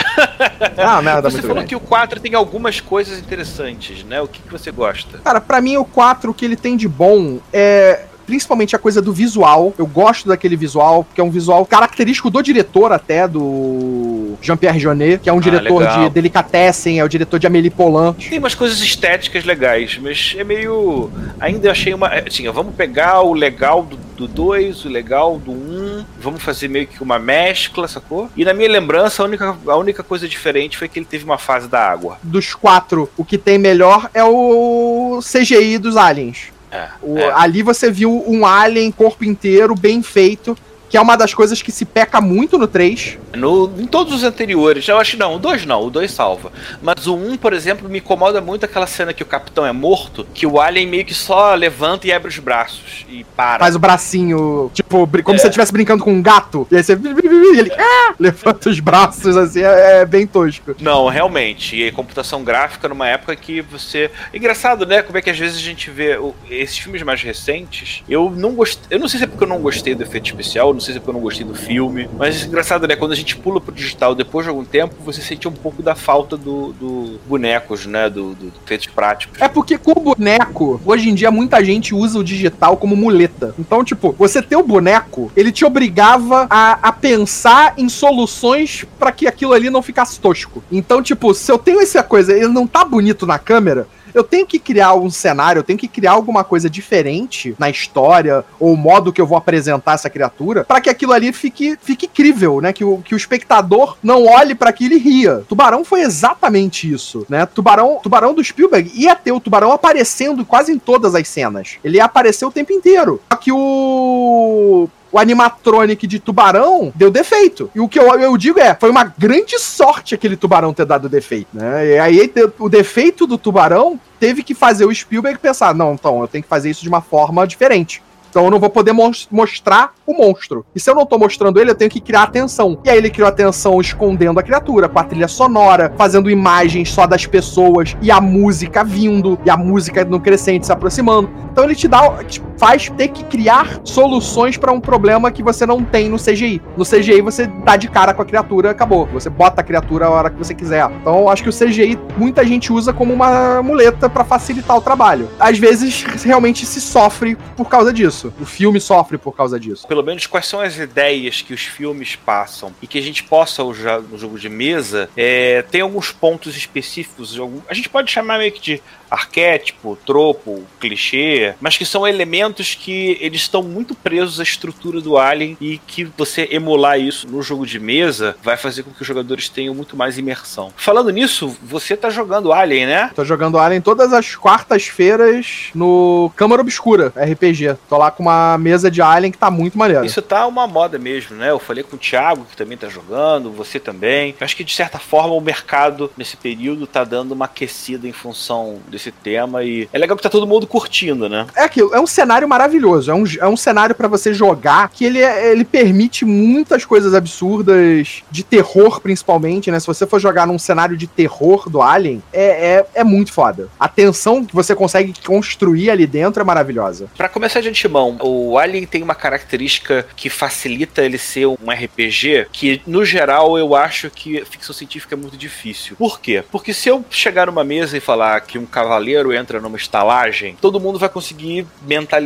É 0.77 0.85
uma 0.85 1.01
merda 1.01 1.21
Você 1.29 1.37
muito 1.37 1.41
falou 1.47 1.55
grande. 1.55 1.69
que 1.69 1.75
o 1.75 1.79
4 1.79 2.19
tem 2.19 2.33
algumas 2.35 2.79
coisas 2.79 3.17
interessantes, 3.19 4.03
né? 4.03 4.21
O 4.21 4.27
que, 4.27 4.41
que 4.41 4.51
você 4.51 4.71
gosta? 4.71 5.19
Cara, 5.23 5.41
pra 5.41 5.59
mim 5.61 5.77
o 5.77 5.85
4 5.85 6.29
o 6.31 6.33
que 6.33 6.45
ele 6.45 6.55
tem 6.55 6.77
de 6.77 6.87
bom 6.87 7.39
é 7.51 8.05
principalmente 8.31 8.73
a 8.73 8.79
coisa 8.79 9.01
do 9.01 9.11
visual. 9.11 9.73
Eu 9.77 9.85
gosto 9.85 10.29
daquele 10.29 10.55
visual, 10.55 11.05
que 11.13 11.19
é 11.19 11.23
um 11.23 11.29
visual 11.29 11.65
característico 11.65 12.29
do 12.29 12.41
diretor 12.41 12.93
até, 12.93 13.27
do 13.27 14.35
Jean-Pierre 14.41 14.79
Jeunet, 14.79 15.19
que 15.21 15.29
é 15.29 15.33
um 15.33 15.41
diretor 15.41 15.79
legal. 15.79 16.03
de 16.03 16.09
Delicatessen, 16.11 16.97
é 16.97 17.03
o 17.03 17.09
diretor 17.09 17.37
de 17.37 17.45
Amélie 17.45 17.69
Poulain. 17.69 18.13
Tem 18.13 18.39
umas 18.39 18.55
coisas 18.55 18.79
estéticas 18.79 19.43
legais, 19.43 19.99
mas 20.01 20.33
é 20.37 20.45
meio. 20.45 21.11
Ainda 21.41 21.67
eu 21.67 21.71
achei 21.71 21.93
uma. 21.93 22.07
Assim, 22.07 22.47
ó, 22.47 22.53
vamos 22.53 22.73
pegar 22.73 23.19
o 23.21 23.33
legal 23.33 23.85
do 24.15 24.27
2, 24.29 24.85
o 24.85 24.89
legal 24.89 25.37
do 25.37 25.51
1, 25.51 25.53
um, 25.53 26.05
vamos 26.17 26.41
fazer 26.41 26.69
meio 26.69 26.87
que 26.87 27.01
uma 27.03 27.19
mescla, 27.19 27.87
sacou? 27.87 28.29
E 28.37 28.45
na 28.45 28.53
minha 28.53 28.69
lembrança, 28.69 29.21
a 29.21 29.25
única, 29.25 29.57
a 29.67 29.75
única 29.75 30.03
coisa 30.03 30.27
diferente 30.27 30.77
foi 30.77 30.87
que 30.87 30.99
ele 30.99 31.05
teve 31.05 31.25
uma 31.25 31.37
fase 31.37 31.67
da 31.67 31.79
água. 31.79 32.17
Dos 32.23 32.53
quatro, 32.53 33.09
o 33.17 33.25
que 33.25 33.37
tem 33.37 33.57
melhor 33.57 34.09
é 34.13 34.23
o 34.23 35.19
CGI 35.21 35.77
dos 35.77 35.97
aliens. 35.97 36.51
É, 36.71 36.87
O- 37.01 37.17
é. 37.17 37.31
Ali 37.33 37.61
você 37.61 37.91
viu 37.91 38.23
um 38.27 38.45
alien 38.45 38.91
corpo 38.91 39.25
inteiro, 39.25 39.75
bem 39.75 40.01
feito, 40.01 40.57
que 40.91 40.97
é 40.97 41.01
uma 41.01 41.15
das 41.15 41.33
coisas 41.33 41.61
que 41.61 41.71
se 41.71 41.85
peca 41.85 42.19
muito 42.19 42.57
no 42.57 42.67
3. 42.67 43.17
No, 43.33 43.71
em 43.79 43.87
todos 43.87 44.13
os 44.13 44.25
anteriores, 44.25 44.85
eu 44.89 44.97
acho 44.97 45.15
não, 45.17 45.35
o 45.35 45.39
2 45.39 45.65
não, 45.65 45.85
o 45.85 45.89
2 45.89 46.11
salva. 46.11 46.51
Mas 46.81 47.07
o 47.07 47.15
1, 47.15 47.31
um, 47.31 47.37
por 47.37 47.53
exemplo, 47.53 47.87
me 47.87 47.99
incomoda 47.99 48.41
muito 48.41 48.65
aquela 48.65 48.85
cena 48.85 49.13
que 49.13 49.23
o 49.23 49.25
capitão 49.25 49.65
é 49.65 49.71
morto, 49.71 50.27
que 50.33 50.45
o 50.45 50.59
alien 50.59 50.85
meio 50.85 51.05
que 51.05 51.13
só 51.13 51.55
levanta 51.55 52.07
e 52.07 52.11
abre 52.11 52.27
os 52.27 52.37
braços 52.39 53.05
e 53.09 53.23
para. 53.23 53.59
Faz 53.59 53.73
o 53.73 53.79
bracinho, 53.79 54.69
tipo, 54.73 55.07
como 55.23 55.35
É. 55.35 55.37
se 55.37 55.43
você 55.43 55.47
estivesse 55.47 55.71
brincando 55.71 56.03
com 56.03 56.11
um 56.11 56.21
gato. 56.21 56.67
E 56.69 56.75
aí 56.75 56.83
você. 56.83 56.93
E 56.93 57.59
ele 57.59 57.71
ah! 57.71 58.13
levanta 58.19 58.69
os 58.69 58.81
braços, 58.81 59.37
assim, 59.37 59.61
é, 59.61 60.01
é 60.01 60.05
bem 60.05 60.27
tosco. 60.27 60.75
Não, 60.81 61.07
realmente. 61.07 61.81
E 61.81 61.89
computação 61.93 62.43
gráfica 62.43 62.89
numa 62.89 63.07
época 63.07 63.33
que 63.37 63.61
você. 63.61 64.11
Engraçado, 64.33 64.85
né? 64.85 65.01
Como 65.01 65.17
é 65.17 65.21
que 65.21 65.29
às 65.29 65.39
vezes 65.39 65.55
a 65.57 65.61
gente 65.61 65.89
vê 65.89 66.19
esses 66.49 66.77
filmes 66.77 67.01
mais 67.01 67.21
recentes. 67.23 68.03
Eu 68.09 68.29
não 68.29 68.51
gostei. 68.55 68.83
Eu 68.89 68.99
não 68.99 69.07
sei 69.07 69.19
se 69.19 69.23
é 69.23 69.27
porque 69.27 69.45
eu 69.45 69.47
não 69.47 69.59
gostei 69.59 69.95
do 69.95 70.03
efeito 70.03 70.25
especial, 70.25 70.73
sei 70.81 70.93
se 70.93 70.97
é 70.97 70.99
porque 70.99 71.11
eu 71.11 71.13
não 71.13 71.21
gostei 71.21 71.45
do 71.45 71.55
filme. 71.55 72.09
Mas 72.17 72.43
engraçado, 72.43 72.87
né? 72.87 72.95
Quando 72.95 73.11
a 73.11 73.15
gente 73.15 73.37
pula 73.37 73.61
pro 73.61 73.73
digital 73.73 74.13
depois 74.13 74.45
de 74.45 74.49
algum 74.49 74.65
tempo, 74.65 74.95
você 75.03 75.21
sente 75.21 75.47
um 75.47 75.51
pouco 75.51 75.81
da 75.81 75.95
falta 75.95 76.35
do, 76.35 76.73
do 76.73 77.19
bonecos, 77.27 77.85
né? 77.85 78.09
Do, 78.09 78.33
do, 78.33 78.47
do 78.47 78.53
efeitos 78.65 78.87
práticos. 78.87 79.41
É 79.41 79.47
porque 79.47 79.77
com 79.77 79.91
o 79.91 80.15
boneco, 80.15 80.81
hoje 80.85 81.09
em 81.09 81.15
dia 81.15 81.31
muita 81.31 81.63
gente 81.63 81.93
usa 81.93 82.19
o 82.19 82.23
digital 82.23 82.77
como 82.77 82.95
muleta. 82.95 83.53
Então, 83.57 83.83
tipo, 83.83 84.15
você 84.17 84.41
ter 84.41 84.55
o 84.55 84.63
boneco, 84.63 85.31
ele 85.35 85.51
te 85.51 85.63
obrigava 85.63 86.47
a, 86.49 86.73
a 86.89 86.91
pensar 86.91 87.73
em 87.77 87.87
soluções 87.87 88.85
pra 88.99 89.11
que 89.11 89.27
aquilo 89.27 89.53
ali 89.53 89.69
não 89.69 89.81
ficasse 89.81 90.19
tosco. 90.19 90.63
Então, 90.71 91.01
tipo, 91.01 91.33
se 91.33 91.51
eu 91.51 91.57
tenho 91.57 91.81
essa 91.81 92.03
coisa, 92.03 92.35
ele 92.35 92.47
não 92.47 92.65
tá 92.65 92.83
bonito 92.83 93.25
na 93.25 93.37
câmera, 93.37 93.87
eu 94.13 94.23
tenho 94.23 94.45
que 94.45 94.59
criar 94.59 94.93
um 94.95 95.09
cenário, 95.09 95.59
eu 95.59 95.63
tenho 95.63 95.79
que 95.79 95.87
criar 95.87 96.11
alguma 96.11 96.43
coisa 96.43 96.69
diferente 96.69 97.55
na 97.57 97.69
história, 97.69 98.43
ou 98.59 98.75
modo 98.75 99.11
que 99.13 99.21
eu 99.21 99.27
vou 99.27 99.37
apresentar 99.37 99.93
essa 99.93 100.09
criatura, 100.09 100.63
pra 100.63 100.81
que 100.81 100.89
aquilo 100.89 101.13
ali 101.13 101.31
fique, 101.33 101.77
fique 101.81 102.07
crível, 102.07 102.61
né? 102.61 102.73
Que 102.73 102.83
o, 102.83 102.97
que 102.99 103.13
o 103.13 103.17
espectador 103.17 103.97
não 104.01 104.25
olhe 104.25 104.55
pra 104.55 104.69
aquilo 104.69 104.93
e 104.93 104.97
ria. 104.97 105.43
Tubarão 105.47 105.83
foi 105.83 106.01
exatamente 106.01 106.91
isso, 106.91 107.25
né? 107.29 107.45
Tubarão, 107.45 107.99
Tubarão 108.01 108.33
do 108.33 108.43
Spielberg 108.43 108.91
ia 108.93 109.15
ter 109.15 109.31
o 109.31 109.39
tubarão 109.39 109.71
aparecendo 109.71 110.45
quase 110.45 110.71
em 110.71 110.79
todas 110.79 111.15
as 111.15 111.27
cenas. 111.27 111.77
Ele 111.83 111.97
ia 111.97 112.05
aparecer 112.05 112.45
o 112.45 112.51
tempo 112.51 112.71
inteiro. 112.71 113.21
Só 113.31 113.37
que 113.37 113.51
o 113.51 114.89
o 115.11 115.19
animatronic 115.19 116.07
de 116.07 116.19
tubarão 116.19 116.91
deu 116.95 117.11
defeito. 117.11 117.69
E 117.75 117.79
o 117.79 117.87
que 117.87 117.99
eu, 117.99 118.07
eu 118.19 118.37
digo 118.37 118.59
é, 118.59 118.75
foi 118.79 118.89
uma 118.89 119.03
grande 119.03 119.59
sorte 119.59 120.15
aquele 120.15 120.35
tubarão 120.35 120.73
ter 120.73 120.85
dado 120.85 121.09
defeito, 121.09 121.49
né? 121.53 121.87
E 121.87 121.99
aí 121.99 122.31
o 122.59 122.69
defeito 122.69 123.27
do 123.27 123.37
tubarão 123.37 123.99
teve 124.19 124.43
que 124.43 124.53
fazer 124.53 124.85
o 124.85 124.93
Spielberg 124.93 125.39
pensar, 125.39 125.73
não, 125.75 125.93
então 125.93 126.21
eu 126.21 126.27
tenho 126.27 126.43
que 126.43 126.49
fazer 126.49 126.69
isso 126.69 126.83
de 126.83 126.89
uma 126.89 127.01
forma 127.01 127.45
diferente. 127.45 128.01
Então 128.29 128.45
eu 128.45 128.49
não 128.49 128.61
vou 128.61 128.69
poder 128.69 128.93
mos- 128.93 129.27
mostrar 129.29 129.91
o 130.07 130.13
monstro. 130.13 130.65
E 130.73 130.79
se 130.79 130.89
eu 130.89 130.95
não 130.95 131.05
tô 131.05 131.17
mostrando 131.17 131.59
ele, 131.59 131.71
eu 131.71 131.75
tenho 131.75 131.91
que 131.91 131.99
criar 131.99 132.23
atenção. 132.23 132.79
E 132.85 132.89
aí 132.89 132.97
ele 132.97 133.09
criou 133.09 133.27
atenção 133.27 133.81
escondendo 133.81 134.39
a 134.39 134.43
criatura, 134.43 134.87
com 134.87 134.97
a 134.97 135.03
trilha 135.03 135.27
sonora, 135.27 135.93
fazendo 135.97 136.29
imagens 136.29 136.89
só 136.93 137.05
das 137.05 137.25
pessoas 137.25 137.97
e 138.01 138.09
a 138.09 138.21
música 138.21 138.85
vindo, 138.85 139.37
e 139.45 139.49
a 139.49 139.57
música 139.57 140.05
no 140.05 140.17
crescente 140.17 140.65
se 140.65 140.71
aproximando. 140.71 141.29
Então 141.51 141.65
ele 141.65 141.75
te 141.75 141.89
dá, 141.89 142.23
te 142.23 142.41
faz 142.61 142.91
ter 142.91 143.07
que 143.07 143.23
criar 143.23 143.81
soluções 143.83 144.55
pra 144.55 144.71
um 144.71 144.79
problema 144.79 145.31
que 145.31 145.41
você 145.41 145.65
não 145.65 145.83
tem 145.83 146.07
no 146.07 146.17
CGI. 146.17 146.61
No 146.77 146.85
CGI 146.85 147.19
você 147.21 147.47
dá 147.47 147.75
de 147.75 147.87
cara 147.87 148.13
com 148.13 148.21
a 148.21 148.25
criatura, 148.25 148.69
acabou. 148.69 149.07
Você 149.07 149.31
bota 149.31 149.61
a 149.61 149.63
criatura 149.63 150.05
a 150.05 150.09
hora 150.11 150.29
que 150.29 150.37
você 150.37 150.53
quiser. 150.53 150.87
Então 151.01 151.27
acho 151.27 151.41
que 151.41 151.49
o 151.49 151.53
CGI 151.53 151.97
muita 152.15 152.45
gente 152.45 152.71
usa 152.71 152.93
como 152.93 153.11
uma 153.11 153.63
muleta 153.63 154.07
pra 154.07 154.23
facilitar 154.23 154.77
o 154.77 154.81
trabalho. 154.81 155.27
Às 155.39 155.57
vezes 155.57 156.03
realmente 156.23 156.63
se 156.67 156.79
sofre 156.79 157.35
por 157.57 157.67
causa 157.67 157.91
disso. 157.91 158.11
disso. 158.11 158.33
O 158.39 158.45
filme 158.45 158.79
sofre 158.79 159.17
por 159.17 159.35
causa 159.35 159.59
disso. 159.59 159.87
Pelo 159.87 160.03
menos 160.03 160.27
quais 160.27 160.45
são 160.45 160.59
as 160.59 160.77
ideias 160.77 161.41
que 161.41 161.53
os 161.53 161.61
filmes 161.61 162.15
passam 162.15 162.73
e 162.81 162.85
que 162.85 162.99
a 162.99 163.01
gente 163.01 163.23
possa 163.23 163.63
usar 163.63 164.01
no 164.01 164.17
jogo 164.17 164.37
de 164.37 164.49
mesa, 164.49 165.09
é, 165.17 165.63
tem 165.63 165.81
alguns 165.81 166.11
pontos 166.11 166.55
específicos. 166.55 167.39
A 167.67 167.73
gente 167.73 167.89
pode 167.89 168.11
chamar 168.11 168.37
meio 168.37 168.51
que 168.51 168.61
de 168.61 168.83
arquétipo, 169.09 169.97
tropo, 170.05 170.63
clichê, 170.79 171.53
mas 171.59 171.77
que 171.77 171.85
são 171.85 172.07
elementos 172.07 172.50
que 172.75 173.17
eles 173.19 173.41
estão 173.41 173.61
muito 173.61 173.93
presos 173.93 174.39
à 174.39 174.43
estrutura 174.43 174.99
do 174.99 175.17
Alien 175.17 175.57
e 175.61 175.77
que 175.77 176.05
você 176.17 176.47
emular 176.51 176.99
isso 176.99 177.27
no 177.27 177.41
jogo 177.41 177.65
de 177.65 177.79
mesa 177.79 178.35
vai 178.41 178.57
fazer 178.57 178.83
com 178.83 178.91
que 178.91 179.01
os 179.01 179.07
jogadores 179.07 179.49
tenham 179.49 179.75
muito 179.75 179.95
mais 179.95 180.17
imersão. 180.17 180.73
Falando 180.75 181.09
nisso, 181.09 181.55
você 181.61 181.95
tá 181.95 182.09
jogando 182.09 182.51
Alien, 182.51 182.87
né? 182.87 183.11
Tô 183.13 183.23
jogando 183.23 183.59
Alien 183.59 183.81
todas 183.81 184.13
as 184.13 184.35
quartas-feiras 184.35 185.69
no 185.75 186.31
Câmara 186.35 186.61
Obscura 186.61 187.13
RPG. 187.15 187.77
Tô 187.87 187.97
lá 187.97 188.09
com 188.09 188.23
uma 188.23 188.57
mesa 188.57 188.89
de 188.89 189.01
Alien 189.01 189.31
que 189.31 189.37
tá 189.37 189.51
muito 189.51 189.77
maneiro. 189.77 190.05
Isso 190.05 190.21
tá 190.21 190.47
uma 190.47 190.65
moda 190.65 190.97
mesmo, 190.97 191.35
né? 191.35 191.51
Eu 191.51 191.59
falei 191.59 191.83
com 191.83 191.95
o 191.95 191.99
Thiago, 191.99 192.45
que 192.45 192.57
também 192.57 192.77
tá 192.77 192.87
jogando, 192.87 193.51
você 193.51 193.79
também. 193.79 194.35
Eu 194.39 194.45
acho 194.45 194.55
que 194.55 194.63
de 194.63 194.73
certa 194.73 194.99
forma 194.99 195.33
o 195.33 195.41
mercado 195.41 196.11
nesse 196.17 196.37
período 196.37 196.87
tá 196.87 197.03
dando 197.03 197.33
uma 197.33 197.45
aquecida 197.45 198.07
em 198.07 198.13
função 198.13 198.79
desse 198.89 199.01
esse 199.01 199.11
tema 199.11 199.63
e 199.63 199.89
é 199.91 199.97
legal 199.97 200.15
que 200.15 200.23
tá 200.23 200.29
todo 200.29 200.47
mundo 200.47 200.65
curtindo, 200.65 201.27
né? 201.27 201.45
É 201.55 201.63
aquilo, 201.63 201.93
é 201.93 201.99
um 201.99 202.07
cenário 202.07 202.40
maravilhoso, 202.47 203.11
é 203.11 203.13
um, 203.13 203.23
é 203.39 203.47
um 203.47 203.57
cenário 203.57 203.95
para 203.95 204.07
você 204.07 204.33
jogar 204.33 204.89
que 204.89 205.05
ele, 205.05 205.19
é, 205.19 205.51
ele 205.51 205.63
permite 205.63 206.25
muitas 206.25 206.85
coisas 206.85 207.13
absurdas, 207.13 208.23
de 208.29 208.43
terror 208.43 208.99
principalmente, 209.01 209.71
né? 209.71 209.79
Se 209.79 209.87
você 209.87 210.05
for 210.05 210.19
jogar 210.19 210.47
num 210.47 210.59
cenário 210.59 210.95
de 210.95 211.07
terror 211.07 211.69
do 211.69 211.81
Alien, 211.81 212.21
é, 212.31 212.75
é, 212.75 212.85
é 212.95 213.03
muito 213.03 213.31
foda. 213.31 213.69
A 213.79 213.87
tensão 213.87 214.45
que 214.45 214.55
você 214.55 214.75
consegue 214.75 215.13
construir 215.25 215.89
ali 215.89 216.05
dentro 216.07 216.41
é 216.41 216.45
maravilhosa. 216.45 217.07
Para 217.17 217.29
começar 217.29 217.61
de 217.61 217.69
antemão, 217.69 218.17
o 218.21 218.57
Alien 218.57 218.85
tem 218.85 219.03
uma 219.03 219.15
característica 219.15 220.05
que 220.15 220.29
facilita 220.29 221.03
ele 221.03 221.17
ser 221.17 221.47
um 221.47 221.69
RPG 221.69 222.47
que, 222.51 222.81
no 222.85 223.03
geral, 223.03 223.57
eu 223.57 223.75
acho 223.75 224.09
que 224.09 224.43
ficção 224.45 224.73
científica 224.73 225.15
é 225.15 225.17
muito 225.17 225.37
difícil. 225.37 225.95
Por 225.95 226.19
quê? 226.19 226.43
Porque 226.51 226.73
se 226.73 226.89
eu 226.89 227.03
chegar 227.09 227.47
numa 227.47 227.63
mesa 227.63 227.97
e 227.97 227.99
falar 227.99 228.41
que 228.41 228.57
um 228.57 228.65
cavaleiro 228.65 229.33
entra 229.33 229.59
numa 229.59 229.77
estalagem, 229.77 230.55
todo 230.59 230.79
mundo 230.79 230.99
vai 230.99 231.09
conseguir 231.09 231.65
mentalizar 231.85 232.20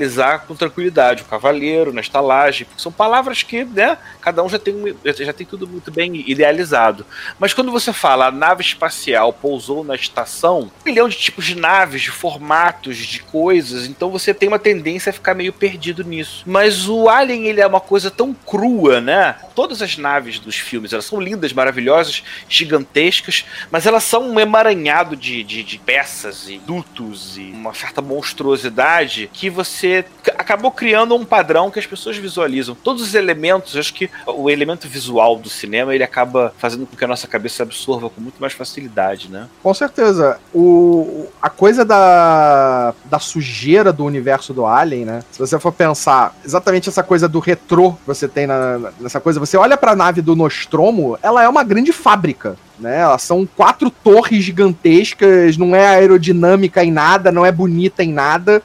com 0.48 0.56
tranquilidade 0.56 1.24
o 1.24 1.26
cavaleiro 1.26 1.94
na 1.94 2.02
estalagem, 2.02 2.66
porque 2.66 2.82
são 2.82 2.92
palavras 2.92 3.44
que, 3.44 3.64
né, 3.64 3.98
cada 4.22 4.44
um 4.44 4.50
já 4.50 4.60
tem, 4.60 4.96
já 5.04 5.34
tem 5.34 5.46
tudo 5.46 5.68
muito 5.68 5.92
bem 5.92 6.24
idealizado. 6.30 7.06
Mas 7.40 7.54
quando 7.54 7.72
você 7.72 7.94
fala 7.94 8.28
a 8.28 8.32
nave 8.32 8.62
espacial 8.62 9.34
pousou 9.34 9.84
na 9.84 9.96
estação, 9.96 10.72
um 10.82 10.90
milhão 10.90 11.08
de 11.08 11.18
tipos 11.18 11.46
de 11.46 11.56
naves, 11.56 12.02
de 12.02 12.12
formatos, 12.12 12.98
de 12.98 13.20
coisas, 13.22 13.86
então 13.86 14.10
você 14.10 14.34
tem 14.34 14.48
uma 14.48 14.60
tendência 14.60 15.10
a 15.10 15.14
ficar 15.14 15.34
meio 15.34 15.54
perdido 15.54 16.04
nisso. 16.04 16.44
Mas 16.46 16.88
o 16.88 17.10
Alien, 17.10 17.46
ele 17.46 17.62
é 17.62 17.68
uma 17.68 17.82
coisa 17.82 18.10
tão 18.10 18.34
crua, 18.34 19.00
né? 19.02 19.36
Todas 19.54 19.82
as 19.82 19.98
naves 19.98 20.40
dos 20.40 20.56
filmes, 20.56 20.92
elas 20.92 21.06
são 21.06 21.20
lindas, 21.20 21.54
maravilhosas, 21.54 22.24
gigantescas, 22.50 23.46
mas 23.72 23.86
elas 23.86 24.04
são 24.04 24.30
um 24.30 24.40
emaranhado 24.40 25.16
de, 25.16 25.44
de, 25.44 25.64
de 25.64 25.78
peças 25.78 26.50
e 26.50 26.58
dutos 26.58 27.38
e 27.38 27.52
uma 27.52 27.74
certa 27.74 28.02
monstruosidade 28.02 29.30
que 29.34 29.50
você 29.86 30.06
acabou 30.38 30.72
criando 30.72 31.16
um 31.16 31.24
padrão 31.24 31.70
que 31.70 31.80
as 31.80 31.86
pessoas 31.86 32.18
visualizam. 32.18 32.76
Todos 32.76 33.02
os 33.04 33.16
elementos, 33.16 33.78
acho 33.78 33.94
que 33.94 34.10
o 34.26 34.50
elemento 34.50 34.88
visual 34.88 35.38
do 35.38 35.50
cinema 35.50 35.94
ele 35.94 36.04
acaba 36.04 36.54
fazendo 36.58 36.86
com 36.86 36.96
que 36.96 37.04
a 37.04 37.08
nossa 37.08 37.28
cabeça 37.28 37.64
absorva 37.64 38.10
com 38.10 38.20
muito 38.20 38.40
mais 38.40 38.54
facilidade, 38.54 39.30
né? 39.30 39.48
Com 39.62 39.74
certeza. 39.74 40.40
O, 40.54 41.28
a 41.42 41.50
coisa 41.50 41.86
da, 41.86 42.94
da 43.06 43.20
sujeira 43.20 43.94
do 43.94 44.04
universo 44.04 44.54
do 44.54 44.66
Alien, 44.66 45.06
né? 45.06 45.24
Se 45.32 45.40
você 45.40 45.60
for 45.60 45.72
pensar 45.72 46.36
exatamente 46.44 46.90
essa 46.90 47.04
coisa 47.04 47.28
do 47.28 47.40
retrô 47.40 47.94
que 47.94 48.08
você 48.08 48.28
tem 48.28 48.48
na, 48.48 48.92
nessa 49.00 49.20
coisa, 49.20 49.40
você 49.40 49.58
olha 49.58 49.78
para 49.78 49.92
a 49.92 49.96
nave 49.96 50.22
do 50.22 50.36
Nostromo, 50.36 51.18
ela 51.22 51.44
é 51.44 51.48
uma 51.48 51.64
grande 51.64 51.92
fábrica 51.92 52.58
né? 52.80 53.00
Elas 53.00 53.22
são 53.22 53.46
quatro 53.46 53.90
torres 53.90 54.44
gigantescas, 54.44 55.58
não 55.58 55.76
é 55.76 55.88
aerodinâmica 55.88 56.84
em 56.84 56.92
nada, 56.92 57.32
não 57.32 57.46
é 57.46 57.52
bonita 57.52 58.04
em 58.04 58.12
nada, 58.12 58.62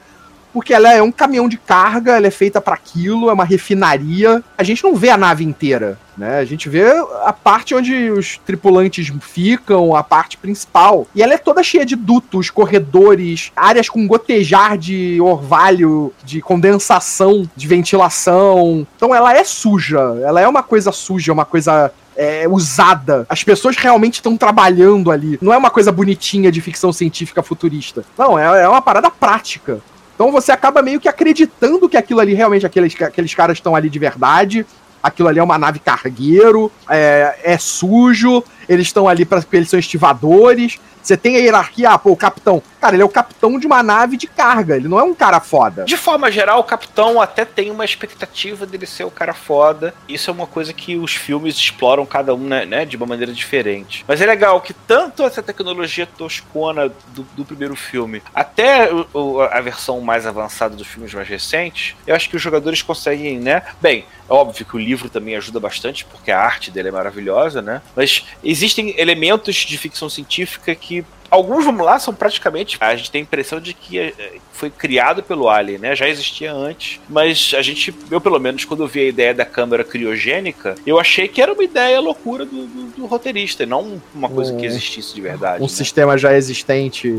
porque 0.53 0.73
ela 0.73 0.93
é 0.93 1.01
um 1.01 1.11
caminhão 1.11 1.47
de 1.47 1.57
carga, 1.57 2.15
ela 2.15 2.27
é 2.27 2.31
feita 2.31 2.61
para 2.61 2.75
aquilo, 2.75 3.29
é 3.29 3.33
uma 3.33 3.45
refinaria. 3.45 4.43
A 4.57 4.63
gente 4.63 4.83
não 4.83 4.95
vê 4.95 5.09
a 5.09 5.17
nave 5.17 5.43
inteira, 5.43 5.97
né? 6.17 6.39
A 6.39 6.45
gente 6.45 6.69
vê 6.69 6.85
a 7.23 7.33
parte 7.33 7.73
onde 7.73 8.09
os 8.11 8.37
tripulantes 8.45 9.11
ficam, 9.21 9.95
a 9.95 10.03
parte 10.03 10.37
principal. 10.37 11.07
E 11.15 11.21
ela 11.21 11.33
é 11.33 11.37
toda 11.37 11.63
cheia 11.63 11.85
de 11.85 11.95
dutos, 11.95 12.49
corredores, 12.49 13.51
áreas 13.55 13.89
com 13.89 14.07
gotejar 14.07 14.77
de 14.77 15.19
orvalho, 15.21 16.13
de 16.23 16.41
condensação, 16.41 17.49
de 17.55 17.67
ventilação. 17.67 18.85
Então 18.95 19.13
ela 19.13 19.35
é 19.35 19.43
suja, 19.43 19.99
ela 20.23 20.41
é 20.41 20.47
uma 20.47 20.63
coisa 20.63 20.91
suja, 20.91 21.33
uma 21.33 21.45
coisa 21.45 21.91
é, 22.15 22.47
usada. 22.47 23.25
As 23.29 23.43
pessoas 23.43 23.75
realmente 23.77 24.15
estão 24.15 24.37
trabalhando 24.37 25.11
ali. 25.11 25.37
Não 25.41 25.53
é 25.53 25.57
uma 25.57 25.69
coisa 25.69 25.91
bonitinha 25.91 26.51
de 26.51 26.61
ficção 26.61 26.91
científica 26.91 27.41
futurista. 27.41 28.03
Não, 28.17 28.37
é, 28.37 28.63
é 28.63 28.67
uma 28.67 28.81
parada 28.81 29.09
prática. 29.09 29.79
Então 30.21 30.31
você 30.31 30.51
acaba 30.51 30.83
meio 30.83 30.99
que 30.99 31.09
acreditando 31.09 31.89
que 31.89 31.97
aquilo 31.97 32.19
ali 32.19 32.35
realmente, 32.35 32.63
aqueles, 32.63 32.93
aqueles 33.01 33.33
caras 33.33 33.57
estão 33.57 33.75
ali 33.75 33.89
de 33.89 33.97
verdade. 33.97 34.63
Aquilo 35.01 35.27
ali 35.27 35.39
é 35.39 35.43
uma 35.43 35.57
nave 35.57 35.79
cargueiro, 35.79 36.71
é, 36.87 37.39
é 37.43 37.57
sujo, 37.57 38.43
eles 38.67 38.87
estão 38.87 39.07
ali 39.07 39.25
para 39.25 39.43
eles 39.53 39.69
são 39.69 39.79
estivadores. 39.79 40.79
Você 41.01 41.17
tem 41.17 41.35
a 41.35 41.39
hierarquia, 41.39 41.89
ah, 41.89 41.97
pô, 41.97 42.11
o 42.11 42.15
capitão. 42.15 42.61
Cara, 42.79 42.95
ele 42.95 43.03
é 43.03 43.05
o 43.05 43.09
capitão 43.09 43.59
de 43.59 43.65
uma 43.65 43.81
nave 43.81 44.17
de 44.17 44.27
carga, 44.27 44.75
ele 44.75 44.87
não 44.87 44.99
é 44.99 45.03
um 45.03 45.13
cara 45.13 45.39
foda. 45.39 45.83
De 45.83 45.97
forma 45.97 46.31
geral, 46.31 46.59
o 46.59 46.63
capitão 46.63 47.19
até 47.19 47.43
tem 47.43 47.71
uma 47.71 47.85
expectativa 47.85 48.65
dele 48.65 48.85
ser 48.85 49.03
o 49.03 49.11
cara 49.11 49.33
foda. 49.33 49.93
Isso 50.07 50.29
é 50.29 50.33
uma 50.33 50.47
coisa 50.47 50.73
que 50.73 50.95
os 50.95 51.13
filmes 51.13 51.55
exploram 51.55 52.05
cada 52.05 52.33
um, 52.33 52.39
né, 52.39 52.65
né 52.65 52.85
de 52.85 52.97
uma 52.97 53.05
maneira 53.05 53.33
diferente. 53.33 54.05
Mas 54.07 54.21
é 54.21 54.25
legal 54.25 54.61
que 54.61 54.73
tanto 54.73 55.23
essa 55.23 55.41
tecnologia 55.41 56.05
toscona 56.05 56.89
do, 57.13 57.23
do 57.35 57.45
primeiro 57.45 57.75
filme, 57.75 58.21
até 58.33 58.89
o, 59.13 59.41
a 59.41 59.61
versão 59.61 60.01
mais 60.01 60.25
avançada 60.25 60.75
dos 60.75 60.87
filmes 60.87 61.13
mais 61.13 61.27
recentes, 61.27 61.95
eu 62.05 62.15
acho 62.15 62.29
que 62.29 62.35
os 62.35 62.41
jogadores 62.41 62.81
conseguem, 62.81 63.39
né? 63.39 63.63
Bem, 63.79 64.05
é 64.29 64.33
óbvio 64.33 64.65
que 64.65 64.75
o 64.75 64.79
livro 64.79 65.09
também 65.09 65.35
ajuda 65.35 65.59
bastante, 65.59 66.05
porque 66.05 66.31
a 66.31 66.39
arte 66.39 66.71
dele 66.71 66.87
é 66.87 66.91
maravilhosa, 66.91 67.61
né? 67.61 67.81
Mas 67.95 68.25
existem 68.51 68.93
elementos 68.97 69.55
de 69.55 69.77
ficção 69.77 70.09
científica 70.09 70.75
que 70.75 71.05
alguns, 71.31 71.63
vamos 71.63 71.85
lá, 71.85 71.97
são 71.97 72.13
praticamente. 72.13 72.77
A 72.81 72.95
gente 72.95 73.09
tem 73.09 73.21
a 73.21 73.23
impressão 73.23 73.59
de 73.59 73.73
que 73.73 73.97
eh, 73.97 74.13
foi 74.51 74.69
criado 74.69 75.23
pelo 75.23 75.49
Alien, 75.49 75.79
né? 75.79 75.95
Já 75.95 76.07
existia 76.07 76.53
antes. 76.53 76.99
Mas 77.09 77.53
a 77.57 77.61
gente, 77.61 77.95
eu 78.11 78.19
pelo 78.19 78.37
menos, 78.37 78.65
quando 78.65 78.83
eu 78.83 78.87
vi 78.87 78.99
a 78.99 79.07
ideia 79.07 79.33
da 79.33 79.45
câmera 79.45 79.83
criogênica, 79.83 80.75
eu 80.85 80.99
achei 80.99 81.27
que 81.27 81.41
era 81.41 81.53
uma 81.53 81.63
ideia 81.63 81.99
loucura 82.01 82.45
do, 82.45 82.67
do, 82.67 82.83
do 82.97 83.05
roteirista, 83.05 83.65
não 83.65 84.01
uma 84.13 84.29
coisa 84.29 84.53
um, 84.53 84.57
que 84.57 84.65
existisse 84.65 85.15
de 85.15 85.21
verdade. 85.21 85.59
Um 85.59 85.67
né? 85.67 85.69
sistema 85.69 86.17
já 86.17 86.35
existente, 86.35 87.11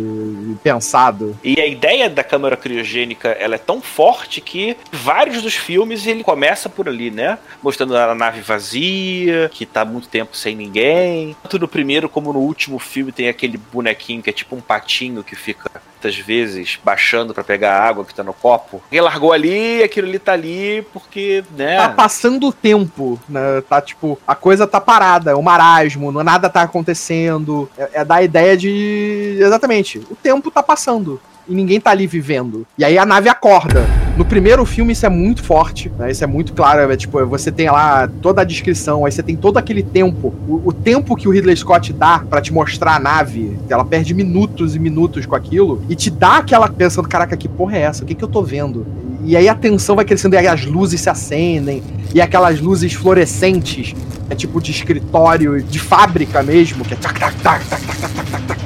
pensado. 0.62 1.36
E 1.42 1.58
a 1.58 1.66
ideia 1.66 2.10
da 2.10 2.22
câmera 2.22 2.56
criogênica, 2.56 3.30
ela 3.30 3.54
é 3.54 3.58
tão 3.58 3.80
forte 3.80 4.40
que 4.40 4.76
vários 4.92 5.42
dos 5.42 5.54
filmes 5.54 6.06
ele 6.06 6.22
começa 6.22 6.68
por 6.68 6.86
ali, 6.86 7.10
né? 7.10 7.38
Mostrando 7.62 7.96
a 7.96 8.14
nave 8.14 8.42
vazia, 8.42 9.50
que 9.52 9.64
tá 9.64 9.84
muito 9.84 10.08
tempo 10.08 10.36
sem 10.36 10.54
ninguém. 10.54 11.34
Tanto 11.42 11.58
no 11.58 11.68
primeiro 11.68 12.08
como 12.08 12.32
no 12.32 12.40
último 12.40 12.78
filme 12.78 13.10
tem 13.10 13.28
aquele 13.28 13.56
bonequinho 13.56 14.01
que 14.02 14.30
é 14.30 14.32
tipo 14.32 14.56
um 14.56 14.60
patinho 14.60 15.22
que 15.22 15.36
fica 15.36 15.70
muitas 16.02 16.18
vezes 16.18 16.78
baixando 16.82 17.32
para 17.32 17.44
pegar 17.44 17.78
a 17.78 17.88
água 17.88 18.04
que 18.04 18.14
tá 18.14 18.24
no 18.24 18.32
copo. 18.32 18.82
Ele 18.90 19.00
largou 19.00 19.32
ali, 19.32 19.82
aquilo 19.82 20.08
ali 20.08 20.18
tá 20.18 20.32
ali 20.32 20.84
porque, 20.92 21.44
né? 21.56 21.76
Tá 21.76 21.88
passando 21.90 22.48
o 22.48 22.52
tempo, 22.52 23.20
né? 23.28 23.62
Tá 23.68 23.80
tipo, 23.80 24.18
a 24.26 24.34
coisa 24.34 24.66
tá 24.66 24.80
parada, 24.80 25.30
é 25.30 25.36
um 25.36 25.42
marasmo, 25.42 26.10
nada 26.22 26.48
tá 26.48 26.62
acontecendo. 26.62 27.70
É, 27.78 28.00
é 28.00 28.04
da 28.04 28.22
ideia 28.22 28.56
de. 28.56 29.38
Exatamente, 29.40 29.98
o 30.10 30.16
tempo 30.16 30.50
tá 30.50 30.62
passando 30.62 31.20
e 31.48 31.54
ninguém 31.54 31.80
tá 31.80 31.90
ali 31.90 32.06
vivendo. 32.06 32.66
E 32.76 32.84
aí 32.84 32.98
a 32.98 33.06
nave 33.06 33.28
acorda. 33.28 34.01
No 34.14 34.26
primeiro 34.26 34.64
filme 34.66 34.92
isso 34.92 35.06
é 35.06 35.08
muito 35.08 35.42
forte, 35.42 35.90
né? 35.98 36.10
Isso 36.10 36.22
é 36.22 36.26
muito 36.26 36.52
claro, 36.52 36.92
é, 36.92 36.96
tipo, 36.96 37.24
você 37.26 37.50
tem 37.50 37.70
lá 37.70 38.06
toda 38.20 38.42
a 38.42 38.44
descrição, 38.44 39.06
aí 39.06 39.12
você 39.12 39.22
tem 39.22 39.34
todo 39.34 39.56
aquele 39.56 39.82
tempo, 39.82 40.34
o, 40.46 40.60
o 40.66 40.72
tempo 40.72 41.16
que 41.16 41.26
o 41.26 41.30
Ridley 41.30 41.56
Scott 41.56 41.94
dá 41.94 42.18
para 42.18 42.42
te 42.42 42.52
mostrar 42.52 42.96
a 42.96 42.98
nave, 42.98 43.58
ela 43.70 43.84
perde 43.84 44.12
minutos 44.12 44.76
e 44.76 44.78
minutos 44.78 45.24
com 45.24 45.34
aquilo 45.34 45.82
e 45.88 45.94
te 45.94 46.10
dá 46.10 46.38
aquela 46.38 46.68
pensando, 46.68 47.08
caraca, 47.08 47.36
que 47.38 47.48
porra 47.48 47.78
é 47.78 47.80
essa? 47.82 48.04
O 48.04 48.06
que 48.06 48.14
que 48.14 48.22
eu 48.22 48.28
tô 48.28 48.42
vendo? 48.42 48.86
E 49.24 49.34
aí 49.34 49.48
a 49.48 49.54
tensão 49.54 49.96
vai 49.96 50.04
crescendo, 50.04 50.34
e 50.34 50.38
aí 50.38 50.46
as 50.46 50.66
luzes 50.66 51.00
se 51.00 51.08
acendem, 51.08 51.82
e 52.14 52.20
aquelas 52.20 52.60
luzes 52.60 52.92
fluorescentes, 52.92 53.94
é 54.28 54.34
tipo 54.34 54.60
de 54.60 54.72
escritório, 54.72 55.62
de 55.62 55.78
fábrica 55.78 56.42
mesmo, 56.42 56.84
que 56.84 56.92
é 56.92 56.96
tac, 56.96 57.18
tac, 57.18 57.34
tac, 57.36 57.66
tac, 57.66 57.86
tac, 57.86 58.06
tac, 58.10 58.46
tac 58.46 58.61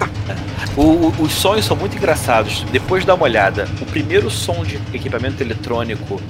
o, 0.76 0.82
o, 0.82 1.22
os 1.22 1.32
sons 1.32 1.64
são 1.64 1.76
muito 1.76 1.96
engraçados. 1.96 2.64
Depois 2.70 3.04
dá 3.04 3.14
uma 3.14 3.24
olhada. 3.24 3.66
O 3.80 3.86
primeiro 3.86 4.30
som 4.30 4.62
de 4.62 4.76
equipamento 4.92 5.42
eletrônico 5.42 6.20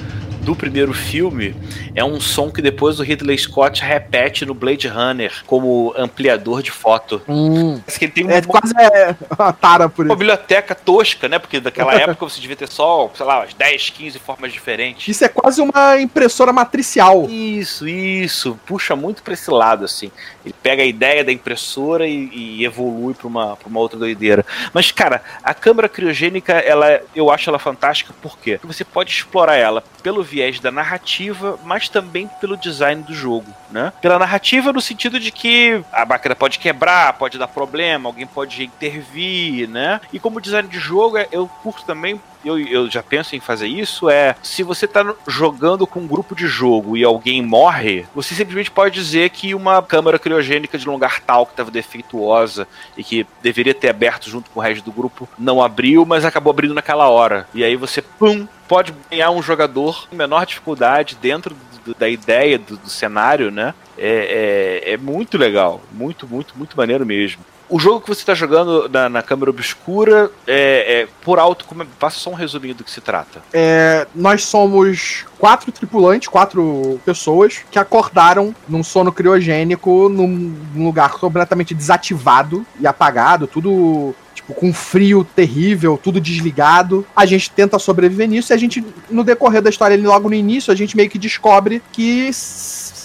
do 0.47 0.55
primeiro 0.55 0.93
filme 0.93 1.57
é 1.93 2.05
um 2.05 2.21
som 2.21 2.53
que 2.53 2.63
depois 2.63 3.01
o 3.01 3.03
Ridley 3.03 3.37
Scott 3.37 3.83
repete 3.83 4.47
no 4.47 4.55
Blade 4.55 4.87
Runner 4.87 5.33
como 5.45 5.93
ampliador 5.99 6.63
de 6.63 6.71
foto. 6.71 7.21
Hum. 7.29 7.81
Parece 7.81 7.99
que 7.99 8.05
ele 8.05 8.13
tem 8.13 8.31
É 8.31 8.35
uma, 8.37 8.43
quase 8.43 8.73
é, 8.81 9.17
uma 9.37 9.53
tara 9.53 9.89
por 9.89 10.05
uma 10.05 10.13
isso. 10.15 10.19
biblioteca 10.19 10.73
tosca, 10.73 11.29
né? 11.29 11.41
Porque 11.41 11.59
daquela 11.59 11.93
época 12.01 12.29
você 12.29 12.41
devia 12.41 12.55
ter 12.55 12.69
só, 12.69 13.11
sei 13.13 13.27
lá, 13.27 13.41
umas 13.41 13.55
10, 13.55 13.91
15 13.91 14.19
formas 14.21 14.53
diferentes. 14.53 15.09
Isso 15.09 15.25
é 15.25 15.29
quase 15.29 15.61
uma 15.61 16.01
impressora 16.01 16.53
matricial. 16.53 17.27
Isso, 17.29 17.89
isso. 17.89 18.57
Puxa 18.65 18.95
muito 18.95 19.25
pra 19.25 19.35
esse 19.35 19.51
lado, 19.51 19.85
assim. 19.85 20.13
Ele 20.45 20.55
pega 20.63 20.85
a 20.85 20.87
ideia 20.87 21.25
da 21.25 21.33
impressora 21.33 22.07
e, 22.07 22.31
e 22.33 22.65
evolui 22.65 23.15
pra 23.15 23.27
uma, 23.27 23.57
pra 23.57 23.69
uma 23.69 23.81
outra 23.81 23.99
doideira. 23.99 24.47
Mas, 24.73 24.93
cara, 24.93 25.21
a 25.43 25.53
câmera 25.53 25.89
criogênica, 25.89 26.53
ela, 26.53 27.01
eu 27.17 27.33
acho 27.33 27.51
ela 27.51 27.59
fantástica, 27.59 28.15
por 28.23 28.39
quê? 28.39 28.59
Porque 28.61 28.73
você 28.73 28.85
pode 28.85 29.11
explorar 29.11 29.57
ela 29.57 29.83
pelo 30.05 30.23
viés 30.37 30.61
da 30.61 30.71
narrativa, 30.71 31.59
mas 31.65 31.89
também 31.89 32.29
pelo 32.41 32.59
design 32.59 33.03
do 33.03 33.15
jogo, 33.15 33.47
né? 33.71 33.91
Pela 34.03 34.19
narrativa 34.19 34.71
no 34.71 34.83
sentido 34.83 35.19
de 35.19 35.31
que 35.31 35.83
a 35.91 36.05
máquina 36.05 36.35
pode 36.35 36.59
quebrar, 36.59 37.15
pode 37.15 37.39
dar 37.39 37.49
problema, 37.49 38.11
alguém 38.11 38.27
pode 38.27 38.65
intervir, 38.65 39.67
né? 39.67 39.99
E 40.13 40.19
como 40.19 40.41
design 40.41 40.69
de 40.69 40.79
jogo, 40.79 41.17
eu 41.33 41.49
curto 41.63 41.87
também 41.87 42.21
eu, 42.45 42.59
eu 42.61 42.89
já 42.89 43.03
penso 43.03 43.35
em 43.35 43.41
fazer 43.41 43.67
isso 43.67 44.09
é 44.09 44.37
se 44.41 44.63
você 44.63 44.87
tá 44.87 45.15
jogando 45.27 45.85
com 45.85 46.01
um 46.01 46.07
grupo 46.07 46.33
de 46.35 46.47
jogo 46.47 46.97
e 46.97 47.03
alguém 47.03 47.43
morre, 47.43 48.07
você 48.15 48.37
simplesmente 48.37 48.71
pode 48.71 48.95
dizer 48.95 49.31
que 49.31 49.53
uma 49.53 49.83
câmara 49.83 50.17
criogênica 50.17 50.79
de 50.79 50.87
lugar 50.87 51.21
tal 51.21 51.45
que 51.45 51.53
estava 51.53 51.73
defeituosa 51.73 52.69
e 52.97 53.03
que 53.03 53.27
deveria 53.43 53.75
ter 53.75 53.89
aberto 53.89 54.31
junto 54.31 54.49
com 54.51 54.61
o 54.61 54.63
resto 54.63 54.85
do 54.85 54.93
grupo 54.93 55.29
não 55.37 55.61
abriu, 55.61 56.07
mas 56.07 56.25
acabou 56.25 56.53
abrindo 56.53 56.75
naquela 56.75 57.09
hora. 57.09 57.49
E 57.53 57.65
aí 57.65 57.75
você, 57.75 58.01
pum, 58.01 58.47
pode 58.69 58.95
ganhar 59.11 59.31
um 59.31 59.43
jogador 59.43 60.07
com 60.09 60.17
menor 60.17 60.45
dificuldade 60.47 61.17
dentro 61.21 61.55
do- 61.85 61.95
da 61.95 62.09
ideia 62.09 62.59
do, 62.59 62.77
do 62.77 62.91
cenário, 62.91 63.51
né? 63.51 63.75
É, 63.97 64.83
é, 64.87 64.93
é 64.93 64.97
muito 64.97 65.39
legal. 65.39 65.81
Muito, 65.93 66.27
muito, 66.27 66.55
muito 66.57 66.77
maneiro 66.77 67.07
mesmo. 67.07 67.43
O 67.69 67.81
jogo 67.81 68.01
que 68.01 68.07
você 68.09 68.21
está 68.21 68.33
jogando 68.33 68.89
na, 68.89 69.09
na 69.09 69.23
câmera 69.23 69.51
obscura, 69.51 70.31
é, 70.47 71.01
é, 71.03 71.09
por 71.23 71.39
alto, 71.41 71.65
como 71.65 71.83
é- 71.83 71.87
faça 71.99 72.17
só 72.17 72.31
um 72.31 72.35
resuminho 72.35 72.77
do 72.77 72.85
que 72.85 72.91
se 72.91 73.01
trata. 73.01 73.43
É, 73.53 74.07
nós 74.15 74.45
somos 74.45 75.25
quatro 75.37 75.73
tripulantes, 75.73 76.29
quatro 76.29 77.01
pessoas 77.05 77.65
que 77.71 77.77
acordaram 77.79 78.55
num 78.69 78.85
sono 78.85 79.11
criogênico 79.13 80.09
num, 80.09 80.29
num 80.75 80.85
lugar 80.85 81.11
completamente 81.15 81.75
desativado 81.75 82.65
e 82.81 82.87
apagado, 82.87 83.49
tudo 83.49 84.15
tipo 84.47 84.55
com 84.55 84.73
frio 84.73 85.25
terrível, 85.25 85.99
tudo 86.03 86.21
desligado. 86.21 87.05
A 87.15 87.27
gente 87.27 87.51
tenta 87.51 87.79
sobreviver 87.79 88.29
nisso 88.29 88.53
e 88.53 88.55
a 88.55 88.57
gente 88.57 88.85
no 89.11 89.25
decorrer 89.25 89.61
da 89.61 89.71
história, 89.71 89.99
logo 90.01 90.29
no 90.29 90.35
início, 90.35 90.73
a 90.73 90.77
gente 90.77 90.97
meio 90.97 91.11
que 91.11 91.19
descobre 91.19 91.83
que 91.93 92.31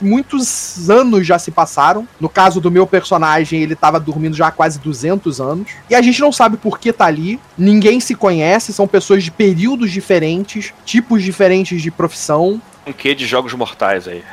muitos 0.02 0.90
anos 0.90 1.26
já 1.26 1.38
se 1.40 1.52
passaram. 1.52 2.08
No 2.20 2.30
caso 2.30 2.60
do 2.60 2.72
meu 2.72 2.86
personagem, 2.86 3.62
ele 3.62 3.76
tava 3.76 4.00
dormindo 4.00 4.36
já 4.36 4.48
há 4.48 4.52
quase 4.52 4.80
200 4.80 5.40
anos. 5.40 5.72
E 5.90 5.96
a 5.96 6.02
gente 6.02 6.20
não 6.20 6.32
sabe 6.32 6.58
por 6.58 6.80
que 6.80 6.92
tá 6.92 7.06
ali. 7.06 7.40
Ninguém 7.58 8.00
se 8.00 8.16
conhece, 8.16 8.74
são 8.74 8.88
pessoas 8.88 9.24
de 9.24 9.32
períodos 9.32 9.92
diferentes, 9.92 10.74
tipos 10.86 11.24
diferentes 11.24 11.82
de 11.82 11.92
profissão. 11.92 12.62
Um 12.86 12.92
quê 12.94 13.14
de 13.14 13.26
jogos 13.26 13.54
mortais 13.54 14.08
aí. 14.08 14.24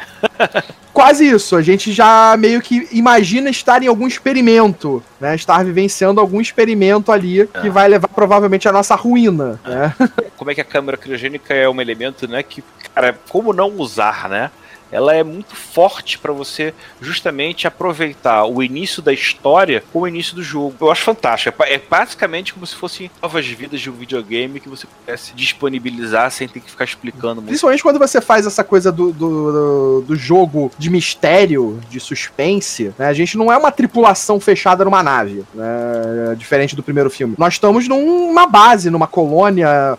Quase 0.92 1.28
isso, 1.28 1.54
a 1.54 1.62
gente 1.62 1.92
já 1.92 2.34
meio 2.36 2.60
que 2.60 2.88
imagina 2.90 3.50
estar 3.50 3.82
em 3.82 3.86
algum 3.86 4.06
experimento, 4.06 5.02
né? 5.20 5.34
Estar 5.34 5.64
vivenciando 5.64 6.20
algum 6.20 6.40
experimento 6.40 7.12
ali 7.12 7.46
que 7.60 7.68
Ah. 7.68 7.70
vai 7.70 7.88
levar 7.88 8.08
provavelmente 8.08 8.66
à 8.68 8.72
nossa 8.72 8.94
ruína, 8.96 9.60
né? 9.64 9.94
como 10.36 10.50
é 10.50 10.54
que 10.54 10.60
a 10.60 10.64
câmera 10.64 10.96
criogênica 10.96 11.54
é 11.54 11.68
um 11.68 11.80
elemento, 11.80 12.26
né, 12.28 12.42
que, 12.42 12.64
cara, 12.94 13.16
como 13.28 13.52
não 13.52 13.70
usar, 13.76 14.28
né? 14.28 14.50
Ela 14.90 15.14
é 15.14 15.22
muito 15.22 15.54
forte 15.54 16.18
para 16.18 16.32
você 16.32 16.72
justamente 17.00 17.66
aproveitar 17.66 18.44
o 18.44 18.62
início 18.62 19.02
da 19.02 19.12
história 19.12 19.82
com 19.92 20.00
o 20.00 20.08
início 20.08 20.34
do 20.34 20.42
jogo. 20.42 20.74
Eu 20.80 20.90
acho 20.90 21.02
fantástico. 21.02 21.62
É 21.62 21.74
É 21.74 21.78
basicamente 21.78 22.52
como 22.54 22.66
se 22.66 22.74
fossem 22.74 23.10
novas 23.22 23.46
vidas 23.46 23.80
de 23.80 23.88
um 23.90 23.92
videogame 23.92 24.58
que 24.60 24.68
você 24.68 24.86
pudesse 24.86 25.32
disponibilizar 25.34 26.30
sem 26.30 26.48
ter 26.48 26.60
que 26.60 26.70
ficar 26.70 26.84
explicando 26.84 27.36
muito. 27.36 27.46
Principalmente 27.48 27.82
quando 27.82 27.98
você 27.98 28.20
faz 28.20 28.46
essa 28.46 28.64
coisa 28.64 28.90
do, 28.90 29.12
do, 29.12 30.00
do- 30.02 30.16
jogo 30.16 30.70
de 30.78 30.90
mistério, 30.90 31.78
de 31.88 32.00
suspense, 32.00 32.92
né? 32.98 33.06
A 33.06 33.12
gente 33.12 33.36
não 33.38 33.52
é 33.52 33.56
uma 33.56 33.70
tripulação 33.70 34.40
fechada 34.40 34.84
numa 34.84 35.02
nave, 35.02 35.44
né? 35.54 36.34
Diferente 36.36 36.74
do 36.74 36.82
primeiro 36.82 37.08
filme. 37.10 37.34
Nós 37.38 37.54
estamos 37.54 37.86
numa 37.86 38.46
base, 38.46 38.90
numa 38.90 39.06
colônia, 39.06 39.96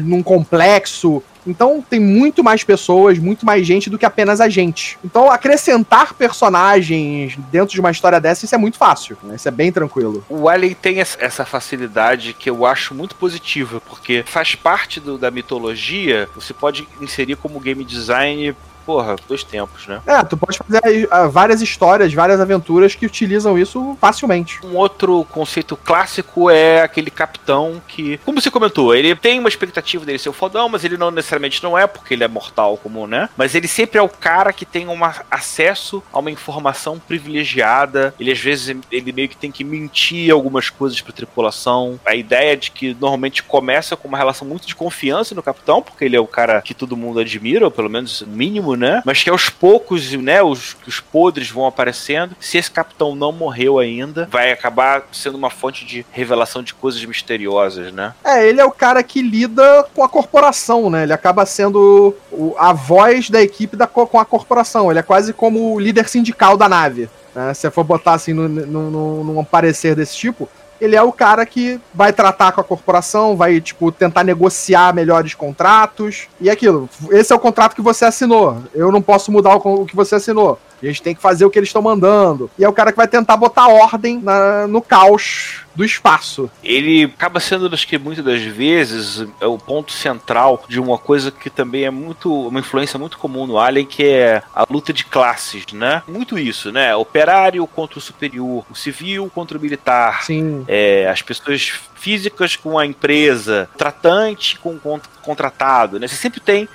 num 0.00 0.22
complexo. 0.22 1.22
Então 1.48 1.82
tem 1.88 1.98
muito 1.98 2.44
mais 2.44 2.62
pessoas, 2.62 3.18
muito 3.18 3.44
mais 3.46 3.66
gente 3.66 3.88
do 3.90 3.98
que 3.98 4.04
apenas 4.06 4.40
a 4.40 4.48
gente. 4.48 4.98
Então 5.04 5.30
acrescentar 5.30 6.14
personagens 6.14 7.36
dentro 7.50 7.74
de 7.74 7.80
uma 7.80 7.90
história 7.90 8.20
dessa, 8.20 8.44
isso 8.44 8.54
é 8.54 8.58
muito 8.58 8.76
fácil. 8.78 9.16
Né? 9.22 9.36
Isso 9.36 9.48
é 9.48 9.50
bem 9.50 9.72
tranquilo. 9.72 10.24
O 10.28 10.48
Alien 10.48 10.74
tem 10.74 11.00
essa- 11.00 11.44
facilidade 11.44 12.34
que 12.38 12.50
eu 12.50 12.66
acho 12.66 12.94
muito 12.94 13.14
positiva, 13.16 13.80
porque 13.80 14.22
faz 14.26 14.54
parte 14.54 15.00
do- 15.00 15.16
da 15.16 15.30
mitologia, 15.30 16.28
você 16.34 16.52
pode 16.52 16.86
inserir 17.00 17.36
como 17.36 17.58
game 17.60 17.84
design, 17.84 18.54
porra, 18.88 19.16
dois 19.28 19.44
tempos, 19.44 19.86
né? 19.86 20.00
É, 20.06 20.24
tu 20.24 20.34
pode 20.34 20.56
fazer 20.56 21.06
ah, 21.10 21.26
várias 21.26 21.60
histórias, 21.60 22.14
várias 22.14 22.40
aventuras 22.40 22.94
que 22.94 23.04
utilizam 23.04 23.58
isso 23.58 23.98
facilmente. 24.00 24.58
Um 24.64 24.76
outro 24.76 25.26
conceito 25.30 25.76
clássico 25.76 26.48
é 26.48 26.80
aquele 26.80 27.10
capitão 27.10 27.82
que, 27.86 28.16
como 28.24 28.40
você 28.40 28.50
comentou, 28.50 28.94
ele 28.94 29.14
tem 29.14 29.40
uma 29.40 29.48
expectativa 29.50 30.06
dele 30.06 30.18
ser 30.18 30.30
o 30.30 30.32
fodão, 30.32 30.70
mas 30.70 30.84
ele 30.84 30.96
não 30.96 31.10
necessariamente 31.10 31.62
não 31.62 31.76
é, 31.76 31.86
porque 31.86 32.14
ele 32.14 32.24
é 32.24 32.28
mortal 32.28 32.78
como, 32.78 33.06
né? 33.06 33.28
Mas 33.36 33.54
ele 33.54 33.68
sempre 33.68 33.98
é 33.98 34.02
o 34.02 34.08
cara 34.08 34.54
que 34.54 34.64
tem 34.64 34.88
um 34.88 35.00
acesso 35.30 36.02
a 36.10 36.18
uma 36.18 36.30
informação 36.30 36.98
privilegiada. 36.98 38.14
Ele 38.18 38.32
às 38.32 38.40
vezes 38.40 38.74
ele 38.90 39.12
meio 39.12 39.28
que 39.28 39.36
tem 39.36 39.52
que 39.52 39.64
mentir 39.64 40.32
algumas 40.32 40.70
coisas 40.70 40.98
pra 41.02 41.12
tripulação. 41.12 42.00
A 42.06 42.14
ideia 42.14 42.56
de 42.56 42.70
que 42.70 42.96
normalmente 42.98 43.42
começa 43.42 43.98
com 43.98 44.08
uma 44.08 44.16
relação 44.16 44.48
muito 44.48 44.66
de 44.66 44.74
confiança 44.74 45.34
no 45.34 45.42
capitão, 45.42 45.82
porque 45.82 46.06
ele 46.06 46.16
é 46.16 46.20
o 46.20 46.26
cara 46.26 46.62
que 46.62 46.72
todo 46.72 46.96
mundo 46.96 47.20
admira, 47.20 47.66
ou 47.66 47.70
pelo 47.70 47.90
menos 47.90 48.22
o 48.22 48.26
mínimo, 48.26 48.77
né? 48.78 49.02
Mas 49.04 49.22
que 49.22 49.28
aos 49.30 49.50
poucos, 49.50 50.12
né, 50.12 50.42
os, 50.42 50.76
os 50.86 51.00
podres 51.00 51.50
vão 51.50 51.66
aparecendo. 51.66 52.34
Se 52.40 52.56
esse 52.58 52.70
capitão 52.70 53.14
não 53.14 53.32
morreu 53.32 53.78
ainda, 53.78 54.28
vai 54.30 54.52
acabar 54.52 55.02
sendo 55.12 55.36
uma 55.36 55.50
fonte 55.50 55.84
de 55.84 56.06
revelação 56.12 56.62
de 56.62 56.72
coisas 56.74 57.04
misteriosas, 57.04 57.92
né? 57.92 58.14
É, 58.24 58.46
ele 58.48 58.60
é 58.60 58.64
o 58.64 58.70
cara 58.70 59.02
que 59.02 59.20
lida 59.22 59.84
com 59.94 60.02
a 60.02 60.08
corporação, 60.08 60.88
né? 60.88 61.02
Ele 61.02 61.12
acaba 61.12 61.44
sendo 61.44 62.14
o- 62.30 62.54
a 62.58 62.72
voz 62.72 63.28
da 63.28 63.42
equipe 63.42 63.76
da, 63.76 63.86
co- 63.86 64.06
com 64.06 64.18
a 64.20 64.24
corporação. 64.24 64.90
Ele 64.90 64.98
é 65.00 65.02
quase 65.02 65.32
como 65.32 65.74
o 65.74 65.78
líder 65.80 66.08
sindical 66.08 66.56
da 66.56 66.68
nave. 66.68 67.08
Né? 67.34 67.52
Se 67.54 67.70
for 67.70 67.84
botar 67.84 68.14
assim 68.14 68.32
no- 68.32 68.48
num 68.48 69.44
parecer 69.44 69.94
desse 69.94 70.16
tipo, 70.16 70.48
ele 70.80 70.96
é 70.96 71.02
o 71.02 71.12
cara 71.12 71.44
que 71.44 71.80
vai 71.92 72.12
tratar 72.12 72.52
com 72.52 72.60
a 72.60 72.64
corporação, 72.64 73.36
vai, 73.36 73.60
tipo, 73.60 73.90
tentar 73.90 74.24
negociar 74.24 74.94
melhores 74.94 75.34
contratos. 75.34 76.28
E 76.40 76.48
é 76.48 76.52
aquilo, 76.52 76.88
esse 77.10 77.32
é 77.32 77.36
o 77.36 77.40
contrato 77.40 77.74
que 77.74 77.82
você 77.82 78.04
assinou. 78.04 78.62
Eu 78.74 78.92
não 78.92 79.02
posso 79.02 79.32
mudar 79.32 79.56
o, 79.56 79.82
o 79.82 79.86
que 79.86 79.96
você 79.96 80.14
assinou. 80.14 80.58
A 80.82 80.86
gente 80.86 81.02
tem 81.02 81.14
que 81.14 81.20
fazer 81.22 81.44
o 81.44 81.50
que 81.50 81.58
eles 81.58 81.68
estão 81.68 81.82
mandando. 81.82 82.50
E 82.58 82.64
é 82.64 82.68
o 82.68 82.72
cara 82.72 82.90
que 82.92 82.96
vai 82.96 83.08
tentar 83.08 83.36
botar 83.36 83.68
ordem 83.68 84.18
na- 84.20 84.66
no 84.66 84.80
caos 84.80 85.60
do 85.74 85.84
espaço. 85.84 86.50
Ele 86.62 87.04
acaba 87.04 87.38
sendo, 87.40 87.72
acho 87.72 87.86
que 87.86 87.96
muitas 87.98 88.24
das 88.24 88.42
vezes, 88.42 89.26
é 89.40 89.46
o 89.46 89.56
ponto 89.58 89.92
central 89.92 90.64
de 90.68 90.80
uma 90.80 90.98
coisa 90.98 91.30
que 91.30 91.48
também 91.48 91.84
é 91.84 91.90
muito, 91.90 92.48
uma 92.48 92.58
influência 92.60 92.98
muito 92.98 93.16
comum 93.18 93.46
no 93.46 93.58
Alien, 93.58 93.86
que 93.86 94.04
é 94.04 94.42
a 94.54 94.64
luta 94.68 94.92
de 94.92 95.04
classes, 95.04 95.64
né? 95.72 96.02
Muito 96.08 96.36
isso, 96.38 96.72
né? 96.72 96.94
Operário 96.96 97.64
contra 97.66 97.98
o 97.98 98.02
superior, 98.02 98.64
o 98.70 98.74
civil 98.74 99.30
contra 99.32 99.56
o 99.56 99.60
militar. 99.60 100.24
Sim. 100.24 100.64
É, 100.66 101.08
as 101.08 101.22
pessoas 101.22 101.72
físicas 101.94 102.56
com 102.56 102.78
a 102.78 102.84
empresa, 102.86 103.68
tratante 103.76 104.58
com 104.58 104.74
o 104.74 104.78
cont- 104.80 105.08
contratado, 105.22 105.98
né? 106.00 106.06
Você 106.08 106.16
sempre 106.16 106.40
tem 106.40 106.68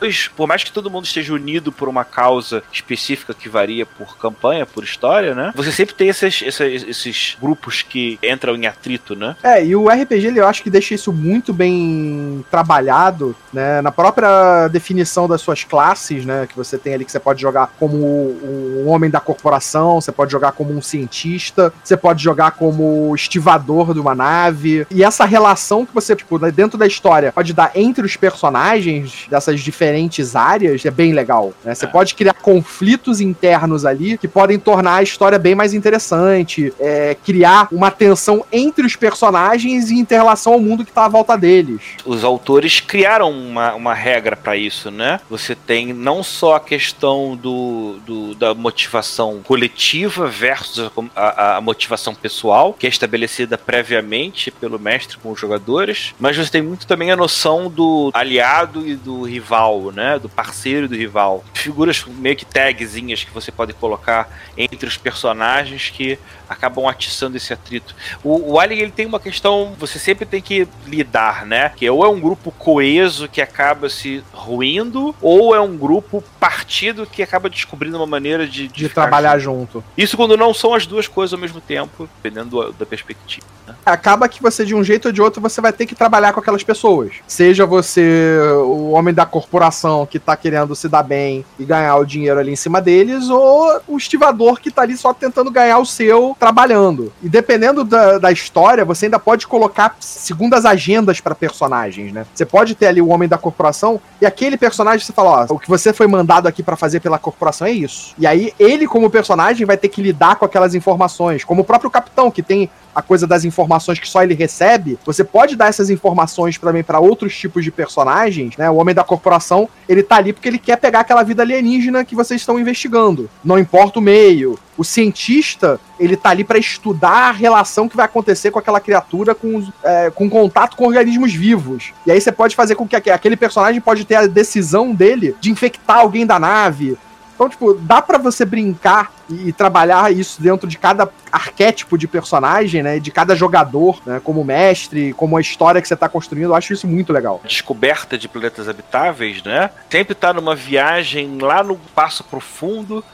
dois, 0.00 0.28
por 0.28 0.46
mais 0.46 0.64
que 0.64 0.72
todo 0.72 0.90
mundo 0.90 1.04
esteja 1.04 1.32
unido 1.32 1.72
por 1.72 1.88
uma 1.88 2.04
causa 2.04 2.62
específica 2.72 3.34
que 3.34 3.48
varia 3.48 3.84
por 3.84 4.16
campanha, 4.16 4.64
por 4.64 4.84
história, 4.84 5.34
né? 5.34 5.52
Você 5.54 5.72
sempre 5.72 5.94
tem 5.94 6.08
esses, 6.08 6.42
esses, 6.42 6.82
esses 6.88 7.36
grupos 7.40 7.82
que 7.82 8.18
entram 8.22 8.56
em 8.56 8.66
atrito, 8.66 9.14
né? 9.14 9.36
É, 9.42 9.64
e 9.64 9.74
o 9.74 9.88
RPG 9.88 10.26
ele, 10.26 10.40
eu 10.40 10.46
acho 10.46 10.62
que 10.62 10.70
deixa 10.70 10.94
isso 10.94 11.12
muito 11.12 11.52
bem 11.52 12.44
trabalhado, 12.50 13.34
né? 13.52 13.80
Na 13.82 13.90
própria 13.90 14.68
definição 14.68 15.28
das 15.28 15.40
suas 15.40 15.64
classes, 15.64 16.24
né? 16.24 16.46
Que 16.46 16.56
você 16.56 16.78
tem 16.78 16.94
ali 16.94 17.04
que 17.04 17.12
você 17.12 17.20
pode 17.20 17.40
jogar 17.40 17.72
como 17.78 17.96
um 17.96 18.88
homem 18.88 19.10
da 19.10 19.20
corporação, 19.20 20.00
você 20.00 20.12
pode 20.12 20.30
jogar 20.30 20.52
como 20.52 20.72
um 20.72 20.82
cientista, 20.82 21.72
você 21.82 21.96
pode 21.96 22.22
jogar 22.22 22.52
como 22.52 23.14
estivador 23.14 23.92
de 23.92 24.00
uma 24.00 24.14
nave. 24.14 24.86
E 24.90 25.02
essa 25.02 25.24
relação 25.24 25.84
que 25.84 25.94
você, 25.94 26.14
tipo, 26.14 26.38
dentro 26.50 26.78
da 26.78 26.86
história, 26.86 27.32
pode 27.32 27.52
dar 27.52 27.72
entre 27.74 28.04
os 28.04 28.16
personagens, 28.16 29.26
dessas 29.28 29.60
diferenças 29.60 29.87
diferentes 29.88 30.36
áreas 30.36 30.84
é 30.84 30.90
bem 30.90 31.12
legal. 31.12 31.52
Né? 31.64 31.74
Você 31.74 31.86
é. 31.86 31.88
pode 31.88 32.14
criar 32.14 32.34
conflitos 32.34 33.20
internos 33.20 33.84
ali 33.84 34.18
que 34.18 34.28
podem 34.28 34.58
tornar 34.58 34.96
a 34.96 35.02
história 35.02 35.38
bem 35.38 35.54
mais 35.54 35.72
interessante, 35.72 36.72
é, 36.78 37.16
criar 37.24 37.68
uma 37.72 37.90
tensão 37.90 38.44
entre 38.52 38.84
os 38.84 38.94
personagens 38.94 39.90
e 39.90 39.94
em 39.94 40.06
relação 40.08 40.52
ao 40.52 40.60
mundo 40.60 40.84
que 40.84 40.90
está 40.90 41.04
à 41.04 41.08
volta 41.08 41.36
deles. 41.36 41.80
Os 42.04 42.24
autores 42.24 42.80
criaram 42.80 43.30
uma, 43.30 43.74
uma 43.74 43.94
regra 43.94 44.36
para 44.36 44.56
isso, 44.56 44.90
né? 44.90 45.20
Você 45.30 45.54
tem 45.54 45.92
não 45.92 46.22
só 46.22 46.56
a 46.56 46.60
questão 46.60 47.36
do, 47.36 47.98
do 48.04 48.34
da 48.34 48.54
motivação 48.54 49.40
coletiva 49.44 50.26
versus 50.26 50.90
a, 51.14 51.56
a, 51.56 51.60
motivação 51.60 52.14
pessoal, 52.14 52.72
que 52.72 52.86
é 52.86 52.90
estabelecida 52.90 53.56
previamente 53.56 54.50
pelo 54.50 54.78
mestre 54.78 55.16
com 55.18 55.30
os 55.30 55.40
jogadores, 55.40 56.14
mas 56.18 56.36
você 56.36 56.50
tem 56.50 56.62
muito 56.62 56.86
também 56.86 57.10
a 57.10 57.16
noção 57.16 57.70
do 57.70 58.10
aliado 58.14 58.86
e 58.86 58.94
do 58.94 59.22
rival, 59.22 59.77
né? 59.92 60.18
Do 60.18 60.28
parceiro 60.28 60.86
e 60.86 60.88
do 60.88 60.96
rival. 60.96 61.44
Figuras 61.54 62.04
meio 62.06 62.36
que 62.36 62.44
tagzinhas 62.44 63.24
que 63.24 63.32
você 63.32 63.50
pode 63.50 63.72
colocar 63.72 64.28
entre 64.56 64.88
os 64.88 64.96
personagens 64.96 65.90
que 65.90 66.18
acabam 66.48 66.86
atiçando 66.86 67.36
esse 67.36 67.52
atrito. 67.52 67.94
O, 68.22 68.52
o 68.52 68.60
Alien 68.60 68.82
ele 68.82 68.90
tem 68.90 69.06
uma 69.06 69.20
questão, 69.20 69.74
você 69.78 69.98
sempre 69.98 70.24
tem 70.24 70.40
que 70.40 70.66
lidar, 70.86 71.44
né? 71.46 71.70
Que 71.76 71.88
ou 71.88 72.04
é 72.04 72.08
um 72.08 72.20
grupo 72.20 72.50
coeso 72.52 73.28
que 73.28 73.40
acaba 73.40 73.88
se 73.88 74.22
ruindo, 74.32 75.14
ou 75.20 75.54
é 75.54 75.60
um 75.60 75.76
grupo 75.76 76.22
partido 76.40 77.06
que 77.06 77.22
acaba 77.22 77.50
descobrindo 77.50 77.96
uma 77.96 78.06
maneira 78.06 78.46
de, 78.46 78.68
de, 78.68 78.84
de 78.84 78.88
trabalhar 78.88 79.38
junto. 79.38 79.84
Isso 79.96 80.16
quando 80.16 80.36
não 80.36 80.54
são 80.54 80.74
as 80.74 80.86
duas 80.86 81.06
coisas 81.06 81.34
ao 81.34 81.38
mesmo 81.38 81.60
tempo, 81.60 82.08
dependendo 82.16 82.72
da 82.72 82.86
perspectiva. 82.86 83.46
Né? 83.66 83.74
Acaba 83.84 84.28
que 84.28 84.42
você, 84.42 84.64
de 84.64 84.74
um 84.74 84.82
jeito 84.82 85.06
ou 85.06 85.12
de 85.12 85.20
outro, 85.20 85.40
você 85.40 85.60
vai 85.60 85.72
ter 85.72 85.86
que 85.86 85.94
trabalhar 85.94 86.32
com 86.32 86.40
aquelas 86.40 86.62
pessoas. 86.62 87.16
Seja 87.26 87.66
você 87.66 88.38
o 88.64 88.90
homem 88.90 89.12
da 89.12 89.26
corporação 89.26 89.67
que 90.06 90.18
tá 90.18 90.36
querendo 90.36 90.74
se 90.74 90.88
dar 90.88 91.02
bem 91.02 91.44
e 91.58 91.64
ganhar 91.64 91.96
o 91.96 92.04
dinheiro 92.04 92.38
ali 92.38 92.52
em 92.52 92.56
cima 92.56 92.80
deles, 92.80 93.28
ou 93.28 93.80
o 93.86 93.96
estivador 93.96 94.60
que 94.60 94.70
tá 94.70 94.82
ali 94.82 94.96
só 94.96 95.12
tentando 95.12 95.50
ganhar 95.50 95.78
o 95.78 95.86
seu 95.86 96.36
trabalhando. 96.38 97.12
E 97.22 97.28
dependendo 97.28 97.84
da, 97.84 98.18
da 98.18 98.32
história, 98.32 98.84
você 98.84 99.06
ainda 99.06 99.18
pode 99.18 99.46
colocar 99.46 99.96
segundas 100.00 100.64
agendas 100.64 101.20
para 101.20 101.34
personagens, 101.34 102.12
né? 102.12 102.26
Você 102.34 102.44
pode 102.44 102.74
ter 102.74 102.86
ali 102.86 103.00
o 103.00 103.08
homem 103.08 103.28
da 103.28 103.38
corporação 103.38 104.00
e 104.20 104.26
aquele 104.26 104.56
personagem 104.56 105.04
você 105.04 105.12
fala, 105.12 105.46
ó, 105.48 105.54
o 105.54 105.58
que 105.58 105.68
você 105.68 105.92
foi 105.92 106.06
mandado 106.06 106.46
aqui 106.46 106.62
para 106.62 106.76
fazer 106.76 107.00
pela 107.00 107.18
corporação 107.18 107.66
é 107.66 107.70
isso. 107.70 108.14
E 108.18 108.26
aí 108.26 108.52
ele 108.58 108.86
como 108.86 109.10
personagem 109.10 109.66
vai 109.66 109.76
ter 109.76 109.88
que 109.88 110.02
lidar 110.02 110.36
com 110.36 110.44
aquelas 110.44 110.74
informações, 110.74 111.44
como 111.44 111.62
o 111.62 111.64
próprio 111.64 111.90
capitão 111.90 112.30
que 112.30 112.42
tem 112.42 112.70
a 112.94 113.02
coisa 113.02 113.26
das 113.26 113.44
informações 113.44 113.98
que 113.98 114.08
só 114.08 114.22
ele 114.22 114.34
recebe, 114.34 114.98
você 115.04 115.22
pode 115.22 115.56
dar 115.56 115.68
essas 115.68 115.90
informações 115.90 116.58
também 116.58 116.82
para 116.82 116.98
outros 116.98 117.36
tipos 117.36 117.64
de 117.64 117.70
personagens, 117.70 118.56
né? 118.56 118.70
O 118.70 118.76
homem 118.76 118.94
da 118.94 119.04
corporação, 119.04 119.68
ele 119.88 120.02
tá 120.02 120.16
ali 120.16 120.32
porque 120.32 120.48
ele 120.48 120.58
quer 120.58 120.76
pegar 120.76 121.00
aquela 121.00 121.22
vida 121.22 121.42
alienígena 121.42 122.04
que 122.04 122.14
vocês 122.14 122.40
estão 122.40 122.58
investigando. 122.58 123.28
Não 123.44 123.58
importa 123.58 123.98
o 123.98 124.02
meio. 124.02 124.58
O 124.76 124.84
cientista, 124.84 125.80
ele 125.98 126.16
tá 126.16 126.30
ali 126.30 126.44
para 126.44 126.56
estudar 126.56 127.30
a 127.30 127.32
relação 127.32 127.88
que 127.88 127.96
vai 127.96 128.06
acontecer 128.06 128.52
com 128.52 128.60
aquela 128.60 128.78
criatura 128.78 129.34
com, 129.34 129.66
é, 129.82 130.10
com 130.10 130.30
contato 130.30 130.76
com 130.76 130.86
organismos 130.86 131.34
vivos. 131.34 131.92
E 132.06 132.12
aí 132.12 132.20
você 132.20 132.30
pode 132.30 132.54
fazer 132.54 132.76
com 132.76 132.86
que 132.86 132.94
aquele 132.94 133.36
personagem 133.36 133.80
pode 133.80 134.04
ter 134.04 134.14
a 134.14 134.26
decisão 134.26 134.94
dele 134.94 135.34
de 135.40 135.50
infectar 135.50 135.98
alguém 135.98 136.24
da 136.24 136.38
nave, 136.38 136.96
então, 137.38 137.48
tipo, 137.48 137.72
dá 137.72 138.02
para 138.02 138.18
você 138.18 138.44
brincar 138.44 139.12
e, 139.30 139.52
trabalhar 139.52 140.12
isso 140.12 140.42
dentro 140.42 140.68
de 140.68 140.76
cada 140.76 141.08
arquétipo 141.30 141.96
de 141.96 142.08
personagem, 142.08 142.82
né? 142.82 142.98
De 142.98 143.12
cada 143.12 143.36
jogador, 143.36 144.02
né? 144.04 144.20
Como 144.24 144.42
mestre, 144.42 145.12
como 145.12 145.36
a 145.36 145.40
história 145.40 145.80
que 145.80 145.86
você 145.86 145.94
tá 145.94 146.08
construindo. 146.08 146.46
Eu 146.46 146.54
acho 146.56 146.72
isso 146.72 146.88
muito 146.88 147.12
legal. 147.12 147.40
Descoberta 147.44 148.18
de 148.18 148.26
planetas 148.26 148.68
habitáveis, 148.68 149.40
né? 149.44 149.70
Sempre 149.88 150.16
tá 150.16 150.32
numa 150.32 150.56
viagem 150.56 151.38
lá 151.38 151.62
no 151.62 151.76
passo 151.94 152.24
profundo. 152.24 153.04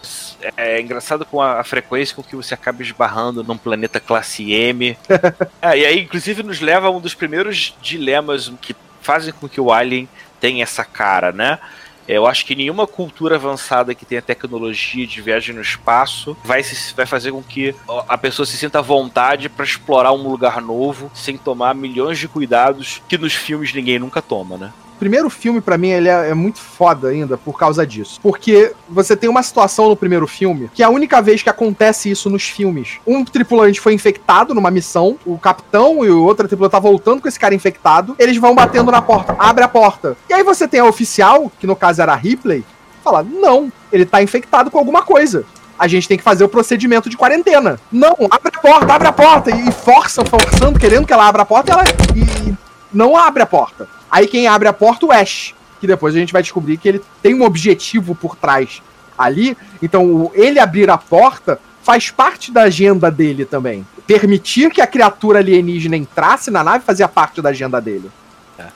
É, 0.40 0.78
é 0.78 0.80
engraçado 0.80 1.26
com 1.26 1.42
a, 1.42 1.60
a, 1.60 1.64
frequência 1.64 2.16
com 2.16 2.22
que 2.22 2.34
você 2.34 2.54
acaba 2.54 2.80
esbarrando 2.80 3.44
num 3.44 3.58
planeta 3.58 4.00
classe 4.00 4.54
M. 4.54 4.96
é, 5.60 5.78
e 5.78 5.84
aí, 5.84 6.00
inclusive, 6.00 6.42
nos 6.42 6.62
leva 6.62 6.86
a 6.86 6.90
um 6.90 6.98
dos 6.98 7.12
primeiros 7.12 7.76
dilemas 7.82 8.50
que 8.62 8.74
fazem 9.02 9.34
com 9.34 9.46
que 9.46 9.60
o 9.60 9.70
Alien 9.70 10.08
tenha 10.40 10.62
essa 10.62 10.82
cara, 10.82 11.30
né? 11.30 11.58
Eu 12.06 12.26
acho 12.26 12.44
que 12.44 12.54
nenhuma 12.54 12.86
cultura 12.86 13.36
avançada 13.36 13.94
que 13.94 14.04
tenha 14.04 14.20
tecnologia 14.20 15.06
de 15.06 15.22
viagem 15.22 15.54
no 15.54 15.62
espaço 15.62 16.36
vai, 16.44 16.62
se, 16.62 16.94
vai 16.94 17.06
fazer 17.06 17.32
com 17.32 17.42
que 17.42 17.74
a 18.08 18.18
pessoa 18.18 18.44
se 18.44 18.56
sinta 18.56 18.78
à 18.78 18.82
vontade 18.82 19.48
para 19.48 19.64
explorar 19.64 20.12
um 20.12 20.28
lugar 20.28 20.60
novo 20.60 21.10
sem 21.14 21.36
tomar 21.36 21.74
milhões 21.74 22.18
de 22.18 22.28
cuidados 22.28 23.02
que 23.08 23.16
nos 23.16 23.34
filmes 23.34 23.72
ninguém 23.72 23.98
nunca 23.98 24.20
toma, 24.20 24.56
né? 24.56 24.72
Primeiro 24.98 25.28
filme, 25.28 25.60
para 25.60 25.76
mim, 25.76 25.88
ele 25.88 26.08
é, 26.08 26.30
é, 26.30 26.34
muito 26.34 26.58
foda 26.58 27.08
ainda 27.08 27.36
por 27.36 27.58
causa 27.58 27.86
disso. 27.86 28.20
Porque 28.22 28.72
você 28.88 29.16
tem 29.16 29.28
uma 29.28 29.42
situação 29.42 29.88
no 29.88 29.96
primeiro 29.96 30.26
filme 30.26 30.70
que 30.72 30.82
é 30.82 30.86
a 30.86 30.90
única 30.90 31.20
vez 31.20 31.42
que 31.42 31.50
acontece 31.50 32.10
isso 32.10 32.30
nos 32.30 32.44
filmes. 32.44 32.98
Um 33.06 33.24
tripulante 33.24 33.80
foi 33.80 33.92
infectado 33.92 34.54
numa 34.54 34.70
missão, 34.70 35.18
o 35.24 35.38
capitão 35.38 36.04
e 36.04 36.10
o 36.10 36.24
outro 36.24 36.46
tripulante 36.48 36.72
tá 36.72 36.78
voltando 36.78 37.20
com 37.20 37.28
esse 37.28 37.38
cara 37.38 37.54
infectado, 37.54 38.14
eles 38.18 38.36
vão 38.36 38.54
batendo 38.54 38.90
na 38.90 39.02
porta, 39.02 39.36
abre 39.38 39.64
a 39.64 39.68
porta. 39.68 40.16
E 40.28 40.32
aí 40.32 40.42
você 40.42 40.66
tem 40.66 40.80
a 40.80 40.86
oficial, 40.86 41.50
que 41.58 41.66
no 41.66 41.76
caso 41.76 42.02
era 42.02 42.12
a 42.12 42.16
Ripley, 42.16 42.64
fala: 43.02 43.22
não, 43.22 43.72
ele 43.92 44.04
tá 44.04 44.22
infectado 44.22 44.70
com 44.70 44.78
alguma 44.78 45.02
coisa 45.02 45.44
a 45.78 45.88
gente 45.88 46.06
tem 46.06 46.16
que 46.16 46.22
fazer 46.22 46.44
o 46.44 46.48
procedimento 46.48 47.10
de 47.10 47.16
quarentena. 47.16 47.78
Não, 47.90 48.16
abre 48.30 48.52
a 48.54 48.60
porta, 48.60 48.94
abre 48.94 49.08
a 49.08 49.12
porta. 49.12 49.50
E 49.50 49.72
força, 49.72 50.24
forçando, 50.24 50.78
querendo 50.78 51.06
que 51.06 51.12
ela 51.12 51.26
abra 51.26 51.42
a 51.42 51.44
porta, 51.44 51.72
ela 51.72 51.84
e 52.14 52.54
não 52.92 53.16
abre 53.16 53.42
a 53.42 53.46
porta. 53.46 53.88
Aí 54.14 54.28
quem 54.28 54.46
abre 54.46 54.68
a 54.68 54.72
porta, 54.72 55.06
o 55.06 55.10
Ash. 55.10 55.52
Que 55.80 55.88
depois 55.88 56.14
a 56.14 56.18
gente 56.20 56.32
vai 56.32 56.40
descobrir 56.40 56.76
que 56.76 56.88
ele 56.88 57.02
tem 57.20 57.34
um 57.34 57.42
objetivo 57.42 58.14
por 58.14 58.36
trás 58.36 58.80
ali. 59.18 59.58
Então, 59.82 60.30
ele 60.34 60.60
abrir 60.60 60.88
a 60.88 60.96
porta 60.96 61.58
faz 61.82 62.12
parte 62.12 62.52
da 62.52 62.62
agenda 62.62 63.10
dele 63.10 63.44
também. 63.44 63.84
Permitir 64.06 64.70
que 64.70 64.80
a 64.80 64.86
criatura 64.86 65.40
alienígena 65.40 65.96
entrasse 65.96 66.48
na 66.48 66.62
nave 66.62 66.84
fazia 66.84 67.08
parte 67.08 67.42
da 67.42 67.48
agenda 67.48 67.80
dele. 67.80 68.08
É. 68.56 68.66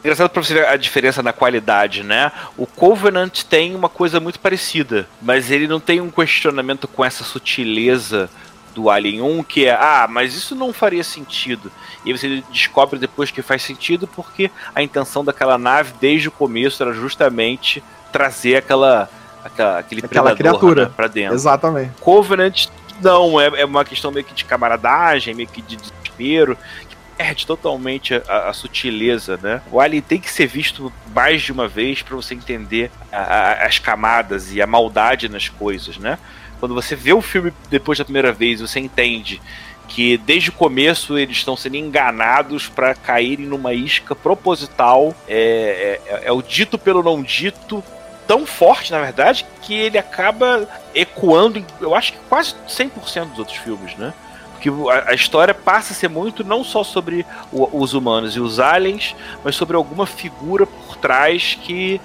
Engraçado 0.00 0.30
pra 0.30 0.42
você 0.42 0.54
ver 0.54 0.66
a 0.66 0.78
diferença 0.78 1.22
na 1.22 1.32
qualidade, 1.32 2.02
né? 2.02 2.32
O 2.56 2.66
Covenant 2.66 3.42
tem 3.42 3.74
uma 3.74 3.90
coisa 3.90 4.18
muito 4.18 4.40
parecida, 4.40 5.06
mas 5.20 5.50
ele 5.50 5.68
não 5.68 5.78
tem 5.78 6.00
um 6.00 6.10
questionamento 6.10 6.88
com 6.88 7.04
essa 7.04 7.22
sutileza 7.22 8.30
do 8.76 8.90
Alien 8.90 9.22
1, 9.22 9.42
que 9.42 9.64
é, 9.64 9.72
ah, 9.72 10.06
mas 10.08 10.34
isso 10.34 10.54
não 10.54 10.70
faria 10.70 11.02
sentido. 11.02 11.72
E 12.04 12.12
você 12.12 12.44
descobre 12.52 12.98
depois 12.98 13.30
que 13.30 13.40
faz 13.40 13.62
sentido 13.62 14.06
porque 14.06 14.50
a 14.74 14.82
intenção 14.82 15.24
daquela 15.24 15.56
nave 15.56 15.94
desde 15.98 16.28
o 16.28 16.30
começo 16.30 16.82
era 16.82 16.92
justamente 16.92 17.82
trazer 18.12 18.56
aquela, 18.56 19.08
aquela 19.42 19.78
aquele 19.78 20.04
aquela 20.04 20.36
criatura 20.36 20.84
né, 20.84 20.92
para 20.94 21.06
dentro. 21.06 21.34
Exatamente. 21.34 21.92
Covenant 22.02 22.66
não, 23.00 23.40
é, 23.40 23.46
é 23.62 23.64
uma 23.64 23.82
questão 23.82 24.12
meio 24.12 24.26
que 24.26 24.34
de 24.34 24.44
camaradagem, 24.44 25.34
meio 25.34 25.48
que 25.48 25.62
de 25.62 25.76
desespero, 25.76 26.56
que 26.86 26.96
perde 27.16 27.46
totalmente 27.46 28.14
a, 28.28 28.50
a, 28.50 28.52
sutileza, 28.52 29.38
né? 29.42 29.62
O 29.72 29.80
Alien 29.80 30.02
tem 30.02 30.20
que 30.20 30.30
ser 30.30 30.46
visto 30.46 30.92
mais 31.14 31.40
de 31.40 31.50
uma 31.50 31.66
vez 31.66 32.02
para 32.02 32.14
você 32.14 32.34
entender 32.34 32.90
a, 33.10 33.22
a, 33.22 33.66
as 33.66 33.78
camadas 33.78 34.52
e 34.52 34.60
a 34.60 34.66
maldade 34.66 35.30
nas 35.30 35.48
coisas, 35.48 35.96
né? 35.96 36.18
Quando 36.58 36.74
você 36.74 36.96
vê 36.96 37.12
o 37.12 37.20
filme 37.20 37.52
depois 37.70 37.98
da 37.98 38.04
primeira 38.04 38.32
vez, 38.32 38.60
você 38.60 38.80
entende 38.80 39.40
que 39.88 40.16
desde 40.18 40.50
o 40.50 40.52
começo 40.52 41.16
eles 41.18 41.36
estão 41.36 41.56
sendo 41.56 41.76
enganados 41.76 42.68
para 42.68 42.94
caírem 42.94 43.46
numa 43.46 43.72
isca 43.72 44.14
proposital. 44.14 45.14
É, 45.28 46.00
é, 46.06 46.22
é, 46.24 46.32
o 46.32 46.42
dito 46.42 46.78
pelo 46.78 47.02
não 47.02 47.22
dito 47.22 47.82
tão 48.26 48.44
forte, 48.44 48.90
na 48.90 49.00
verdade, 49.00 49.46
que 49.62 49.74
ele 49.74 49.96
acaba 49.96 50.68
ecoando, 50.94 51.64
eu 51.80 51.94
acho 51.94 52.12
que 52.12 52.18
quase 52.28 52.54
100% 52.68 53.30
dos 53.30 53.38
outros 53.38 53.56
filmes, 53.58 53.94
né? 53.96 54.12
Porque 54.52 54.70
a, 55.06 55.14
história 55.14 55.54
passa 55.54 55.92
a 55.92 55.96
ser 55.96 56.08
muito 56.08 56.42
não 56.42 56.64
só 56.64 56.82
sobre 56.82 57.24
os 57.52 57.94
humanos 57.94 58.34
e 58.34 58.40
os 58.40 58.58
aliens, 58.58 59.14
mas 59.44 59.54
sobre 59.54 59.76
alguma 59.76 60.06
figura 60.06 60.66
por 60.66 60.96
trás 60.96 61.56
que 61.62 62.00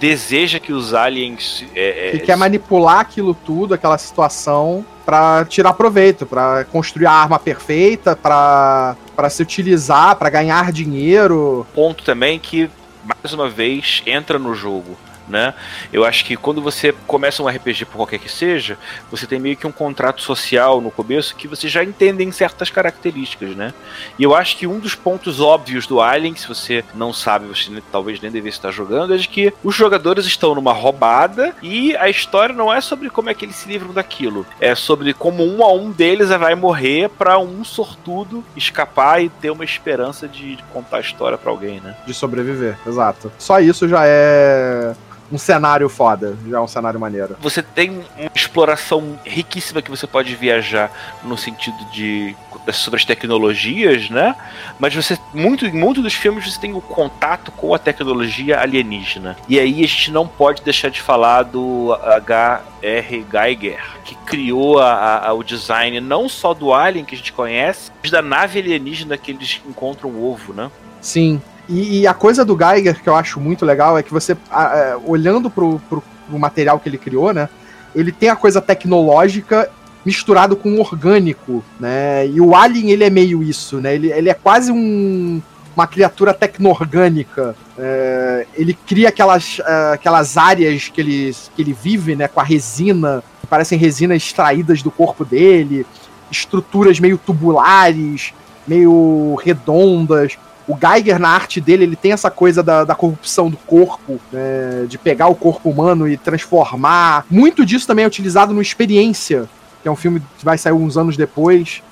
deseja 0.00 0.58
que 0.58 0.72
os 0.72 0.94
aliens. 0.94 1.64
É, 1.76 2.16
é, 2.16 2.18
quer 2.18 2.36
manipular 2.36 3.00
aquilo 3.00 3.34
tudo, 3.34 3.74
aquela 3.74 3.98
situação, 3.98 4.84
para 5.04 5.44
tirar 5.44 5.74
proveito, 5.74 6.24
para 6.24 6.64
construir 6.64 7.06
a 7.06 7.12
arma 7.12 7.38
perfeita, 7.38 8.16
para 8.16 8.96
se 9.28 9.42
utilizar, 9.42 10.16
para 10.16 10.30
ganhar 10.30 10.72
dinheiro. 10.72 11.66
Ponto 11.74 12.02
também 12.02 12.38
que, 12.38 12.70
mais 13.04 13.34
uma 13.34 13.48
vez, 13.48 14.02
entra 14.06 14.38
no 14.38 14.54
jogo. 14.54 14.96
Né? 15.30 15.54
Eu 15.92 16.04
acho 16.04 16.24
que 16.24 16.36
quando 16.36 16.60
você 16.60 16.92
começa 17.06 17.42
um 17.42 17.48
RPG 17.48 17.86
por 17.86 17.96
qualquer 17.96 18.18
que 18.18 18.30
seja, 18.30 18.76
você 19.10 19.26
tem 19.26 19.38
meio 19.38 19.56
que 19.56 19.66
um 19.66 19.72
contrato 19.72 20.20
social 20.20 20.80
no 20.80 20.90
começo 20.90 21.34
que 21.36 21.48
você 21.48 21.68
já 21.68 21.84
entendem 21.84 22.30
certas 22.32 22.70
características, 22.70 23.54
né? 23.54 23.72
E 24.18 24.22
eu 24.22 24.34
acho 24.34 24.56
que 24.56 24.66
um 24.66 24.78
dos 24.78 24.94
pontos 24.94 25.40
óbvios 25.40 25.86
do 25.86 26.00
Alien, 26.00 26.34
se 26.34 26.48
você 26.48 26.84
não 26.94 27.12
sabe, 27.12 27.46
você 27.46 27.70
talvez 27.92 28.20
nem 28.20 28.30
devesse 28.30 28.58
estar 28.58 28.70
jogando, 28.70 29.14
é 29.14 29.16
de 29.16 29.28
que 29.28 29.52
os 29.62 29.74
jogadores 29.74 30.26
estão 30.26 30.54
numa 30.54 30.72
roubada 30.72 31.54
e 31.62 31.96
a 31.96 32.08
história 32.08 32.54
não 32.54 32.72
é 32.72 32.80
sobre 32.80 33.08
como 33.08 33.30
é 33.30 33.34
que 33.34 33.44
eles 33.44 33.56
se 33.56 33.68
livram 33.68 33.92
daquilo, 33.92 34.46
é 34.60 34.74
sobre 34.74 35.14
como 35.14 35.44
um 35.44 35.62
a 35.64 35.72
um 35.72 35.90
deles 35.90 36.28
vai 36.28 36.54
morrer 36.54 37.08
para 37.08 37.38
um 37.38 37.64
sortudo 37.64 38.44
escapar 38.56 39.22
e 39.22 39.28
ter 39.28 39.50
uma 39.50 39.64
esperança 39.64 40.28
de 40.28 40.58
contar 40.72 40.98
a 40.98 41.00
história 41.00 41.36
para 41.36 41.50
alguém, 41.50 41.80
né? 41.80 41.96
De 42.06 42.14
sobreviver, 42.14 42.76
exato. 42.86 43.32
Só 43.38 43.60
isso 43.60 43.88
já 43.88 44.02
é 44.04 44.94
um 45.30 45.38
cenário 45.38 45.88
foda, 45.88 46.36
já 46.48 46.58
é 46.58 46.60
um 46.60 46.68
cenário 46.68 46.98
maneiro. 46.98 47.36
Você 47.40 47.62
tem 47.62 47.90
uma 47.90 48.30
exploração 48.34 49.18
riquíssima 49.24 49.80
que 49.80 49.90
você 49.90 50.06
pode 50.06 50.34
viajar 50.34 50.90
no 51.22 51.36
sentido 51.38 51.76
de 51.92 52.34
sobre 52.72 52.98
as 52.98 53.04
tecnologias, 53.04 54.10
né? 54.10 54.34
Mas 54.78 54.94
você 54.94 55.18
muito 55.32 55.66
em 55.66 55.72
muitos 55.72 56.02
dos 56.02 56.14
filmes 56.14 56.52
você 56.52 56.60
tem 56.60 56.74
o 56.74 56.80
contato 56.80 57.50
com 57.52 57.74
a 57.74 57.78
tecnologia 57.78 58.60
alienígena. 58.60 59.36
E 59.48 59.58
aí 59.58 59.82
a 59.82 59.86
gente 59.86 60.10
não 60.10 60.26
pode 60.26 60.62
deixar 60.62 60.90
de 60.90 61.00
falar 61.00 61.44
do 61.44 61.92
H.R. 62.02 63.26
Geiger, 63.30 63.80
que 64.04 64.14
criou 64.14 64.78
a, 64.78 65.28
a, 65.28 65.32
o 65.32 65.42
design 65.42 66.00
não 66.00 66.28
só 66.28 66.52
do 66.52 66.72
alien 66.72 67.04
que 67.04 67.14
a 67.14 67.18
gente 67.18 67.32
conhece, 67.32 67.90
mas 68.02 68.10
da 68.10 68.22
nave 68.22 68.58
alienígena 68.58 69.16
que 69.16 69.30
eles 69.30 69.60
encontram 69.66 70.10
o 70.10 70.30
ovo, 70.30 70.52
né? 70.52 70.70
Sim, 71.00 71.40
e, 71.70 72.00
e, 72.00 72.06
a 72.06 72.12
coisa 72.12 72.44
do 72.44 72.56
Geiger 72.56 73.00
que 73.00 73.08
eu 73.08 73.14
acho 73.14 73.38
muito 73.38 73.64
legal 73.64 73.96
é 73.96 74.02
que 74.02 74.12
você, 74.12 74.36
a, 74.50 74.64
a, 74.64 74.98
olhando 75.06 75.48
pro, 75.48 75.80
pro, 75.88 76.02
pro, 76.28 76.38
material 76.38 76.80
que 76.80 76.88
ele 76.88 76.98
criou, 76.98 77.32
né? 77.32 77.48
Ele 77.94 78.10
tem 78.10 78.28
a 78.28 78.36
coisa 78.36 78.60
tecnológica 78.60 79.70
misturado 80.04 80.56
com 80.56 80.70
o 80.70 80.80
orgânico, 80.80 81.62
né? 81.78 82.26
E 82.26 82.40
o 82.40 82.56
Alien, 82.56 82.90
ele 82.90 83.04
é 83.04 83.10
meio 83.10 83.42
isso, 83.42 83.80
né? 83.80 83.94
Ele, 83.94 84.10
ele 84.10 84.28
é 84.28 84.34
quase 84.34 84.72
um, 84.72 85.40
uma 85.76 85.86
criatura 85.86 86.34
tecno-orgânica. 86.34 87.54
É, 87.78 88.46
ele 88.54 88.74
cria 88.74 89.08
aquelas, 89.08 89.58
uh, 89.58 89.92
aquelas 89.94 90.36
áreas 90.36 90.88
que 90.88 91.00
ele, 91.00 91.36
que 91.54 91.62
ele 91.62 91.72
vive, 91.72 92.16
né? 92.16 92.26
Com 92.26 92.40
a 92.40 92.44
resina, 92.44 93.22
que 93.40 93.46
parecem 93.46 93.78
resinas 93.78 94.22
extraídas 94.22 94.82
do 94.82 94.90
corpo 94.90 95.24
dele, 95.24 95.86
estruturas 96.30 96.98
meio 96.98 97.18
tubulares, 97.18 98.32
meio 98.66 99.36
redondas 99.42 100.36
o 100.70 100.78
Geiger, 100.78 101.18
na 101.18 101.30
arte 101.30 101.60
dele, 101.60 101.82
ele 101.82 101.96
tem 101.96 102.12
essa 102.12 102.30
coisa 102.30 102.62
da, 102.62 102.84
da 102.84 102.94
corrupção 102.94 103.50
do 103.50 103.56
corpo, 103.56 104.20
né, 104.30 104.86
de 104.88 104.96
pegar 104.96 105.26
o 105.26 105.34
corpo 105.34 105.68
humano 105.68 106.08
e 106.08 106.16
transformar. 106.16 107.26
Muito 107.28 107.66
disso 107.66 107.88
também 107.88 108.04
é 108.04 108.08
utilizado 108.08 108.54
no 108.54 108.62
Experiência, 108.62 109.48
que 109.82 109.88
é 109.88 109.90
um 109.90 109.96
filme 109.96 110.22
que 110.38 110.44
vai 110.44 110.56
sair 110.56 110.72
uns 110.72 110.96
anos 110.96 111.16
depois. 111.16 111.82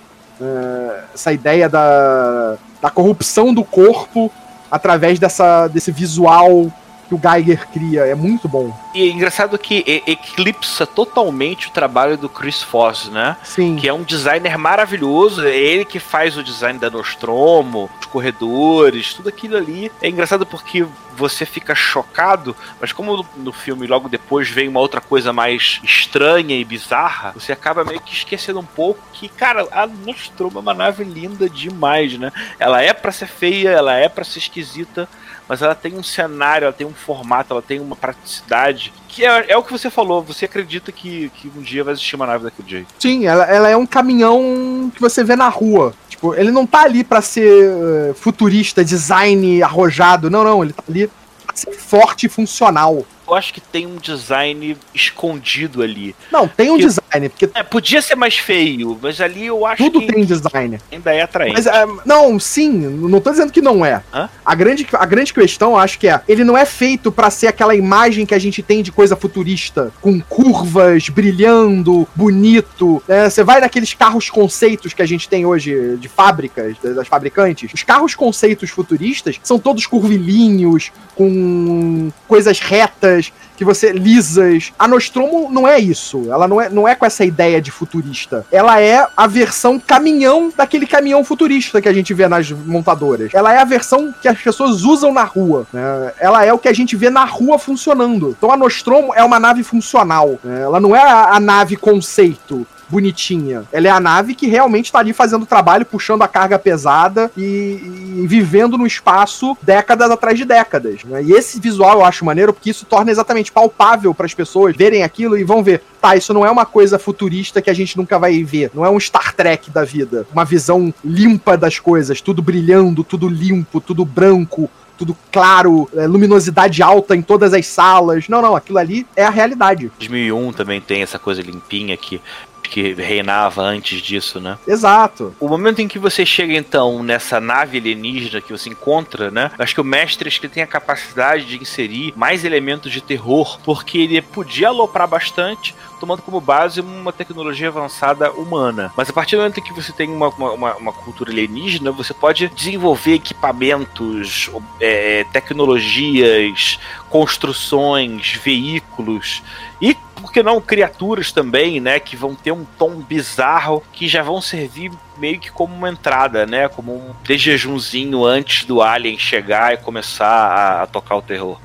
É, 0.40 1.00
essa 1.12 1.32
ideia 1.32 1.68
da, 1.68 2.56
da 2.80 2.88
corrupção 2.88 3.52
do 3.52 3.64
corpo 3.64 4.30
através 4.70 5.18
dessa, 5.18 5.66
desse 5.66 5.90
visual 5.90 6.72
que 7.08 7.14
o 7.16 7.20
Geiger 7.20 7.66
cria. 7.68 8.06
É 8.06 8.14
muito 8.14 8.48
bom. 8.48 8.72
E 8.98 9.08
é 9.08 9.12
engraçado 9.12 9.56
que 9.56 10.02
eclipsa 10.08 10.84
totalmente 10.84 11.68
o 11.68 11.70
trabalho 11.70 12.16
do 12.16 12.28
Chris 12.28 12.60
Foss, 12.60 13.08
né? 13.08 13.36
Sim. 13.44 13.76
Que 13.76 13.86
é 13.86 13.94
um 13.94 14.02
designer 14.02 14.58
maravilhoso. 14.58 15.46
É 15.46 15.56
ele 15.56 15.84
que 15.84 16.00
faz 16.00 16.36
o 16.36 16.42
design 16.42 16.80
da 16.80 16.90
Nostromo, 16.90 17.88
os 18.00 18.06
corredores, 18.06 19.14
tudo 19.14 19.28
aquilo 19.28 19.56
ali. 19.56 19.92
É 20.02 20.08
engraçado 20.08 20.44
porque 20.44 20.84
você 21.16 21.46
fica 21.46 21.74
chocado, 21.74 22.56
mas 22.80 22.92
como 22.92 23.26
no 23.36 23.52
filme 23.52 23.86
logo 23.86 24.08
depois 24.08 24.48
vem 24.48 24.68
uma 24.68 24.80
outra 24.80 25.00
coisa 25.00 25.32
mais 25.32 25.80
estranha 25.82 26.56
e 26.56 26.64
bizarra, 26.64 27.32
você 27.32 27.52
acaba 27.52 27.84
meio 27.84 28.00
que 28.00 28.14
esquecendo 28.14 28.60
um 28.60 28.64
pouco 28.64 29.00
que, 29.12 29.28
cara, 29.28 29.66
a 29.72 29.86
Nostromo 29.86 30.58
é 30.58 30.62
uma 30.62 30.74
nave 30.74 31.02
linda 31.02 31.50
demais, 31.50 32.16
né? 32.16 32.32
Ela 32.58 32.82
é 32.82 32.92
para 32.92 33.10
ser 33.10 33.26
feia, 33.26 33.70
ela 33.70 33.94
é 33.94 34.08
para 34.08 34.24
ser 34.24 34.38
esquisita, 34.38 35.08
mas 35.48 35.60
ela 35.60 35.74
tem 35.74 35.94
um 35.94 36.04
cenário, 36.04 36.66
ela 36.66 36.72
tem 36.72 36.86
um 36.86 36.94
formato, 36.94 37.52
ela 37.52 37.62
tem 37.62 37.80
uma 37.80 37.96
praticidade 37.96 38.87
que 39.08 39.24
é, 39.24 39.52
é 39.52 39.56
o 39.56 39.62
que 39.62 39.72
você 39.72 39.90
falou. 39.90 40.22
Você 40.22 40.44
acredita 40.44 40.92
que, 40.92 41.30
que 41.34 41.50
um 41.56 41.62
dia 41.62 41.82
vai 41.82 41.92
existir 41.92 42.16
uma 42.16 42.26
nave 42.26 42.44
daquele 42.44 42.68
jeito? 42.68 42.88
Sim, 42.98 43.26
ela, 43.26 43.44
ela 43.44 43.68
é 43.68 43.76
um 43.76 43.86
caminhão 43.86 44.90
que 44.94 45.00
você 45.00 45.24
vê 45.24 45.36
na 45.36 45.48
rua. 45.48 45.94
Tipo, 46.08 46.34
ele 46.34 46.50
não 46.50 46.66
tá 46.66 46.82
ali 46.82 47.02
para 47.02 47.22
ser 47.22 47.70
uh, 47.70 48.14
futurista, 48.14 48.84
design 48.84 49.62
arrojado. 49.62 50.30
Não, 50.30 50.44
não, 50.44 50.62
ele 50.62 50.72
tá 50.72 50.82
ali 50.88 51.10
pra 51.46 51.56
ser 51.56 51.72
forte 51.72 52.26
e 52.26 52.28
funcional 52.28 53.04
eu 53.28 53.34
acho 53.34 53.52
que 53.52 53.60
tem 53.60 53.86
um 53.86 53.96
design 53.96 54.76
escondido 54.94 55.82
ali. 55.82 56.16
Não, 56.32 56.48
tem 56.48 56.70
um 56.70 56.78
porque, 56.78 56.86
design. 56.86 57.28
Porque... 57.28 57.50
É, 57.54 57.62
podia 57.62 58.00
ser 58.00 58.14
mais 58.14 58.38
feio, 58.38 58.98
mas 59.00 59.20
ali 59.20 59.46
eu 59.46 59.66
acho 59.66 59.82
Tudo 59.82 60.00
que. 60.00 60.06
Tudo 60.06 60.14
tem 60.14 60.24
design. 60.24 60.78
Ainda 60.90 61.14
é 61.14 61.22
atraente. 61.22 61.54
Mas, 61.54 61.66
é, 61.66 61.86
não, 62.04 62.40
sim, 62.40 62.70
não 62.70 63.20
tô 63.20 63.30
dizendo 63.30 63.52
que 63.52 63.60
não 63.60 63.84
é. 63.84 64.02
Hã? 64.12 64.28
A 64.44 64.54
grande, 64.54 64.86
a 64.92 65.04
grande 65.04 65.32
questão, 65.32 65.72
eu 65.72 65.76
acho 65.76 65.98
que 65.98 66.08
é, 66.08 66.20
ele 66.26 66.44
não 66.44 66.56
é 66.56 66.64
feito 66.64 67.12
para 67.12 67.30
ser 67.30 67.48
aquela 67.48 67.74
imagem 67.74 68.24
que 68.24 68.34
a 68.34 68.38
gente 68.38 68.62
tem 68.62 68.82
de 68.82 68.90
coisa 68.90 69.14
futurista, 69.14 69.92
com 70.00 70.20
curvas, 70.20 71.08
brilhando, 71.08 72.08
bonito. 72.14 73.02
É, 73.08 73.28
você 73.28 73.44
vai 73.44 73.60
naqueles 73.60 73.92
carros 73.92 74.30
conceitos 74.30 74.94
que 74.94 75.02
a 75.02 75.06
gente 75.06 75.28
tem 75.28 75.44
hoje 75.44 75.96
de 75.98 76.08
fábricas, 76.08 76.76
das 76.78 77.06
fabricantes. 77.06 77.72
Os 77.72 77.82
carros 77.82 78.14
conceitos 78.14 78.70
futuristas 78.70 79.38
são 79.42 79.58
todos 79.58 79.86
curvilíneos, 79.86 80.90
com 81.14 82.10
coisas 82.26 82.60
retas 82.60 83.17
que 83.56 83.64
você 83.64 83.92
lisas. 83.92 84.72
A 84.78 84.86
Nostromo 84.86 85.50
não 85.50 85.66
é 85.66 85.78
isso. 85.78 86.26
Ela 86.30 86.46
não 86.46 86.60
é, 86.60 86.68
não 86.68 86.88
é 86.88 86.94
com 86.94 87.04
essa 87.04 87.24
ideia 87.24 87.60
de 87.60 87.70
futurista. 87.70 88.44
Ela 88.50 88.80
é 88.80 89.06
a 89.16 89.26
versão 89.26 89.78
caminhão 89.78 90.52
daquele 90.56 90.86
caminhão 90.86 91.24
futurista 91.24 91.80
que 91.80 91.88
a 91.88 91.92
gente 91.92 92.14
vê 92.14 92.28
nas 92.28 92.50
montadoras. 92.50 93.32
Ela 93.34 93.52
é 93.52 93.58
a 93.58 93.64
versão 93.64 94.14
que 94.20 94.28
as 94.28 94.38
pessoas 94.38 94.82
usam 94.84 95.12
na 95.12 95.24
rua. 95.24 95.66
Né? 95.72 96.12
Ela 96.18 96.44
é 96.44 96.52
o 96.52 96.58
que 96.58 96.68
a 96.68 96.72
gente 96.72 96.96
vê 96.96 97.10
na 97.10 97.24
rua 97.24 97.58
funcionando. 97.58 98.34
Então 98.36 98.50
a 98.50 98.56
Nostromo 98.56 99.14
é 99.14 99.22
uma 99.24 99.38
nave 99.38 99.62
funcional. 99.62 100.38
Né? 100.42 100.62
Ela 100.62 100.80
não 100.80 100.94
é 100.94 101.02
a, 101.02 101.34
a 101.34 101.40
nave 101.40 101.76
conceito 101.76 102.66
bonitinha. 102.88 103.64
Ela 103.72 103.88
é 103.88 103.90
a 103.90 104.00
nave 104.00 104.34
que 104.34 104.46
realmente 104.46 104.90
tá 104.90 104.98
ali 104.98 105.12
fazendo 105.12 105.46
trabalho, 105.46 105.84
puxando 105.84 106.22
a 106.22 106.28
carga 106.28 106.58
pesada 106.58 107.30
e, 107.36 108.22
e 108.22 108.26
vivendo 108.26 108.78
no 108.78 108.86
espaço 108.86 109.56
décadas 109.62 110.10
atrás 110.10 110.36
de 110.36 110.44
décadas. 110.44 111.04
Né? 111.04 111.22
E 111.24 111.32
esse 111.32 111.60
visual 111.60 111.98
eu 111.98 112.04
acho 112.04 112.24
maneiro 112.24 112.52
porque 112.52 112.70
isso 112.70 112.86
torna 112.86 113.10
exatamente 113.10 113.52
palpável 113.52 114.14
para 114.14 114.26
as 114.26 114.34
pessoas 114.34 114.76
verem 114.76 115.02
aquilo 115.02 115.36
e 115.36 115.44
vão 115.44 115.62
ver. 115.62 115.82
Tá, 116.00 116.16
isso 116.16 116.32
não 116.32 116.46
é 116.46 116.50
uma 116.50 116.64
coisa 116.64 116.98
futurista 116.98 117.60
que 117.60 117.70
a 117.70 117.74
gente 117.74 117.96
nunca 117.96 118.18
vai 118.18 118.42
ver. 118.44 118.70
Não 118.74 118.84
é 118.84 118.90
um 118.90 119.00
Star 119.00 119.34
Trek 119.34 119.70
da 119.70 119.84
vida. 119.84 120.26
Uma 120.32 120.44
visão 120.44 120.94
limpa 121.04 121.56
das 121.56 121.78
coisas, 121.78 122.20
tudo 122.20 122.40
brilhando, 122.40 123.02
tudo 123.02 123.28
limpo, 123.28 123.80
tudo 123.80 124.04
branco, 124.04 124.70
tudo 124.98 125.16
claro, 125.30 125.88
é, 125.94 126.06
luminosidade 126.06 126.82
alta 126.82 127.14
em 127.14 127.22
todas 127.22 127.54
as 127.54 127.66
salas. 127.66 128.28
Não, 128.28 128.42
não, 128.42 128.56
aquilo 128.56 128.78
ali 128.78 129.06
é 129.14 129.24
a 129.24 129.30
realidade. 129.30 129.90
2001 129.98 130.52
também 130.52 130.80
tem 130.80 131.02
essa 131.02 131.18
coisa 131.18 131.40
limpinha 131.40 131.96
que 131.96 132.20
que 132.68 132.92
reinava 132.94 133.62
antes 133.62 134.00
disso, 134.00 134.40
né? 134.40 134.58
Exato. 134.66 135.34
O 135.40 135.48
momento 135.48 135.80
em 135.80 135.88
que 135.88 135.98
você 135.98 136.24
chega 136.24 136.54
então 136.54 137.02
nessa 137.02 137.40
nave 137.40 137.78
alienígena 137.78 138.40
que 138.40 138.52
você 138.52 138.68
encontra, 138.68 139.30
né? 139.30 139.50
Acho 139.58 139.74
que 139.74 139.80
o 139.80 139.84
mestre 139.84 140.28
acho 140.28 140.40
que 140.40 140.48
tem 140.48 140.62
a 140.62 140.66
capacidade 140.66 141.44
de 141.44 141.58
inserir 141.58 142.12
mais 142.16 142.44
elementos 142.44 142.92
de 142.92 143.00
terror, 143.00 143.58
porque 143.64 143.98
ele 143.98 144.20
podia 144.20 144.68
aloprar 144.68 145.08
bastante, 145.08 145.74
tomando 145.98 146.22
como 146.22 146.40
base 146.40 146.80
uma 146.80 147.12
tecnologia 147.12 147.68
avançada 147.68 148.30
humana. 148.32 148.92
Mas 148.96 149.10
a 149.10 149.12
partir 149.12 149.36
do 149.36 149.40
momento 149.40 149.60
em 149.60 149.62
que 149.62 149.72
você 149.72 149.92
tem 149.92 150.08
uma, 150.08 150.28
uma, 150.28 150.76
uma 150.76 150.92
cultura 150.92 151.30
alienígena, 151.30 151.90
você 151.90 152.14
pode 152.14 152.48
desenvolver 152.48 153.14
equipamentos, 153.14 154.50
é, 154.80 155.24
tecnologias, 155.32 156.78
construções, 157.08 158.32
veículos 158.34 159.42
e 159.80 159.94
por 160.20 160.32
que 160.32 160.42
não 160.42 160.60
criaturas 160.60 161.30
também, 161.30 161.80
né, 161.80 162.00
que 162.00 162.16
vão 162.16 162.34
ter 162.34 162.52
um 162.52 162.64
tom 162.64 162.96
bizarro 162.96 163.82
que 163.92 164.08
já 164.08 164.22
vão 164.22 164.40
servir 164.40 164.90
meio 165.16 165.38
que 165.38 165.50
como 165.50 165.74
uma 165.74 165.88
entrada, 165.88 166.46
né, 166.46 166.68
como 166.68 166.92
um 166.92 167.14
jejumzinho 167.28 168.24
antes 168.24 168.64
do 168.64 168.82
alien 168.82 169.18
chegar 169.18 169.74
e 169.74 169.78
começar 169.78 170.26
a, 170.26 170.82
a 170.82 170.86
tocar 170.86 171.16
o 171.16 171.22
terror. 171.22 171.58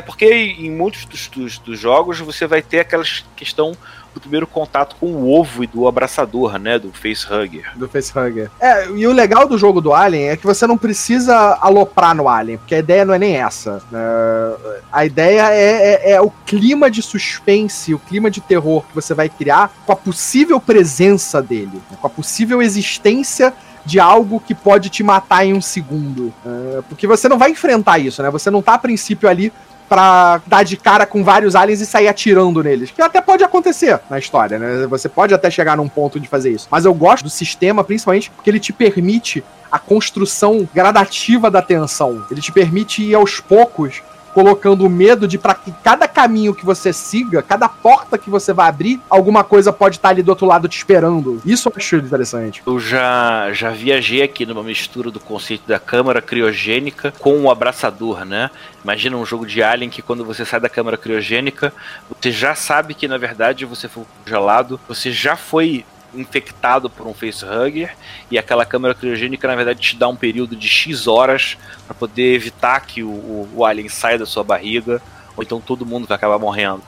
Até 0.00 0.06
porque 0.06 0.56
em 0.58 0.70
muitos 0.70 1.04
dos, 1.04 1.28
dos, 1.28 1.58
dos 1.58 1.78
jogos 1.78 2.18
você 2.20 2.46
vai 2.46 2.62
ter 2.62 2.80
aquela 2.80 3.04
questão 3.36 3.76
do 4.14 4.20
primeiro 4.20 4.46
contato 4.46 4.96
com 4.98 5.06
o 5.06 5.30
ovo 5.30 5.62
e 5.62 5.66
do 5.66 5.86
abraçador, 5.86 6.58
né? 6.58 6.78
Do 6.78 6.90
facehugger. 6.90 7.70
Do 7.76 7.86
facehugger. 7.86 8.50
É, 8.58 8.88
e 8.88 9.06
o 9.06 9.12
legal 9.12 9.46
do 9.46 9.58
jogo 9.58 9.80
do 9.80 9.92
Alien 9.92 10.30
é 10.30 10.36
que 10.36 10.46
você 10.46 10.66
não 10.66 10.78
precisa 10.78 11.36
aloprar 11.60 12.16
no 12.16 12.28
Alien, 12.28 12.56
porque 12.56 12.74
a 12.74 12.78
ideia 12.78 13.04
não 13.04 13.12
é 13.12 13.18
nem 13.18 13.36
essa. 13.36 13.82
É, 13.92 14.80
a 14.90 15.04
ideia 15.04 15.50
é, 15.52 16.10
é, 16.10 16.12
é, 16.12 16.20
o 16.20 16.30
clima 16.46 16.90
de 16.90 17.02
suspense, 17.02 17.94
o 17.94 17.98
clima 17.98 18.30
de 18.30 18.40
terror 18.40 18.82
que 18.86 18.94
você 18.94 19.12
vai 19.12 19.28
criar 19.28 19.70
com 19.84 19.92
a 19.92 19.96
possível 19.96 20.58
presença 20.58 21.42
dele, 21.42 21.80
né, 21.90 21.98
com 22.00 22.06
a 22.06 22.10
possível 22.10 22.62
existência 22.62 23.52
de 23.84 23.98
algo 23.98 24.40
que 24.40 24.54
pode 24.54 24.88
te 24.90 25.02
matar 25.02 25.44
em 25.44 25.54
um 25.54 25.60
segundo. 25.60 26.32
É, 26.44 26.82
porque 26.88 27.06
você 27.06 27.28
não 27.28 27.38
vai 27.38 27.50
enfrentar 27.50 27.98
isso, 27.98 28.22
né? 28.22 28.30
Você 28.30 28.50
não 28.50 28.62
tá 28.62 28.74
a 28.74 28.78
princípio 28.78 29.28
ali 29.28 29.52
pra 29.90 30.40
dar 30.46 30.62
de 30.62 30.76
cara 30.76 31.04
com 31.04 31.24
vários 31.24 31.56
aliens 31.56 31.80
e 31.80 31.86
sair 31.86 32.06
atirando 32.06 32.62
neles. 32.62 32.92
Que 32.92 33.02
até 33.02 33.20
pode 33.20 33.42
acontecer 33.42 33.98
na 34.08 34.20
história, 34.20 34.56
né? 34.56 34.86
Você 34.86 35.08
pode 35.08 35.34
até 35.34 35.50
chegar 35.50 35.76
num 35.76 35.88
ponto 35.88 36.20
de 36.20 36.28
fazer 36.28 36.52
isso. 36.52 36.68
Mas 36.70 36.84
eu 36.84 36.94
gosto 36.94 37.24
do 37.24 37.30
sistema, 37.30 37.82
principalmente 37.82 38.30
porque 38.30 38.48
ele 38.48 38.60
te 38.60 38.72
permite 38.72 39.42
a 39.70 39.80
construção 39.80 40.68
gradativa 40.72 41.50
da 41.50 41.60
tensão. 41.60 42.24
Ele 42.30 42.40
te 42.40 42.52
permite 42.52 43.02
ir 43.02 43.16
aos 43.16 43.40
poucos 43.40 44.00
colocando 44.32 44.84
o 44.84 44.90
medo 44.90 45.26
de 45.26 45.38
para 45.38 45.54
que 45.54 45.72
cada 45.82 46.06
caminho 46.06 46.54
que 46.54 46.64
você 46.64 46.92
siga, 46.92 47.42
cada 47.42 47.68
porta 47.68 48.18
que 48.18 48.30
você 48.30 48.52
vai 48.52 48.68
abrir, 48.68 49.00
alguma 49.08 49.44
coisa 49.44 49.72
pode 49.72 49.96
estar 49.96 50.10
ali 50.10 50.22
do 50.22 50.30
outro 50.30 50.46
lado 50.46 50.68
te 50.68 50.76
esperando. 50.76 51.40
Isso 51.44 51.68
eu 51.68 51.72
acho 51.76 51.96
interessante. 51.96 52.62
Eu 52.66 52.78
já, 52.78 53.52
já 53.52 53.70
viajei 53.70 54.22
aqui 54.22 54.46
numa 54.46 54.62
mistura 54.62 55.10
do 55.10 55.20
conceito 55.20 55.66
da 55.66 55.78
câmara 55.78 56.20
criogênica 56.20 57.12
com 57.18 57.40
o 57.42 57.50
abraçador, 57.50 58.24
né? 58.24 58.50
Imagina 58.82 59.16
um 59.16 59.26
jogo 59.26 59.46
de 59.46 59.62
Alien 59.62 59.90
que 59.90 60.02
quando 60.02 60.24
você 60.24 60.44
sai 60.44 60.60
da 60.60 60.68
câmara 60.68 60.96
criogênica, 60.96 61.72
você 62.20 62.30
já 62.30 62.54
sabe 62.54 62.94
que 62.94 63.06
na 63.06 63.18
verdade 63.18 63.64
você 63.64 63.88
foi 63.88 64.04
congelado, 64.24 64.80
você 64.88 65.10
já 65.10 65.36
foi 65.36 65.84
infectado 66.14 66.90
por 66.90 67.06
um 67.06 67.14
facehugger 67.14 67.96
e 68.30 68.38
aquela 68.38 68.64
câmera 68.64 68.94
criogênica 68.94 69.46
na 69.46 69.54
verdade 69.54 69.80
te 69.80 69.96
dá 69.96 70.08
um 70.08 70.16
período 70.16 70.56
de 70.56 70.68
X 70.68 71.06
horas 71.06 71.56
para 71.86 71.94
poder 71.94 72.34
evitar 72.34 72.80
que 72.80 73.02
o, 73.02 73.48
o, 73.54 73.64
alien 73.64 73.88
saia 73.88 74.18
da 74.18 74.26
sua 74.26 74.42
barriga 74.42 75.00
ou 75.36 75.42
então 75.42 75.60
todo 75.60 75.86
mundo 75.86 76.06
vai 76.06 76.16
acabar 76.16 76.38
morrendo. 76.38 76.82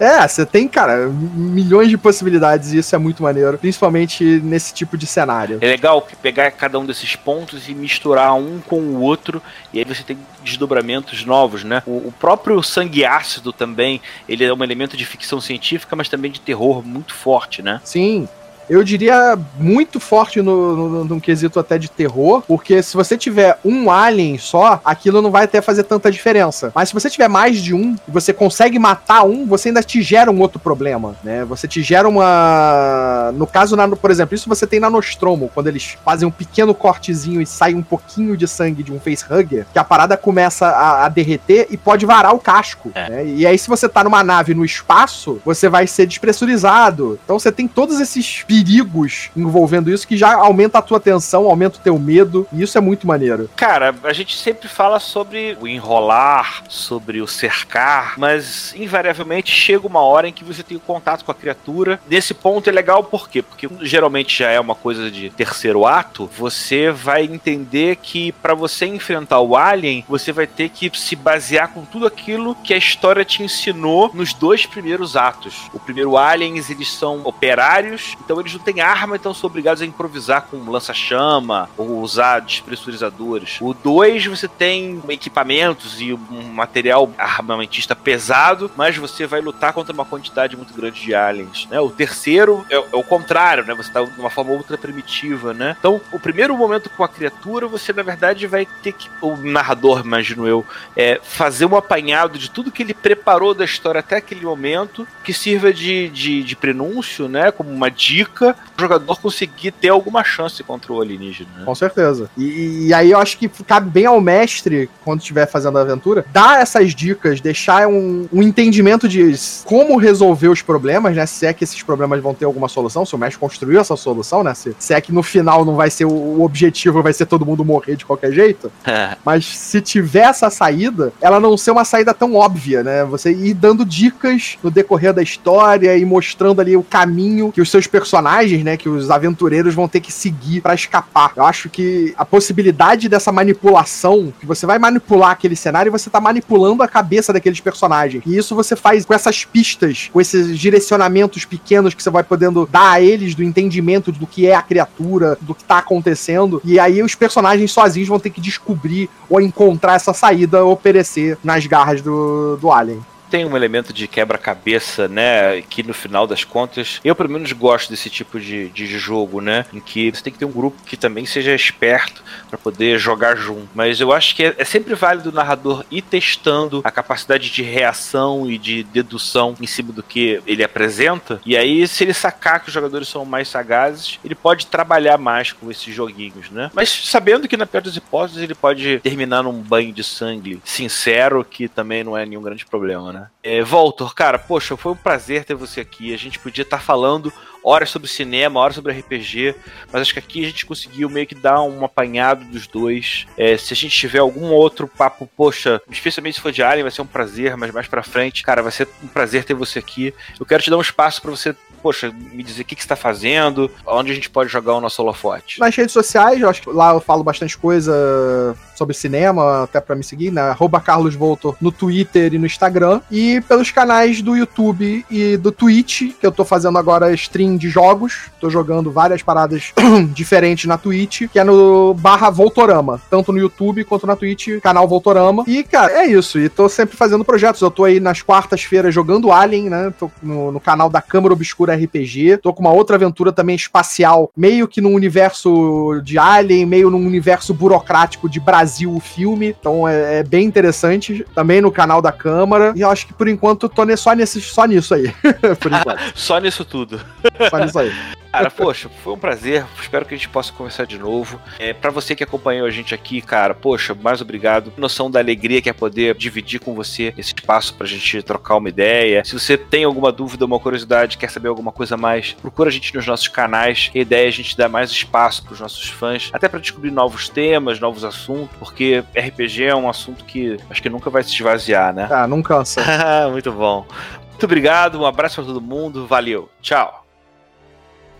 É, 0.00 0.26
você 0.26 0.46
tem, 0.46 0.66
cara, 0.66 1.08
milhões 1.08 1.90
de 1.90 1.98
possibilidades 1.98 2.72
e 2.72 2.78
isso 2.78 2.96
é 2.96 2.98
muito 2.98 3.22
maneiro, 3.22 3.58
principalmente 3.58 4.24
nesse 4.42 4.72
tipo 4.72 4.96
de 4.96 5.06
cenário. 5.06 5.58
É 5.60 5.66
legal 5.66 6.06
pegar 6.22 6.50
cada 6.52 6.78
um 6.78 6.86
desses 6.86 7.14
pontos 7.14 7.68
e 7.68 7.74
misturar 7.74 8.34
um 8.34 8.60
com 8.60 8.80
o 8.80 9.02
outro, 9.02 9.42
e 9.74 9.78
aí 9.78 9.84
você 9.84 10.02
tem 10.02 10.16
desdobramentos 10.42 11.24
novos, 11.26 11.64
né? 11.64 11.82
O, 11.86 12.08
o 12.08 12.14
próprio 12.18 12.62
sangue 12.62 13.04
ácido 13.04 13.52
também, 13.52 14.00
ele 14.26 14.42
é 14.42 14.52
um 14.52 14.64
elemento 14.64 14.96
de 14.96 15.04
ficção 15.04 15.38
científica, 15.38 15.94
mas 15.94 16.08
também 16.08 16.30
de 16.30 16.40
terror 16.40 16.82
muito 16.82 17.14
forte, 17.14 17.60
né? 17.60 17.80
Sim, 17.84 18.26
eu 18.70 18.84
diria 18.84 19.36
muito 19.58 19.98
forte 19.98 20.40
no, 20.40 20.76
no, 20.76 21.04
no, 21.04 21.20
quesito 21.20 21.58
até 21.58 21.76
de 21.76 21.90
terror, 21.90 22.42
porque 22.46 22.82
se 22.82 22.96
você 22.96 23.18
tiver 23.18 23.58
um 23.64 23.90
alien 23.90 24.38
só, 24.38 24.80
aquilo 24.84 25.20
não 25.20 25.30
vai 25.30 25.44
até 25.44 25.60
fazer 25.60 25.82
tanta 25.82 26.10
diferença. 26.10 26.70
Mas 26.72 26.88
se 26.88 26.94
você 26.94 27.10
tiver 27.10 27.28
mais 27.28 27.60
de 27.60 27.74
um 27.74 27.96
e 28.06 28.10
você 28.10 28.32
consegue 28.32 28.78
matar 28.78 29.24
um, 29.24 29.44
você 29.44 29.68
ainda 29.68 29.82
te 29.82 30.00
gera 30.00 30.30
um 30.30 30.40
outro 30.40 30.60
problema, 30.60 31.16
né? 31.24 31.44
Você 31.46 31.66
te 31.66 31.82
gera 31.82 32.08
uma. 32.08 33.32
No 33.34 33.46
caso, 33.46 33.74
na, 33.74 33.88
por 33.88 34.10
exemplo, 34.10 34.36
isso 34.36 34.48
você 34.48 34.66
tem 34.66 34.78
na 34.78 34.88
Nostromo, 34.88 35.50
quando 35.52 35.66
eles 35.66 35.96
fazem 36.04 36.28
um 36.28 36.30
pequeno 36.30 36.72
cortezinho 36.72 37.42
e 37.42 37.46
sai 37.46 37.74
um 37.74 37.82
pouquinho 37.82 38.36
de 38.36 38.46
sangue 38.46 38.84
de 38.84 38.92
um 38.92 39.00
facehugger, 39.00 39.66
que 39.72 39.78
a 39.80 39.84
parada 39.84 40.16
começa 40.16 40.68
a, 40.68 41.06
a 41.06 41.08
derreter 41.08 41.66
e 41.70 41.76
pode 41.76 42.06
varar 42.06 42.34
o 42.34 42.38
casco. 42.38 42.92
É. 42.94 43.10
Né? 43.10 43.26
E 43.26 43.46
aí, 43.46 43.58
se 43.58 43.68
você 43.68 43.88
tá 43.88 44.04
numa 44.04 44.22
nave 44.22 44.54
no 44.54 44.64
espaço, 44.64 45.40
você 45.44 45.68
vai 45.68 45.88
ser 45.88 46.06
despressurizado. 46.06 47.18
Então 47.24 47.36
você 47.36 47.50
tem 47.50 47.66
todos 47.66 48.00
esses 48.00 48.44
perigos 48.60 49.30
envolvendo 49.36 49.90
isso 49.90 50.06
que 50.06 50.16
já 50.16 50.34
aumenta 50.34 50.78
a 50.78 50.82
tua 50.82 51.00
tensão, 51.00 51.46
aumenta 51.46 51.78
o 51.78 51.80
teu 51.80 51.98
medo, 51.98 52.46
e 52.52 52.62
isso 52.62 52.76
é 52.76 52.80
muito 52.80 53.06
maneiro. 53.06 53.50
Cara, 53.56 53.94
a 54.04 54.12
gente 54.12 54.36
sempre 54.36 54.68
fala 54.68 55.00
sobre 55.00 55.56
o 55.60 55.66
enrolar, 55.66 56.62
sobre 56.68 57.20
o 57.20 57.26
cercar, 57.26 58.14
mas 58.18 58.74
invariavelmente 58.74 59.50
chega 59.50 59.86
uma 59.86 60.00
hora 60.00 60.28
em 60.28 60.32
que 60.32 60.44
você 60.44 60.62
tem 60.62 60.76
o 60.76 60.80
contato 60.80 61.24
com 61.24 61.32
a 61.32 61.34
criatura. 61.34 62.00
Nesse 62.08 62.34
ponto 62.34 62.68
é 62.68 62.72
legal 62.72 63.02
por 63.04 63.28
quê? 63.28 63.42
Porque 63.42 63.68
geralmente 63.82 64.38
já 64.38 64.50
é 64.50 64.60
uma 64.60 64.74
coisa 64.74 65.10
de 65.10 65.30
terceiro 65.30 65.86
ato, 65.86 66.30
você 66.36 66.90
vai 66.90 67.24
entender 67.24 67.96
que 67.96 68.32
para 68.32 68.54
você 68.54 68.86
enfrentar 68.86 69.40
o 69.40 69.56
alien, 69.56 70.04
você 70.08 70.32
vai 70.32 70.46
ter 70.46 70.68
que 70.68 70.90
se 70.94 71.16
basear 71.16 71.68
com 71.68 71.84
tudo 71.84 72.06
aquilo 72.06 72.54
que 72.54 72.74
a 72.74 72.76
história 72.76 73.24
te 73.24 73.42
ensinou 73.42 74.10
nos 74.14 74.32
dois 74.34 74.66
primeiros 74.66 75.16
atos. 75.16 75.68
O 75.72 75.78
primeiro 75.78 76.16
aliens, 76.16 76.70
eles 76.70 76.90
são 76.92 77.20
operários, 77.24 78.16
então 78.24 78.40
eles 78.40 78.49
eles 78.50 78.54
não 78.54 78.60
têm 78.60 78.80
arma, 78.80 79.16
então 79.16 79.32
são 79.32 79.48
obrigados 79.48 79.82
a 79.82 79.86
improvisar 79.86 80.42
com 80.50 80.70
lança-chama 80.70 81.68
ou 81.76 82.00
usar 82.00 82.40
despressurizadores. 82.40 83.58
O 83.60 83.72
2, 83.72 84.26
você 84.26 84.48
tem 84.48 85.00
equipamentos 85.08 86.00
e 86.00 86.12
um 86.12 86.42
material 86.52 87.10
armamentista 87.16 87.94
pesado, 87.94 88.70
mas 88.76 88.96
você 88.96 89.26
vai 89.26 89.40
lutar 89.40 89.72
contra 89.72 89.92
uma 89.92 90.04
quantidade 90.04 90.56
muito 90.56 90.74
grande 90.74 91.00
de 91.00 91.14
aliens. 91.14 91.66
Né? 91.70 91.80
O 91.80 91.90
terceiro 91.90 92.64
é, 92.70 92.76
é 92.76 92.96
o 92.96 93.02
contrário, 93.02 93.64
né? 93.64 93.74
Você 93.74 93.88
está 93.88 94.02
de 94.02 94.20
uma 94.20 94.30
forma 94.30 94.52
ultra 94.52 94.76
primitiva, 94.76 95.54
né? 95.54 95.76
Então, 95.78 96.00
o 96.12 96.18
primeiro 96.18 96.56
momento 96.56 96.90
com 96.90 97.04
a 97.04 97.08
criatura, 97.08 97.66
você 97.66 97.92
na 97.92 98.02
verdade 98.02 98.46
vai 98.46 98.66
ter 98.82 98.92
que, 98.92 99.08
o 99.20 99.36
narrador, 99.36 100.00
imagino 100.04 100.46
eu, 100.46 100.64
é, 100.96 101.20
fazer 101.22 101.66
um 101.66 101.76
apanhado 101.76 102.38
de 102.38 102.50
tudo 102.50 102.72
que 102.72 102.82
ele 102.82 102.94
preparou 102.94 103.54
da 103.54 103.64
história 103.64 104.00
até 104.00 104.16
aquele 104.16 104.44
momento, 104.44 105.06
que 105.22 105.32
sirva 105.32 105.72
de, 105.72 106.08
de, 106.08 106.42
de 106.42 106.56
prenúncio, 106.56 107.28
né? 107.28 107.50
Como 107.50 107.70
uma 107.70 107.90
dica 107.90 108.39
o 108.48 108.80
jogador 108.80 109.20
conseguir 109.20 109.72
ter 109.72 109.88
alguma 109.88 110.24
chance 110.24 110.62
contra 110.62 110.92
o 110.92 111.00
alienígena. 111.00 111.50
Né? 111.58 111.64
Com 111.64 111.74
certeza. 111.74 112.30
E, 112.36 112.86
e, 112.86 112.94
aí 112.94 113.10
eu 113.10 113.18
acho 113.18 113.38
que 113.38 113.48
cabe 113.48 113.90
bem 113.90 114.06
ao 114.06 114.20
mestre, 114.20 114.88
quando 115.04 115.20
estiver 115.20 115.46
fazendo 115.46 115.78
a 115.78 115.82
aventura, 115.82 116.24
dar 116.32 116.60
essas 116.60 116.94
dicas, 116.94 117.40
deixar 117.40 117.86
um, 117.88 118.26
um 118.32 118.42
entendimento 118.42 119.08
de 119.08 119.34
como 119.64 119.96
resolver 119.96 120.48
os 120.48 120.62
problemas, 120.62 121.14
né? 121.14 121.26
Se 121.26 121.46
é 121.46 121.52
que 121.52 121.64
esses 121.64 121.82
problemas 121.82 122.20
vão 122.22 122.34
ter 122.34 122.44
alguma 122.44 122.68
solução, 122.68 123.04
se 123.04 123.14
o 123.14 123.18
mestre 123.18 123.38
construiu 123.38 123.80
essa 123.80 123.96
solução, 123.96 124.42
né? 124.42 124.54
Se, 124.54 124.74
se 124.78 124.94
é 124.94 125.00
que 125.00 125.12
no 125.12 125.22
final 125.22 125.64
não 125.64 125.76
vai 125.76 125.90
ser 125.90 126.04
o, 126.04 126.12
o 126.12 126.42
objetivo, 126.42 127.02
vai 127.02 127.12
ser 127.12 127.26
todo 127.26 127.46
mundo 127.46 127.64
morrer 127.64 127.96
de 127.96 128.04
qualquer 128.04 128.32
jeito. 128.32 128.70
É. 128.84 129.16
Mas 129.24 129.46
se 129.46 129.80
tiver 129.80 130.20
essa 130.20 130.50
saída, 130.50 131.12
ela 131.20 131.40
não 131.40 131.56
ser 131.56 131.70
uma 131.70 131.84
saída 131.84 132.14
tão 132.14 132.34
óbvia, 132.34 132.82
né? 132.82 133.04
Você 133.04 133.32
ir 133.32 133.54
dando 133.54 133.84
dicas 133.84 134.58
no 134.62 134.70
decorrer 134.70 135.12
da 135.12 135.22
história 135.22 135.96
e 135.96 136.04
mostrando 136.04 136.60
ali 136.60 136.76
o 136.76 136.82
caminho 136.82 137.52
que 137.52 137.60
os 137.60 137.70
seus 137.70 137.86
personagens 137.86 138.19
personagens, 138.20 138.62
né, 138.62 138.76
que 138.76 138.88
os 138.88 139.10
aventureiros 139.10 139.74
vão 139.74 139.88
ter 139.88 140.00
que 140.00 140.12
seguir 140.12 140.60
para 140.60 140.74
escapar. 140.74 141.32
Eu 141.34 141.44
acho 141.44 141.70
que 141.70 142.14
a 142.16 142.24
possibilidade 142.24 143.08
dessa 143.08 143.32
manipulação, 143.32 144.32
que 144.38 144.46
você 144.46 144.66
vai 144.66 144.78
manipular 144.78 145.30
aquele 145.30 145.56
cenário 145.56 145.88
e 145.88 145.90
você 145.90 146.10
tá 146.10 146.20
manipulando 146.20 146.82
a 146.82 146.88
cabeça 146.88 147.32
daqueles 147.32 147.60
personagens. 147.60 148.22
E 148.26 148.36
isso 148.36 148.54
você 148.54 148.76
faz 148.76 149.04
com 149.04 149.14
essas 149.14 149.44
pistas, 149.44 150.10
com 150.12 150.20
esses 150.20 150.58
direcionamentos 150.58 151.44
pequenos 151.44 151.94
que 151.94 152.02
você 152.02 152.10
vai 152.10 152.22
podendo 152.22 152.68
dar 152.70 152.92
a 152.92 153.00
eles 153.00 153.34
do 153.34 153.42
entendimento 153.42 154.12
do 154.12 154.26
que 154.26 154.46
é 154.46 154.54
a 154.54 154.62
criatura, 154.62 155.38
do 155.40 155.54
que 155.54 155.64
tá 155.64 155.78
acontecendo. 155.78 156.60
E 156.64 156.78
aí 156.78 157.02
os 157.02 157.14
personagens 157.14 157.72
sozinhos 157.72 158.08
vão 158.08 158.20
ter 158.20 158.30
que 158.30 158.40
descobrir 158.40 159.08
ou 159.28 159.40
encontrar 159.40 159.94
essa 159.94 160.12
saída 160.12 160.62
ou 160.62 160.76
perecer 160.76 161.38
nas 161.42 161.66
garras 161.66 162.02
do, 162.02 162.56
do 162.56 162.70
Alien 162.70 163.00
tem 163.30 163.44
um 163.44 163.56
elemento 163.56 163.92
de 163.92 164.08
quebra-cabeça, 164.08 165.08
né? 165.08 165.62
Que 165.62 165.82
no 165.82 165.94
final 165.94 166.26
das 166.26 166.44
contas, 166.44 167.00
eu 167.04 167.14
pelo 167.14 167.30
menos 167.30 167.52
gosto 167.52 167.90
desse 167.90 168.10
tipo 168.10 168.40
de, 168.40 168.68
de 168.70 168.86
jogo, 168.86 169.40
né? 169.40 169.64
Em 169.72 169.80
que 169.80 170.10
você 170.10 170.22
tem 170.22 170.32
que 170.32 170.38
ter 170.38 170.44
um 170.44 170.52
grupo 170.52 170.82
que 170.84 170.96
também 170.96 171.24
seja 171.24 171.54
esperto 171.54 172.22
para 172.48 172.58
poder 172.58 172.98
jogar 172.98 173.36
junto. 173.36 173.68
Mas 173.74 174.00
eu 174.00 174.12
acho 174.12 174.34
que 174.34 174.44
é, 174.44 174.54
é, 174.58 174.64
sempre 174.64 174.94
válido 174.94 175.30
o 175.30 175.32
narrador 175.32 175.84
ir 175.90 176.02
testando 176.02 176.80
a 176.84 176.90
capacidade 176.90 177.50
de 177.50 177.62
reação 177.62 178.50
e 178.50 178.58
de 178.58 178.82
dedução 178.82 179.54
em 179.60 179.66
cima 179.66 179.92
do 179.92 180.02
que 180.02 180.42
ele 180.46 180.64
apresenta. 180.64 181.40
E 181.46 181.56
aí, 181.56 181.86
se 181.86 182.04
ele 182.04 182.12
sacar 182.12 182.60
que 182.60 182.68
os 182.68 182.74
jogadores 182.74 183.08
são 183.08 183.24
mais 183.24 183.48
sagazes, 183.48 184.18
ele 184.24 184.34
pode 184.34 184.66
trabalhar 184.66 185.18
mais 185.18 185.52
com 185.52 185.70
esses 185.70 185.94
joguinhos, 185.94 186.50
né? 186.50 186.70
Mas 186.74 186.88
sabendo 186.88 187.46
que 187.46 187.56
na 187.56 187.66
pior 187.66 187.82
das 187.82 187.96
hipóteses 187.96 188.42
ele 188.42 188.54
pode 188.54 188.98
terminar 189.00 189.42
num 189.42 189.60
banho 189.60 189.92
de 189.92 190.02
sangue 190.02 190.60
sincero, 190.64 191.44
que 191.44 191.68
também 191.68 192.02
não 192.02 192.16
é 192.16 192.26
nenhum 192.26 192.42
grande 192.42 192.66
problema, 192.66 193.12
né? 193.12 193.19
É, 193.42 193.62
Voltor, 193.62 194.14
cara, 194.14 194.38
poxa, 194.38 194.76
foi 194.76 194.92
um 194.92 194.96
prazer 194.96 195.44
ter 195.44 195.54
você 195.54 195.80
aqui. 195.80 196.14
A 196.14 196.16
gente 196.16 196.38
podia 196.38 196.62
estar 196.62 196.78
tá 196.78 196.82
falando 196.82 197.32
horas 197.62 197.90
sobre 197.90 198.08
cinema, 198.08 198.60
horas 198.60 198.74
sobre 198.74 198.92
RPG, 198.92 199.54
mas 199.92 200.02
acho 200.02 200.12
que 200.12 200.18
aqui 200.18 200.44
a 200.44 200.48
gente 200.48 200.66
conseguiu 200.66 201.08
meio 201.08 201.26
que 201.26 201.34
dar 201.34 201.62
um 201.62 201.84
apanhado 201.84 202.44
dos 202.44 202.66
dois. 202.66 203.26
É, 203.36 203.56
se 203.56 203.72
a 203.72 203.76
gente 203.76 203.96
tiver 203.96 204.18
algum 204.18 204.46
outro 204.46 204.88
papo, 204.88 205.28
poxa, 205.36 205.80
especialmente 205.90 206.36
se 206.36 206.40
for 206.40 206.52
de 206.52 206.62
Alien, 206.62 206.82
vai 206.82 206.92
ser 206.92 207.02
um 207.02 207.06
prazer, 207.06 207.56
mas 207.56 207.70
mais 207.72 207.88
pra 207.88 208.02
frente, 208.02 208.42
cara, 208.42 208.62
vai 208.62 208.72
ser 208.72 208.88
um 209.02 209.08
prazer 209.08 209.44
ter 209.44 209.54
você 209.54 209.78
aqui. 209.78 210.14
Eu 210.38 210.46
quero 210.46 210.62
te 210.62 210.70
dar 210.70 210.78
um 210.78 210.82
espaço 210.82 211.20
para 211.20 211.30
você 211.30 211.54
poxa, 211.82 212.12
me 212.32 212.42
dizer 212.42 212.62
o 212.62 212.64
que, 212.64 212.74
que 212.76 212.82
você 212.82 212.86
está 212.86 212.96
fazendo, 212.96 213.70
onde 213.86 214.12
a 214.12 214.14
gente 214.14 214.30
pode 214.30 214.50
jogar 214.50 214.74
o 214.74 214.80
nosso 214.80 215.02
holofote. 215.02 215.58
Nas 215.58 215.74
redes 215.74 215.92
sociais, 215.92 216.40
eu 216.40 216.48
acho 216.48 216.62
que 216.62 216.70
lá 216.70 216.92
eu 216.92 217.00
falo 217.00 217.24
bastante 217.24 217.56
coisa 217.56 218.54
sobre 218.76 218.94
cinema, 218.94 219.64
até 219.64 219.80
para 219.80 219.96
me 219.96 220.02
seguir, 220.02 220.30
né? 220.30 220.40
Arroba 220.40 220.80
Carlos 220.80 221.16
no 221.60 221.72
Twitter 221.72 222.34
e 222.34 222.38
no 222.38 222.46
Instagram. 222.46 223.00
E 223.10 223.40
pelos 223.42 223.70
canais 223.70 224.22
do 224.22 224.36
YouTube 224.36 225.04
e 225.10 225.36
do 225.36 225.52
Twitch, 225.52 226.14
que 226.18 226.26
eu 226.26 226.32
tô 226.32 226.44
fazendo 226.44 226.78
agora 226.78 227.12
stream 227.12 227.49
de 227.56 227.68
jogos. 227.68 228.30
Tô 228.40 228.48
jogando 228.48 228.90
várias 228.90 229.22
paradas 229.22 229.72
diferentes 230.12 230.66
na 230.66 230.78
Twitch, 230.78 231.28
que 231.28 231.38
é 231.38 231.44
no 231.44 231.94
barra 231.94 232.30
Voltorama. 232.30 233.00
Tanto 233.10 233.32
no 233.32 233.38
YouTube 233.38 233.84
quanto 233.84 234.06
na 234.06 234.16
Twitch, 234.16 234.60
canal 234.62 234.88
Voltorama. 234.88 235.44
E, 235.46 235.62
cara, 235.62 235.92
é 235.92 236.06
isso. 236.06 236.38
E 236.38 236.48
tô 236.48 236.68
sempre 236.68 236.96
fazendo 236.96 237.24
projetos. 237.24 237.60
Eu 237.60 237.70
tô 237.70 237.84
aí 237.84 238.00
nas 238.00 238.22
quartas-feiras 238.22 238.94
jogando 238.94 239.32
Alien, 239.32 239.70
né? 239.70 239.92
Tô 239.98 240.10
no, 240.22 240.52
no 240.52 240.60
canal 240.60 240.88
da 240.88 241.02
Câmara 241.02 241.34
Obscura 241.34 241.74
RPG. 241.74 242.38
Tô 242.38 242.52
com 242.52 242.60
uma 242.60 242.72
outra 242.72 242.96
aventura 242.96 243.32
também 243.32 243.56
espacial, 243.56 244.30
meio 244.36 244.66
que 244.66 244.80
no 244.80 244.90
universo 244.90 246.00
de 246.02 246.18
Alien, 246.18 246.66
meio 246.66 246.90
num 246.90 247.06
universo 247.06 247.52
burocrático 247.52 248.28
de 248.28 248.40
Brasil 248.40 248.70
Brasil 248.70 248.94
o 248.94 249.00
filme. 249.00 249.54
Então 249.58 249.88
é, 249.88 250.18
é 250.18 250.22
bem 250.22 250.44
interessante. 250.44 251.24
Também 251.34 251.60
no 251.60 251.72
canal 251.72 252.00
da 252.00 252.12
Câmara. 252.12 252.72
E 252.76 252.82
eu 252.82 252.90
acho 252.90 253.06
que 253.06 253.12
por 253.12 253.28
enquanto 253.28 253.68
tô 253.68 253.96
só, 253.96 254.12
nesse, 254.12 254.40
só 254.40 254.64
nisso 254.64 254.94
aí. 254.94 255.12
por 255.60 255.72
enquanto. 255.72 256.00
só 256.14 256.38
nisso 256.38 256.64
tudo. 256.64 257.00
Só 257.48 257.58
nisso 257.58 257.78
aí. 257.78 257.92
Cara, 258.32 258.50
poxa, 258.50 258.88
foi 259.02 259.12
um 259.12 259.18
prazer. 259.18 259.66
Espero 259.80 260.06
que 260.06 260.14
a 260.14 260.16
gente 260.16 260.28
possa 260.28 260.52
conversar 260.52 260.86
de 260.86 260.98
novo. 260.98 261.40
É, 261.58 261.72
para 261.74 261.90
você 261.90 262.14
que 262.14 262.22
acompanhou 262.22 262.66
a 262.66 262.70
gente 262.70 262.94
aqui, 262.94 263.20
cara, 263.20 263.54
poxa, 263.54 263.94
mais 263.94 264.20
obrigado. 264.20 264.72
Noção 264.76 265.10
da 265.10 265.18
alegria 265.18 265.60
que 265.60 265.68
é 265.68 265.72
poder 265.72 266.14
dividir 266.14 266.60
com 266.60 266.72
você 266.74 267.12
esse 267.18 267.34
espaço 267.36 267.74
pra 267.74 267.86
gente 267.86 268.22
trocar 268.22 268.56
uma 268.56 268.68
ideia. 268.68 269.24
Se 269.24 269.36
você 269.36 269.58
tem 269.58 269.82
alguma 269.82 270.12
dúvida, 270.12 270.44
uma 270.44 270.60
curiosidade, 270.60 271.18
quer 271.18 271.28
saber 271.28 271.48
alguma 271.48 271.72
coisa 271.72 271.96
mais, 271.96 272.32
procura 272.34 272.68
a 272.68 272.72
gente 272.72 272.94
nos 272.94 273.06
nossos 273.06 273.26
canais. 273.26 273.90
A 273.94 273.98
ideia 273.98 274.26
é 274.26 274.28
a 274.28 274.32
gente 274.32 274.56
dar 274.56 274.68
mais 274.68 274.90
espaço 274.90 275.42
pros 275.44 275.58
nossos 275.58 275.88
fãs, 275.88 276.30
até 276.32 276.48
para 276.48 276.60
descobrir 276.60 276.92
novos 276.92 277.28
temas, 277.28 277.80
novos 277.80 278.04
assuntos, 278.04 278.56
porque 278.58 279.02
RPG 279.16 279.64
é 279.64 279.74
um 279.74 279.88
assunto 279.88 280.24
que 280.24 280.56
acho 280.70 280.80
que 280.80 280.88
nunca 280.88 281.10
vai 281.10 281.24
se 281.24 281.34
esvaziar, 281.34 281.92
né? 281.92 282.08
Ah, 282.10 282.28
não 282.28 282.42
cansa. 282.42 282.80
Muito 283.30 283.50
bom. 283.50 283.86
Muito 284.28 284.44
obrigado, 284.44 285.00
um 285.00 285.04
abraço 285.04 285.36
para 285.36 285.44
todo 285.44 285.60
mundo, 285.60 286.06
valeu, 286.06 286.48
tchau. 286.62 287.00